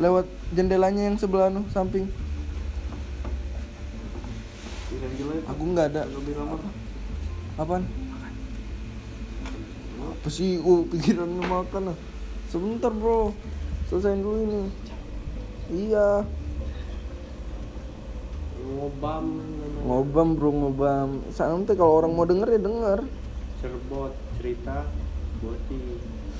Lewat 0.00 0.24
jendelanya 0.56 1.08
yang 1.10 1.16
sebelah 1.20 1.52
anu 1.52 1.66
samping. 1.72 2.08
Aku 5.48 5.62
nggak 5.74 5.86
ada. 5.96 6.02
Miramar. 6.08 6.60
apaan 7.60 7.84
apa 10.20 10.28
sih 10.28 10.60
oh 10.60 10.84
pikirannya 10.84 11.40
makan 11.48 11.82
lah. 11.88 11.96
Sebentar 12.52 12.92
bro. 12.92 13.32
Selesaiin 13.88 14.20
dulu 14.20 14.36
ini. 14.44 14.62
Iya. 15.72 16.28
Ngobam 18.60 19.24
ngobam 19.80 20.28
bro 20.36 20.52
ngobam. 20.52 21.24
Santai 21.32 21.72
kalau 21.72 22.04
orang 22.04 22.12
mau 22.12 22.28
denger 22.28 22.52
ya 22.52 22.60
denger. 22.60 23.00
Cerbot 23.64 24.12
cerita 24.36 24.84
Boti. 25.40 25.80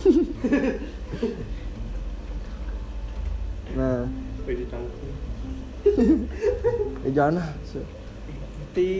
Nah. 3.70 4.03
Eh 7.07 7.12
jangan 7.14 7.39
lah. 7.39 7.49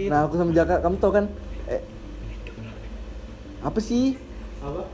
Nah 0.09 0.19
aku 0.25 0.35
sama 0.39 0.55
Jaka 0.55 0.79
kamu 0.79 0.97
tau 1.03 1.11
kan? 1.11 1.27
Eh. 1.67 1.83
Apa 3.67 3.83
sih 3.83 4.15
Apa? 4.61 4.85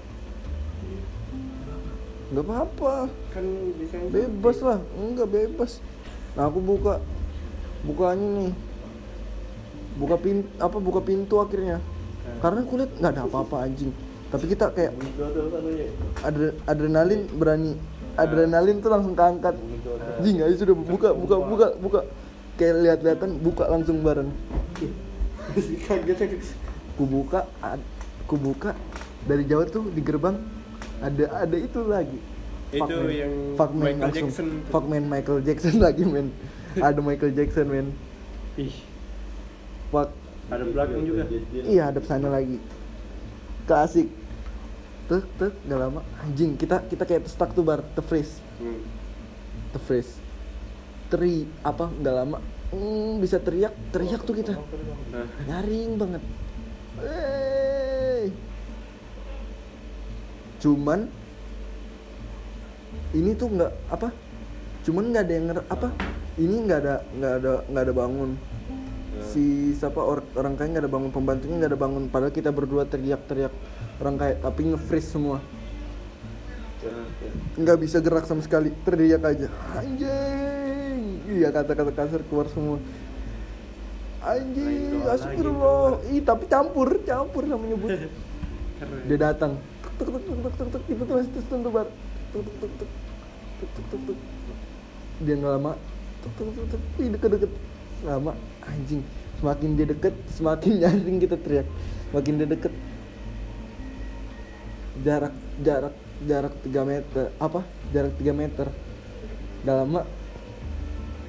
nggak 2.27 2.43
apa-apa. 2.43 2.95
Kan 3.31 3.45
bisa 3.79 3.97
bebas 4.11 4.57
lah. 4.63 4.79
Enggak 4.99 5.29
bebas. 5.31 5.79
Nah 6.35 6.51
aku 6.51 6.59
buka. 6.59 6.99
Bukanya 7.87 8.27
nih. 8.43 8.53
Buka 9.97 10.17
pintu 10.19 10.49
apa 10.59 10.77
buka 10.83 11.01
pintu 11.07 11.35
akhirnya. 11.39 11.79
Karena 12.43 12.61
kulit 12.67 12.91
nggak 12.99 13.13
ada 13.15 13.23
apa-apa 13.31 13.67
anjing. 13.71 13.95
Tapi 14.27 14.45
kita 14.51 14.75
kayak 14.75 14.93
ada 14.99 15.71
ya. 15.71 15.87
adre- 16.27 16.57
adrenalin 16.67 17.23
berani. 17.31 17.73
Adrenalin 18.19 18.83
tuh 18.83 18.91
langsung 18.91 19.15
keangkat. 19.15 19.55
Anjing 20.19 20.43
ayo 20.43 20.55
sudah 20.59 20.75
buka 20.75 21.09
buka 21.15 21.37
buka. 21.39 21.67
buka 21.79 22.01
kayak 22.59 22.75
lihat-lihatan 22.83 23.39
buka 23.39 23.65
langsung 23.71 24.03
bareng. 24.03 24.31
Kaget. 25.87 26.19
Ya 26.27 26.39
ku 26.97 27.05
buka 27.05 27.45
ad- 27.61 27.87
ku 28.25 28.35
buka 28.41 28.73
dari 29.27 29.45
jauh 29.45 29.67
tuh 29.67 29.85
di 29.91 30.01
gerbang 30.01 30.39
ada 31.03 31.45
ada 31.45 31.57
itu 31.57 31.81
lagi. 31.85 32.19
Itu 32.67 32.83
Fuck, 32.83 32.91
man. 32.91 33.11
yang 33.13 33.33
Fuck, 33.55 33.71
man, 33.71 33.83
Michael 33.83 34.03
langsung. 34.03 34.29
Jackson. 34.29 34.49
fuck 34.69 34.85
man 34.87 35.05
Michael 35.07 35.41
Jackson 35.43 35.77
lagi 35.87 36.03
men. 36.03 36.27
Ada 36.77 36.99
Michael 36.99 37.33
Jackson 37.33 37.67
men. 37.69 37.87
Ih. 38.57 38.75
Fuck. 39.91 40.11
Ada 40.47 40.63
belakang 40.63 41.03
juga. 41.03 41.27
Iya 41.53 41.91
hadap 41.91 42.05
sana 42.07 42.27
lagi. 42.27 42.59
Klasik. 43.67 44.09
Tuh 45.07 45.23
tuh 45.39 45.55
gak 45.63 45.79
lama. 45.79 46.01
Anjing 46.23 46.59
kita 46.59 46.83
kita 46.87 47.07
kayak 47.07 47.27
stuck 47.27 47.55
tuh 47.55 47.63
bar. 47.63 47.83
The 47.95 48.03
freeze. 48.03 48.43
Hmm. 48.59 48.83
the 49.71 49.81
freeze. 49.83 50.19
Teri 51.07 51.47
apa 51.63 51.87
nggak 51.87 52.15
lama. 52.15 52.39
Hmm, 52.75 53.23
bisa 53.23 53.39
teriak. 53.39 53.75
Teriak 53.95 54.27
tuh 54.27 54.35
kita. 54.35 54.59
Nah, 55.15 55.27
nyaring 55.47 55.95
banget. 55.95 56.23
Wey. 56.99 58.35
Cuman 60.57 61.07
ini 63.15 63.31
tuh 63.33 63.49
nggak 63.49 63.73
apa? 63.89 64.09
Cuman 64.85 65.05
nggak 65.13 65.25
ada 65.25 65.33
yang 65.33 65.47
nger- 65.53 65.69
apa? 65.69 65.89
Ini 66.37 66.57
nggak 66.69 66.79
ada 66.85 66.95
nggak 67.17 67.33
ada 67.41 67.53
nggak 67.71 67.85
ada 67.85 67.95
bangun. 67.97 68.31
Si 69.33 69.73
siapa 69.73 70.01
or- 70.05 70.29
orang 70.37 70.55
kaya 70.61 70.77
nggak 70.77 70.85
ada 70.85 70.93
bangun 70.93 71.11
pembantunya 71.11 71.55
nggak 71.57 71.73
ada 71.73 71.81
bangun. 71.81 72.05
Padahal 72.13 72.33
kita 72.35 72.53
berdua 72.53 72.85
teriak-teriak 72.85 73.53
orang 74.01 74.17
kaya 74.21 74.35
tapi 74.39 74.61
nge-freeze 74.69 75.11
semua. 75.11 75.41
Nggak 77.57 77.79
bisa 77.81 77.99
gerak 78.05 78.29
sama 78.29 78.45
sekali 78.45 78.71
teriak 78.85 79.23
aja. 79.25 79.49
Anjing! 79.75 81.25
Iya 81.27 81.49
kata-kata 81.51 81.91
kasar 81.91 82.21
keluar 82.29 82.47
semua. 82.53 82.79
Anjing 84.23 85.01
doa 85.03 85.15
astagfirullah. 85.15 86.05
Ih 86.13 86.23
tapi 86.23 86.45
campur 86.47 87.01
campur 87.03 87.43
sama 87.49 87.65
nyebut. 87.65 87.91
Dia 89.09 89.19
datang 89.33 89.57
tuk 89.97 90.09
tuk 90.13 90.23
tuk 90.23 90.39
tuk 90.45 90.55
tuk 90.57 90.69
tuk 90.73 90.83
tiba 90.89 91.03
tiba 91.09 91.21
situ 91.25 91.41
tentu 91.49 91.71
bar 91.73 91.89
tuk 92.33 92.41
tuk 92.45 92.55
tuk 92.61 92.73
tuk 92.77 92.91
tuk 93.57 93.69
tuk 93.73 93.85
tuk 93.91 94.01
tuk 94.07 94.19
dia 95.25 95.35
nggak 95.41 95.53
lama 95.57 95.73
tuk 96.23 96.33
tuk 96.37 96.49
tuk 96.53 96.67
tuk 96.77 96.83
ih 97.01 97.09
deket 97.13 97.31
deket 97.41 97.53
lama 98.05 98.33
anjing 98.65 99.03
semakin 99.41 99.71
dia 99.77 99.87
deket 99.89 100.15
semakin 100.33 100.73
nyaring 100.81 101.19
kita 101.21 101.37
teriak 101.41 101.69
semakin 102.13 102.35
dia 102.41 102.49
deket 102.49 102.73
jarak 105.05 105.35
jarak 105.61 105.95
jarak 106.25 106.55
3 106.65 106.89
meter 106.89 107.25
apa 107.37 107.61
jarak 107.93 108.15
3 108.17 108.33
meter 108.33 108.67
gak 109.65 109.77
lama 109.77 110.01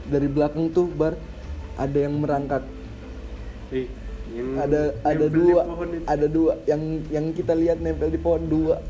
dari 0.07 0.28
belakang 0.32 0.72
tuh 0.72 0.88
bar 0.88 1.20
ada 1.76 1.97
yang 1.99 2.15
merangkak 2.24 2.63
Ih, 3.76 3.91
yang 4.34 4.49
ada 4.57 4.82
ada 5.01 5.25
dua. 5.28 5.61
ada 6.05 6.28
dua. 6.28 6.53
Yang 6.65 6.82
yang 7.09 7.25
kita 7.32 7.53
lihat 7.53 7.78
nempel 7.80 8.09
di 8.09 8.19
pohon 8.19 8.43
dua. 8.45 8.84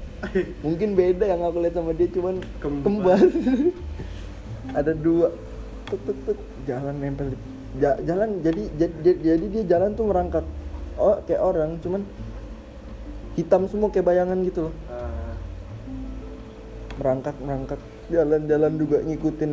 Mungkin 0.65 0.97
beda 0.97 1.29
yang 1.29 1.45
aku 1.45 1.61
lihat 1.61 1.75
sama 1.77 1.93
dia 1.93 2.09
cuman 2.09 2.41
Kembar. 2.57 2.83
kembar. 2.83 3.19
Ada 4.81 4.91
dua. 4.91 5.29
Tuk 5.85 6.01
tuk 6.03 6.17
tuk. 6.25 6.37
Jalan 6.65 6.97
nempel 6.97 7.31
di 7.31 7.37
ja- 7.77 8.01
jalan 8.01 8.41
jadi 8.41 8.63
jadi, 8.75 9.13
jadi 9.13 9.45
dia 9.47 9.63
jalan 9.77 9.93
tuh 9.93 10.09
merangkak. 10.09 10.43
Oh 10.97 11.21
kayak 11.23 11.39
orang 11.39 11.77
cuman 11.79 12.01
hitam 13.37 13.69
semua 13.69 13.93
kayak 13.93 14.09
bayangan 14.09 14.41
gitu 14.41 14.67
loh. 14.67 14.73
Ah, 14.89 15.37
merangkak 16.97 17.37
merangkak. 17.37 17.79
Jalan-jalan 18.09 18.73
juga 18.75 18.97
ngikutin. 19.05 19.51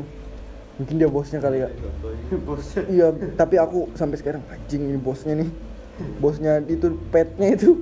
Mungkin 0.75 0.95
dia 0.99 1.07
bosnya 1.07 1.39
kali 1.39 1.63
ya. 1.63 1.69
Bosnya. 2.43 2.83
Iya 2.89 3.07
tapi 3.37 3.61
aku 3.61 3.93
sampai 3.95 4.17
sekarang 4.17 4.43
anjing 4.49 4.89
ini 4.89 4.99
bosnya 4.99 5.37
nih 5.39 5.51
bosnya 6.19 6.63
itu 6.67 6.95
petnya 7.09 7.55
itu. 7.55 7.81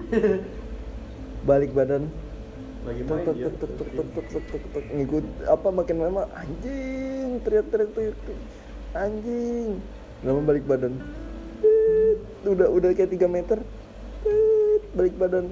Balik 1.48 1.74
badan. 1.74 2.08
Lagi 2.82 3.02
tuk 3.06 3.10
main 3.14 3.22
tuk 3.26 3.36
dia. 3.38 3.46
tuk 3.46 3.58
tuk 3.62 3.70
tuk 3.78 3.88
tuk 3.94 4.26
tuk 4.26 4.44
tuk 4.50 4.62
tuk 4.74 4.84
ngikut 4.90 5.24
apa 5.46 5.68
makin 5.70 5.96
lama 6.02 6.26
anjing 6.34 7.38
teriak 7.46 7.66
teriak 7.70 7.90
teriak 7.94 8.16
anjing. 8.94 9.78
Lama 10.26 10.40
balik 10.42 10.66
badan. 10.66 10.98
Udah 12.42 12.68
udah 12.70 12.90
kayak 12.94 13.10
3 13.14 13.26
meter. 13.30 13.58
Balik 14.98 15.14
badan. 15.18 15.50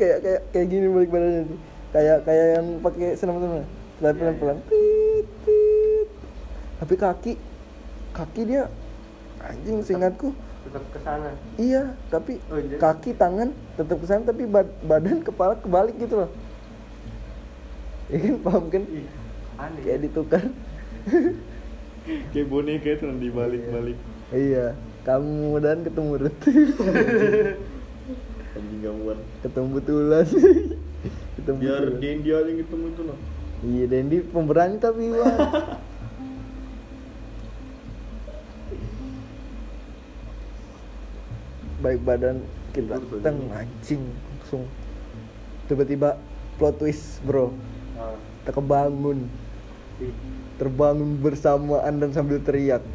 Kayak 0.00 0.18
kayak 0.24 0.40
kayak 0.50 0.66
gini 0.66 0.86
balik 0.88 1.10
badannya 1.12 1.42
tuh 1.46 1.60
kayak 1.92 2.24
kayak 2.24 2.46
yang 2.56 2.66
pakai 2.80 3.08
senam 3.14 3.36
senam 3.36 3.68
pelan 4.00 4.14
pelan 4.16 4.34
pelan 4.40 4.58
Tit, 4.66 5.26
tit. 5.44 6.08
tapi 6.80 6.94
kaki 6.96 7.32
kaki 8.12 8.42
dia 8.46 8.62
anjing 9.38 9.80
seingatku. 9.80 10.30
Tetap 10.62 10.84
ke 10.88 10.98
sana. 11.00 11.30
Iya 11.56 11.82
tapi 12.06 12.38
Oh, 12.46 12.56
jadi- 12.56 12.78
kaki 12.78 13.10
tangan 13.12 13.50
tetap 13.74 13.98
ke 13.98 14.06
sana 14.06 14.22
tapi 14.22 14.46
bad- 14.46 14.76
badan 14.82 15.20
kepala 15.20 15.56
kebalik 15.56 15.96
gitu 15.96 16.16
loh. 16.18 16.30
Ya 18.06 18.18
kan 18.18 18.36
paham 18.40 18.64
kan? 18.68 18.82
Ih 18.84 19.06
aneh. 19.56 19.82
Kayak 19.82 20.00
ditukar. 20.02 20.44
Kayak 22.30 22.46
boneka 22.46 22.88
itu 22.90 23.04
nanti 23.04 23.28
balik-balik 23.28 23.98
iya 24.30 24.74
kamu 25.02 25.58
dan 25.58 25.82
ketemu 25.82 26.12
Ruth. 26.16 26.42
Anjing 28.52 28.80
gangguan 28.80 29.18
ketemu 29.40 29.66
betulan 29.72 30.26
ketemu 31.36 31.58
biar. 31.58 31.82
Dendi 31.94 32.28
aja 32.28 32.44
yang 32.44 32.58
ketemu 32.60 32.84
itu 32.86 33.02
loh. 33.02 33.18
Iya 33.62 33.84
Dendi 33.88 34.16
pemberani 34.20 34.76
tapi 34.76 35.08
Iwan 35.08 35.30
baik 41.82 42.00
badan 42.06 42.38
kita 42.70 43.02
teng 43.20 43.50
anjing 43.50 44.02
langsung. 44.38 44.64
Tiba-tiba 45.66 46.14
plot 46.56 46.78
twist 46.78 47.18
bro. 47.26 47.50
Ah, 47.98 48.14
kita 48.42 48.50
kebangun. 48.54 49.26
Ih. 49.98 50.14
Terbangun 50.62 51.18
bersamaan 51.18 51.98
dan 51.98 52.14
sambil 52.14 52.38
teriak. 52.38 52.86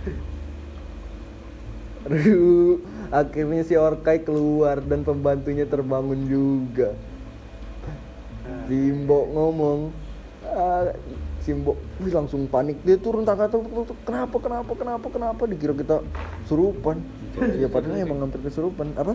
Aduh, 2.07 2.79
akhirnya 3.11 3.67
si 3.67 3.75
Orkai 3.75 4.23
keluar 4.23 4.79
dan 4.79 5.03
pembantunya 5.03 5.67
terbangun 5.67 6.23
juga. 6.23 6.95
Ah, 8.47 8.63
Simbo 8.71 9.27
ngomong 9.35 9.91
ah, 10.47 10.95
Simbo 11.43 11.75
wih, 11.99 12.15
langsung 12.15 12.47
panik. 12.47 12.79
Dia 12.88 12.95
turun 12.95 13.27
tangga 13.27 13.51
tuh, 13.51 13.59
kenapa 14.07 14.39
kenapa 14.39 14.71
kenapa 14.71 15.07
kenapa? 15.11 15.41
Dikira 15.47 15.75
kita 15.75 15.99
surupan 16.47 17.03
ya 17.38 17.67
padahal 17.69 18.01
emang 18.01 18.19
hampir 18.25 18.41
kesurupan. 18.41 18.97
apa? 18.97 19.13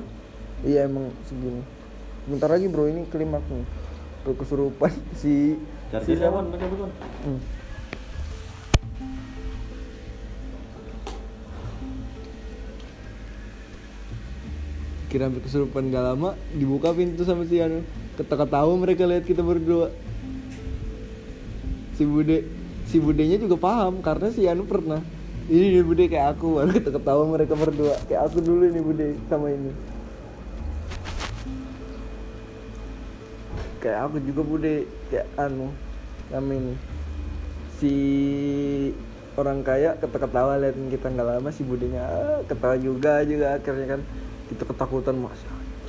Iya 0.62 0.86
emang 0.86 1.10
segini. 1.26 1.62
Bentar 2.30 2.54
lagi 2.54 2.70
bro 2.70 2.86
ini 2.86 3.02
klimaks 3.10 3.46
nih. 3.50 3.66
Tuh, 4.22 4.34
kesurupan 4.38 4.92
si 5.20 5.58
cari 5.90 6.04
si 6.06 6.14
siapa 6.14 6.38
Hmm. 6.42 7.40
Kira 15.10 15.28
hampir 15.28 15.44
kesurupan 15.44 15.92
gak 15.92 16.04
lama 16.14 16.38
dibuka 16.54 16.94
pintu 16.94 17.26
sama 17.26 17.44
si 17.44 17.58
Anu. 17.58 17.82
Ketawa 18.16 18.72
mereka 18.78 19.04
lihat 19.04 19.26
kita 19.26 19.42
berdua. 19.42 19.90
Si 21.98 22.06
bude 22.06 22.46
si 22.86 22.96
budenya 23.02 23.36
juga 23.36 23.58
paham 23.58 24.00
karena 24.00 24.30
si 24.30 24.46
Anu 24.46 24.64
pernah 24.64 25.02
ini 25.53 25.66
nih 25.76 25.84
bude 25.84 26.05
kayak 26.09 26.26
aku. 26.36 26.46
Baru 26.57 26.72
ketawa 26.72 27.22
mereka 27.28 27.53
berdua. 27.53 27.94
Kayak 28.09 28.32
aku 28.32 28.38
dulu 28.40 28.64
nih 28.72 28.82
bude 28.82 29.07
sama 29.28 29.53
ini. 29.53 29.72
Kayak 33.84 34.00
aku 34.09 34.16
juga 34.24 34.42
bude 34.46 34.74
kayak 35.12 35.28
anu 35.36 35.68
sama 36.32 36.53
ini. 36.57 36.74
Si 37.76 37.94
orang 39.36 39.61
kaya 39.61 39.92
ketawa 40.00 40.57
liatin 40.57 40.88
kita 40.88 41.09
nggak 41.09 41.28
lama 41.28 41.48
si 41.48 41.64
budenya 41.64 42.05
ah, 42.05 42.40
ketawa 42.48 42.76
juga 42.80 43.20
juga 43.28 43.61
akhirnya 43.61 43.98
kan. 43.98 44.00
Kita 44.48 44.62
ketakutan 44.68 45.16
mas 45.16 45.40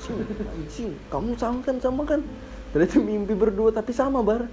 anjing 0.04 0.48
anjing 0.52 0.90
kamu 1.08 1.32
sama 1.40 1.60
kan 1.64 1.76
sama 1.80 2.02
kan? 2.04 2.20
Ternyata 2.76 3.00
mimpi 3.00 3.32
berdua 3.32 3.72
tapi 3.72 3.96
sama 3.96 4.20
bar. 4.20 4.44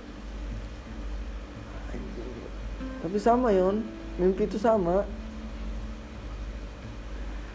Tapi 3.00 3.16
sama 3.18 3.50
yon 3.50 3.82
mimpi 4.16 4.42
itu 4.44 4.56
sama. 4.56 5.04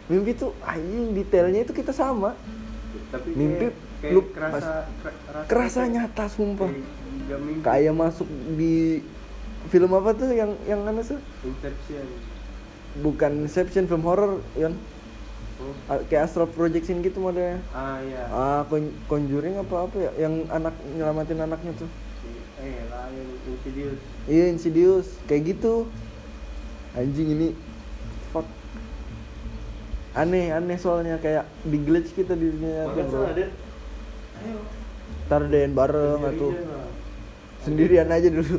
Mimpi 0.05 0.31
itu 0.31 0.47
anjing 0.61 1.17
detailnya 1.17 1.65
itu 1.65 1.73
kita 1.73 1.89
sama. 1.89 2.37
Tapi 3.09 3.27
Mimpi 3.33 3.73
kayak, 3.99 4.13
lu 4.13 4.21
kerasa 4.29 4.85
kerasa 5.01 5.45
kerasa 5.49 5.79
kayak- 5.81 5.93
nyata 5.93 6.25
sumpah. 6.29 6.69
kayak 6.69 7.63
kayak 7.65 7.93
masuk 7.93 8.27
di 8.53 9.01
film 9.67 9.89
apa 9.91 10.13
tuh 10.13 10.29
yang 10.29 10.53
yang 10.63 10.85
mana 10.85 11.01
tuh 11.01 11.17
Inception. 11.41 12.05
Bukan 13.01 13.31
Inception 13.43 13.89
film 13.89 14.05
horror 14.05 14.39
yon. 14.53 14.77
Oh. 15.55 15.73
Kayak 16.05 16.29
astral 16.29 16.47
projection 16.47 16.99
gitu 16.99 17.17
modelnya. 17.17 17.63
Ah 17.71 17.97
iya. 17.99 18.27
Ah 18.29 18.61
Con- 18.67 18.93
conjuring 19.07 19.57
apa 19.57 19.89
apa 19.89 19.95
ya? 19.97 20.11
Yang 20.19 20.33
anak 20.51 20.75
nyelamatin 20.93 21.39
anaknya 21.41 21.71
tuh. 21.75 21.89
Eh 22.59 22.85
lah 22.87 23.09
yang 23.09 23.29
Insidious. 23.47 23.99
Iya 24.25 24.45
insidious. 24.49 25.07
Kayak 25.25 25.55
gitu 25.55 25.89
anjing 26.95 27.27
ini 27.35 27.47
fuck. 28.31 28.47
Aneh 30.15 30.55
aneh 30.55 30.79
soalnya 30.79 31.19
kayak 31.19 31.43
di 31.67 31.77
glitch 31.83 32.15
kita 32.15 32.39
di 32.39 32.47
dunia 32.47 32.87
nyata, 32.87 33.03
bro. 33.11 33.27
ntar 35.25 35.41
den 35.49 35.73
bareng 35.73 36.21
Sendirian 36.21 36.37
atau 36.37 36.49
sendirian 37.65 38.09
aja 38.13 38.29
dulu. 38.29 38.57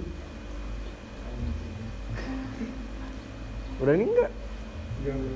Udah 3.80 3.92
ini 3.92 4.04
enggak? 4.08 4.32
Jangan. 5.04 5.34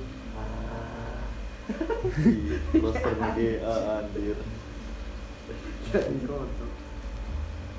roster 2.83 3.13
GA 3.15 3.75
anjir. 4.03 4.37
Jangan 5.89 6.15
kotor. 6.27 6.69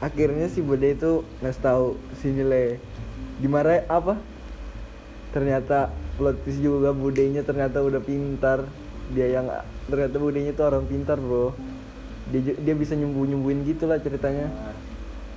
akhirnya 0.03 0.51
si 0.51 0.59
Bude 0.59 0.99
itu 0.99 1.23
ngasih 1.39 1.63
tahu 1.63 1.87
si 2.19 2.35
Nile 2.35 2.83
dimarahin 3.39 3.87
apa 3.87 4.19
ternyata 5.33 5.89
plot 6.21 6.37
twist 6.45 6.61
juga 6.61 6.93
budenya 6.93 7.43
ternyata 7.43 7.81
udah 7.81 7.99
pintar. 7.99 8.69
Dia 9.13 9.41
yang 9.41 9.49
ternyata 9.91 10.17
budenya 10.21 10.53
itu 10.55 10.63
orang 10.63 10.85
pintar 10.87 11.19
bro. 11.19 11.57
Dia 12.31 12.55
dia 12.55 12.75
bisa 12.77 12.95
nyembuh 12.95 13.27
nyembuhin 13.27 13.67
gitu 13.67 13.89
lah 13.91 13.99
ceritanya. 13.99 14.49
Nah, 14.49 14.77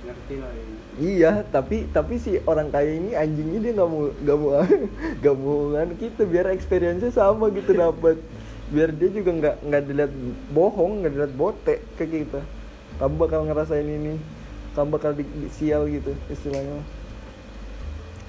ngerti 0.06 0.34
lah 0.38 0.52
ini. 0.54 0.74
Iya 0.96 1.44
tapi 1.52 1.84
tapi 1.92 2.16
si 2.16 2.40
orang 2.48 2.72
kaya 2.72 2.96
ini 2.96 3.12
anjingnya 3.12 3.60
dia 3.60 3.72
nggak 3.76 3.90
mau 3.90 4.02
nggak 4.12 4.38
mau 4.40 4.50
nggak 5.20 5.36
mau 5.36 5.60
kan 5.76 5.88
kita 6.00 6.22
biar 6.24 6.46
experience 6.52 7.04
sama 7.12 7.52
gitu 7.52 7.76
dapat 7.84 8.16
biar 8.72 8.90
dia 8.96 9.10
juga 9.12 9.30
nggak 9.36 9.56
nggak 9.66 9.82
dilihat 9.84 10.12
bohong 10.56 11.04
nggak 11.04 11.12
dilihat 11.12 11.34
botek 11.36 11.84
ke 12.00 12.04
kita 12.08 12.40
kamu 12.96 13.14
bakal 13.20 13.44
ngerasain 13.44 13.84
ini. 13.84 14.16
Kamu 14.72 14.88
bakal 14.92 15.12
di, 15.16 15.24
di- 15.24 15.52
sial 15.52 15.88
gitu 15.88 16.16
istilahnya. 16.32 16.80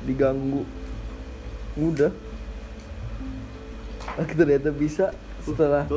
Diganggu 0.04 0.64
mudah 1.78 2.12
ah, 4.18 4.26
ternyata 4.26 4.74
bisa 4.74 5.14
setelah 5.46 5.88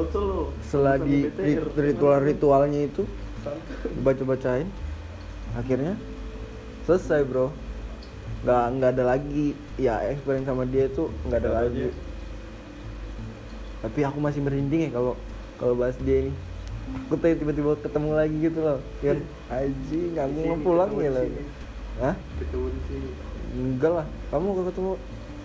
setelah 0.62 0.94
di 1.02 1.26
ritual-ritualnya 1.74 2.86
itu 2.86 3.02
dibaca-bacain. 3.98 4.68
Akhirnya 5.58 5.98
selesai 6.86 7.26
bro. 7.26 7.50
Nggak 8.46 8.64
nggak 8.78 8.90
ada 8.94 9.04
lagi. 9.16 9.46
Ya 9.74 9.98
experience 10.06 10.46
sama 10.46 10.62
dia 10.68 10.86
itu 10.86 11.10
nggak 11.26 11.38
ada 11.42 11.48
Nggak 11.50 11.62
lagi. 11.66 11.82
aja. 11.88 11.92
tapi 13.80 14.04
aku 14.04 14.20
masih 14.20 14.44
merinding 14.44 14.86
ya 14.86 14.90
kalau 14.92 15.16
kalau 15.56 15.74
bahas 15.74 15.96
dia 16.04 16.28
ini. 16.28 16.32
Aku 17.08 17.16
tuh 17.16 17.32
tiba-tiba 17.32 17.74
ketemu 17.80 18.10
lagi 18.12 18.36
gitu 18.38 18.58
loh. 18.60 18.78
Kan 19.00 19.18
aji 19.50 20.00
aku 20.14 20.36
Di 20.36 20.46
mau 20.46 20.58
pulang 20.60 20.90
ya 21.00 21.10
lah. 21.10 21.24
Hah? 22.00 22.14
sini. 22.86 23.10
Enggak 23.56 23.92
lah. 23.98 24.06
Kamu 24.30 24.46
ketemu 24.68 24.92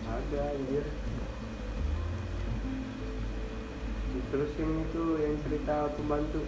ada 0.05 0.39
anjir 0.53 0.85
terus 4.31 4.51
yang 4.57 4.73
itu 4.83 5.03
yang 5.21 5.35
cerita 5.43 5.75
pembantu. 5.95 6.41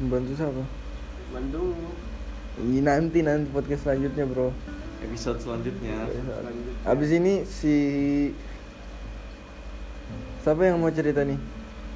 Membantu 0.00 0.32
siapa? 0.36 0.62
Bandung 1.32 1.76
Ih, 2.60 2.80
nanti 2.84 3.24
nanti 3.24 3.48
podcast 3.48 3.88
selanjutnya 3.88 4.24
bro. 4.28 4.52
Episode 5.00 5.40
selanjutnya. 5.40 5.96
Lanjut 6.44 6.74
abis 6.84 7.10
ini 7.16 7.34
si 7.48 7.76
siapa 10.44 10.68
yang 10.68 10.76
mau 10.80 10.92
cerita 10.92 11.24
nih? 11.24 11.38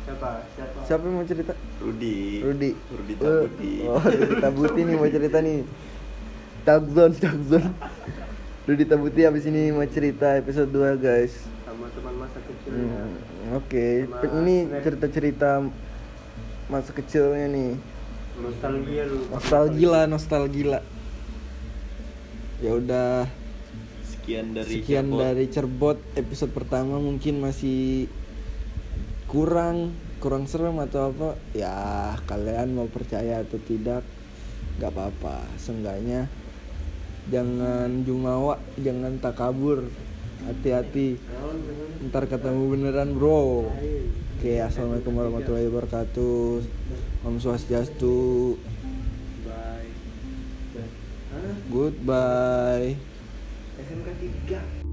Siapa? 0.07 0.30
Siapa? 0.57 0.78
Siapa 0.89 1.03
yang 1.05 1.16
mau 1.20 1.26
cerita? 1.28 1.53
Rudi. 1.82 2.41
Rudi. 2.41 2.70
Rudi 2.72 3.12
Eh, 3.12 3.20
Tabuti. 3.20 3.72
Oh, 3.84 4.01
Rudi 4.01 4.34
Tabuti 4.41 4.80
nih 4.87 4.95
mau 4.97 5.09
cerita 5.09 5.39
nih. 5.45 5.59
Tagzon, 6.64 7.12
Tagzon. 7.16 7.64
Rudi 8.67 8.83
Tabuti 8.83 9.23
habis 9.23 9.47
ini 9.47 9.71
mau 9.71 9.87
cerita 9.87 10.35
episode 10.35 10.67
2, 10.69 10.99
guys. 10.99 11.47
sama 11.62 11.87
teman 11.89 12.14
masa 12.17 12.39
kecilnya 12.43 12.99
Hmm, 12.99 13.55
Oke, 13.55 13.87
Sama 14.05 14.35
ini 14.41 14.55
cerita-cerita 14.77 15.51
masa 16.67 16.91
kecilnya 16.91 17.47
nih. 17.47 17.73
nostalgia 18.37 19.03
lu 19.07 19.19
Nostalgia, 19.31 20.01
nostalgia. 20.05 20.79
Ya 22.59 22.73
udah, 22.75 23.31
sekian 24.05 24.53
dari 24.53 24.71
sekian 24.73 25.07
Cirebon. 25.07 25.21
dari 25.21 25.45
Cerbot 25.47 25.99
episode 26.14 26.51
pertama 26.51 26.99
mungkin 26.99 27.39
masih 27.39 28.11
kurang 29.27 29.93
kurang 30.19 30.45
serem 30.45 30.75
atau 30.81 31.12
apa 31.12 31.29
ya 31.53 31.71
kalian 32.25 32.73
mau 32.73 32.89
percaya 32.89 33.41
atau 33.41 33.61
tidak 33.61 34.01
nggak 34.77 34.89
apa-apa 34.89 35.45
seenggaknya 35.57 36.25
jangan 37.31 38.07
jumawa 38.07 38.59
jangan 38.79 39.18
takabur. 39.18 39.89
Hati-hati. 40.47 41.18
Naon, 41.18 41.59
bener. 41.59 41.87
ntar 42.07 42.24
ketemu 42.31 42.62
beneran 42.70 43.11
bro. 43.18 43.66
Oke 44.39 44.62
assalamualaikum 44.62 45.16
warahmatullahi 45.18 45.66
wabarakatuh. 45.66 46.62
Om 47.27 47.35
swastiastu. 47.43 48.55
Goodbye. 51.66 52.95
SMK 53.77 54.09
3 54.47 54.86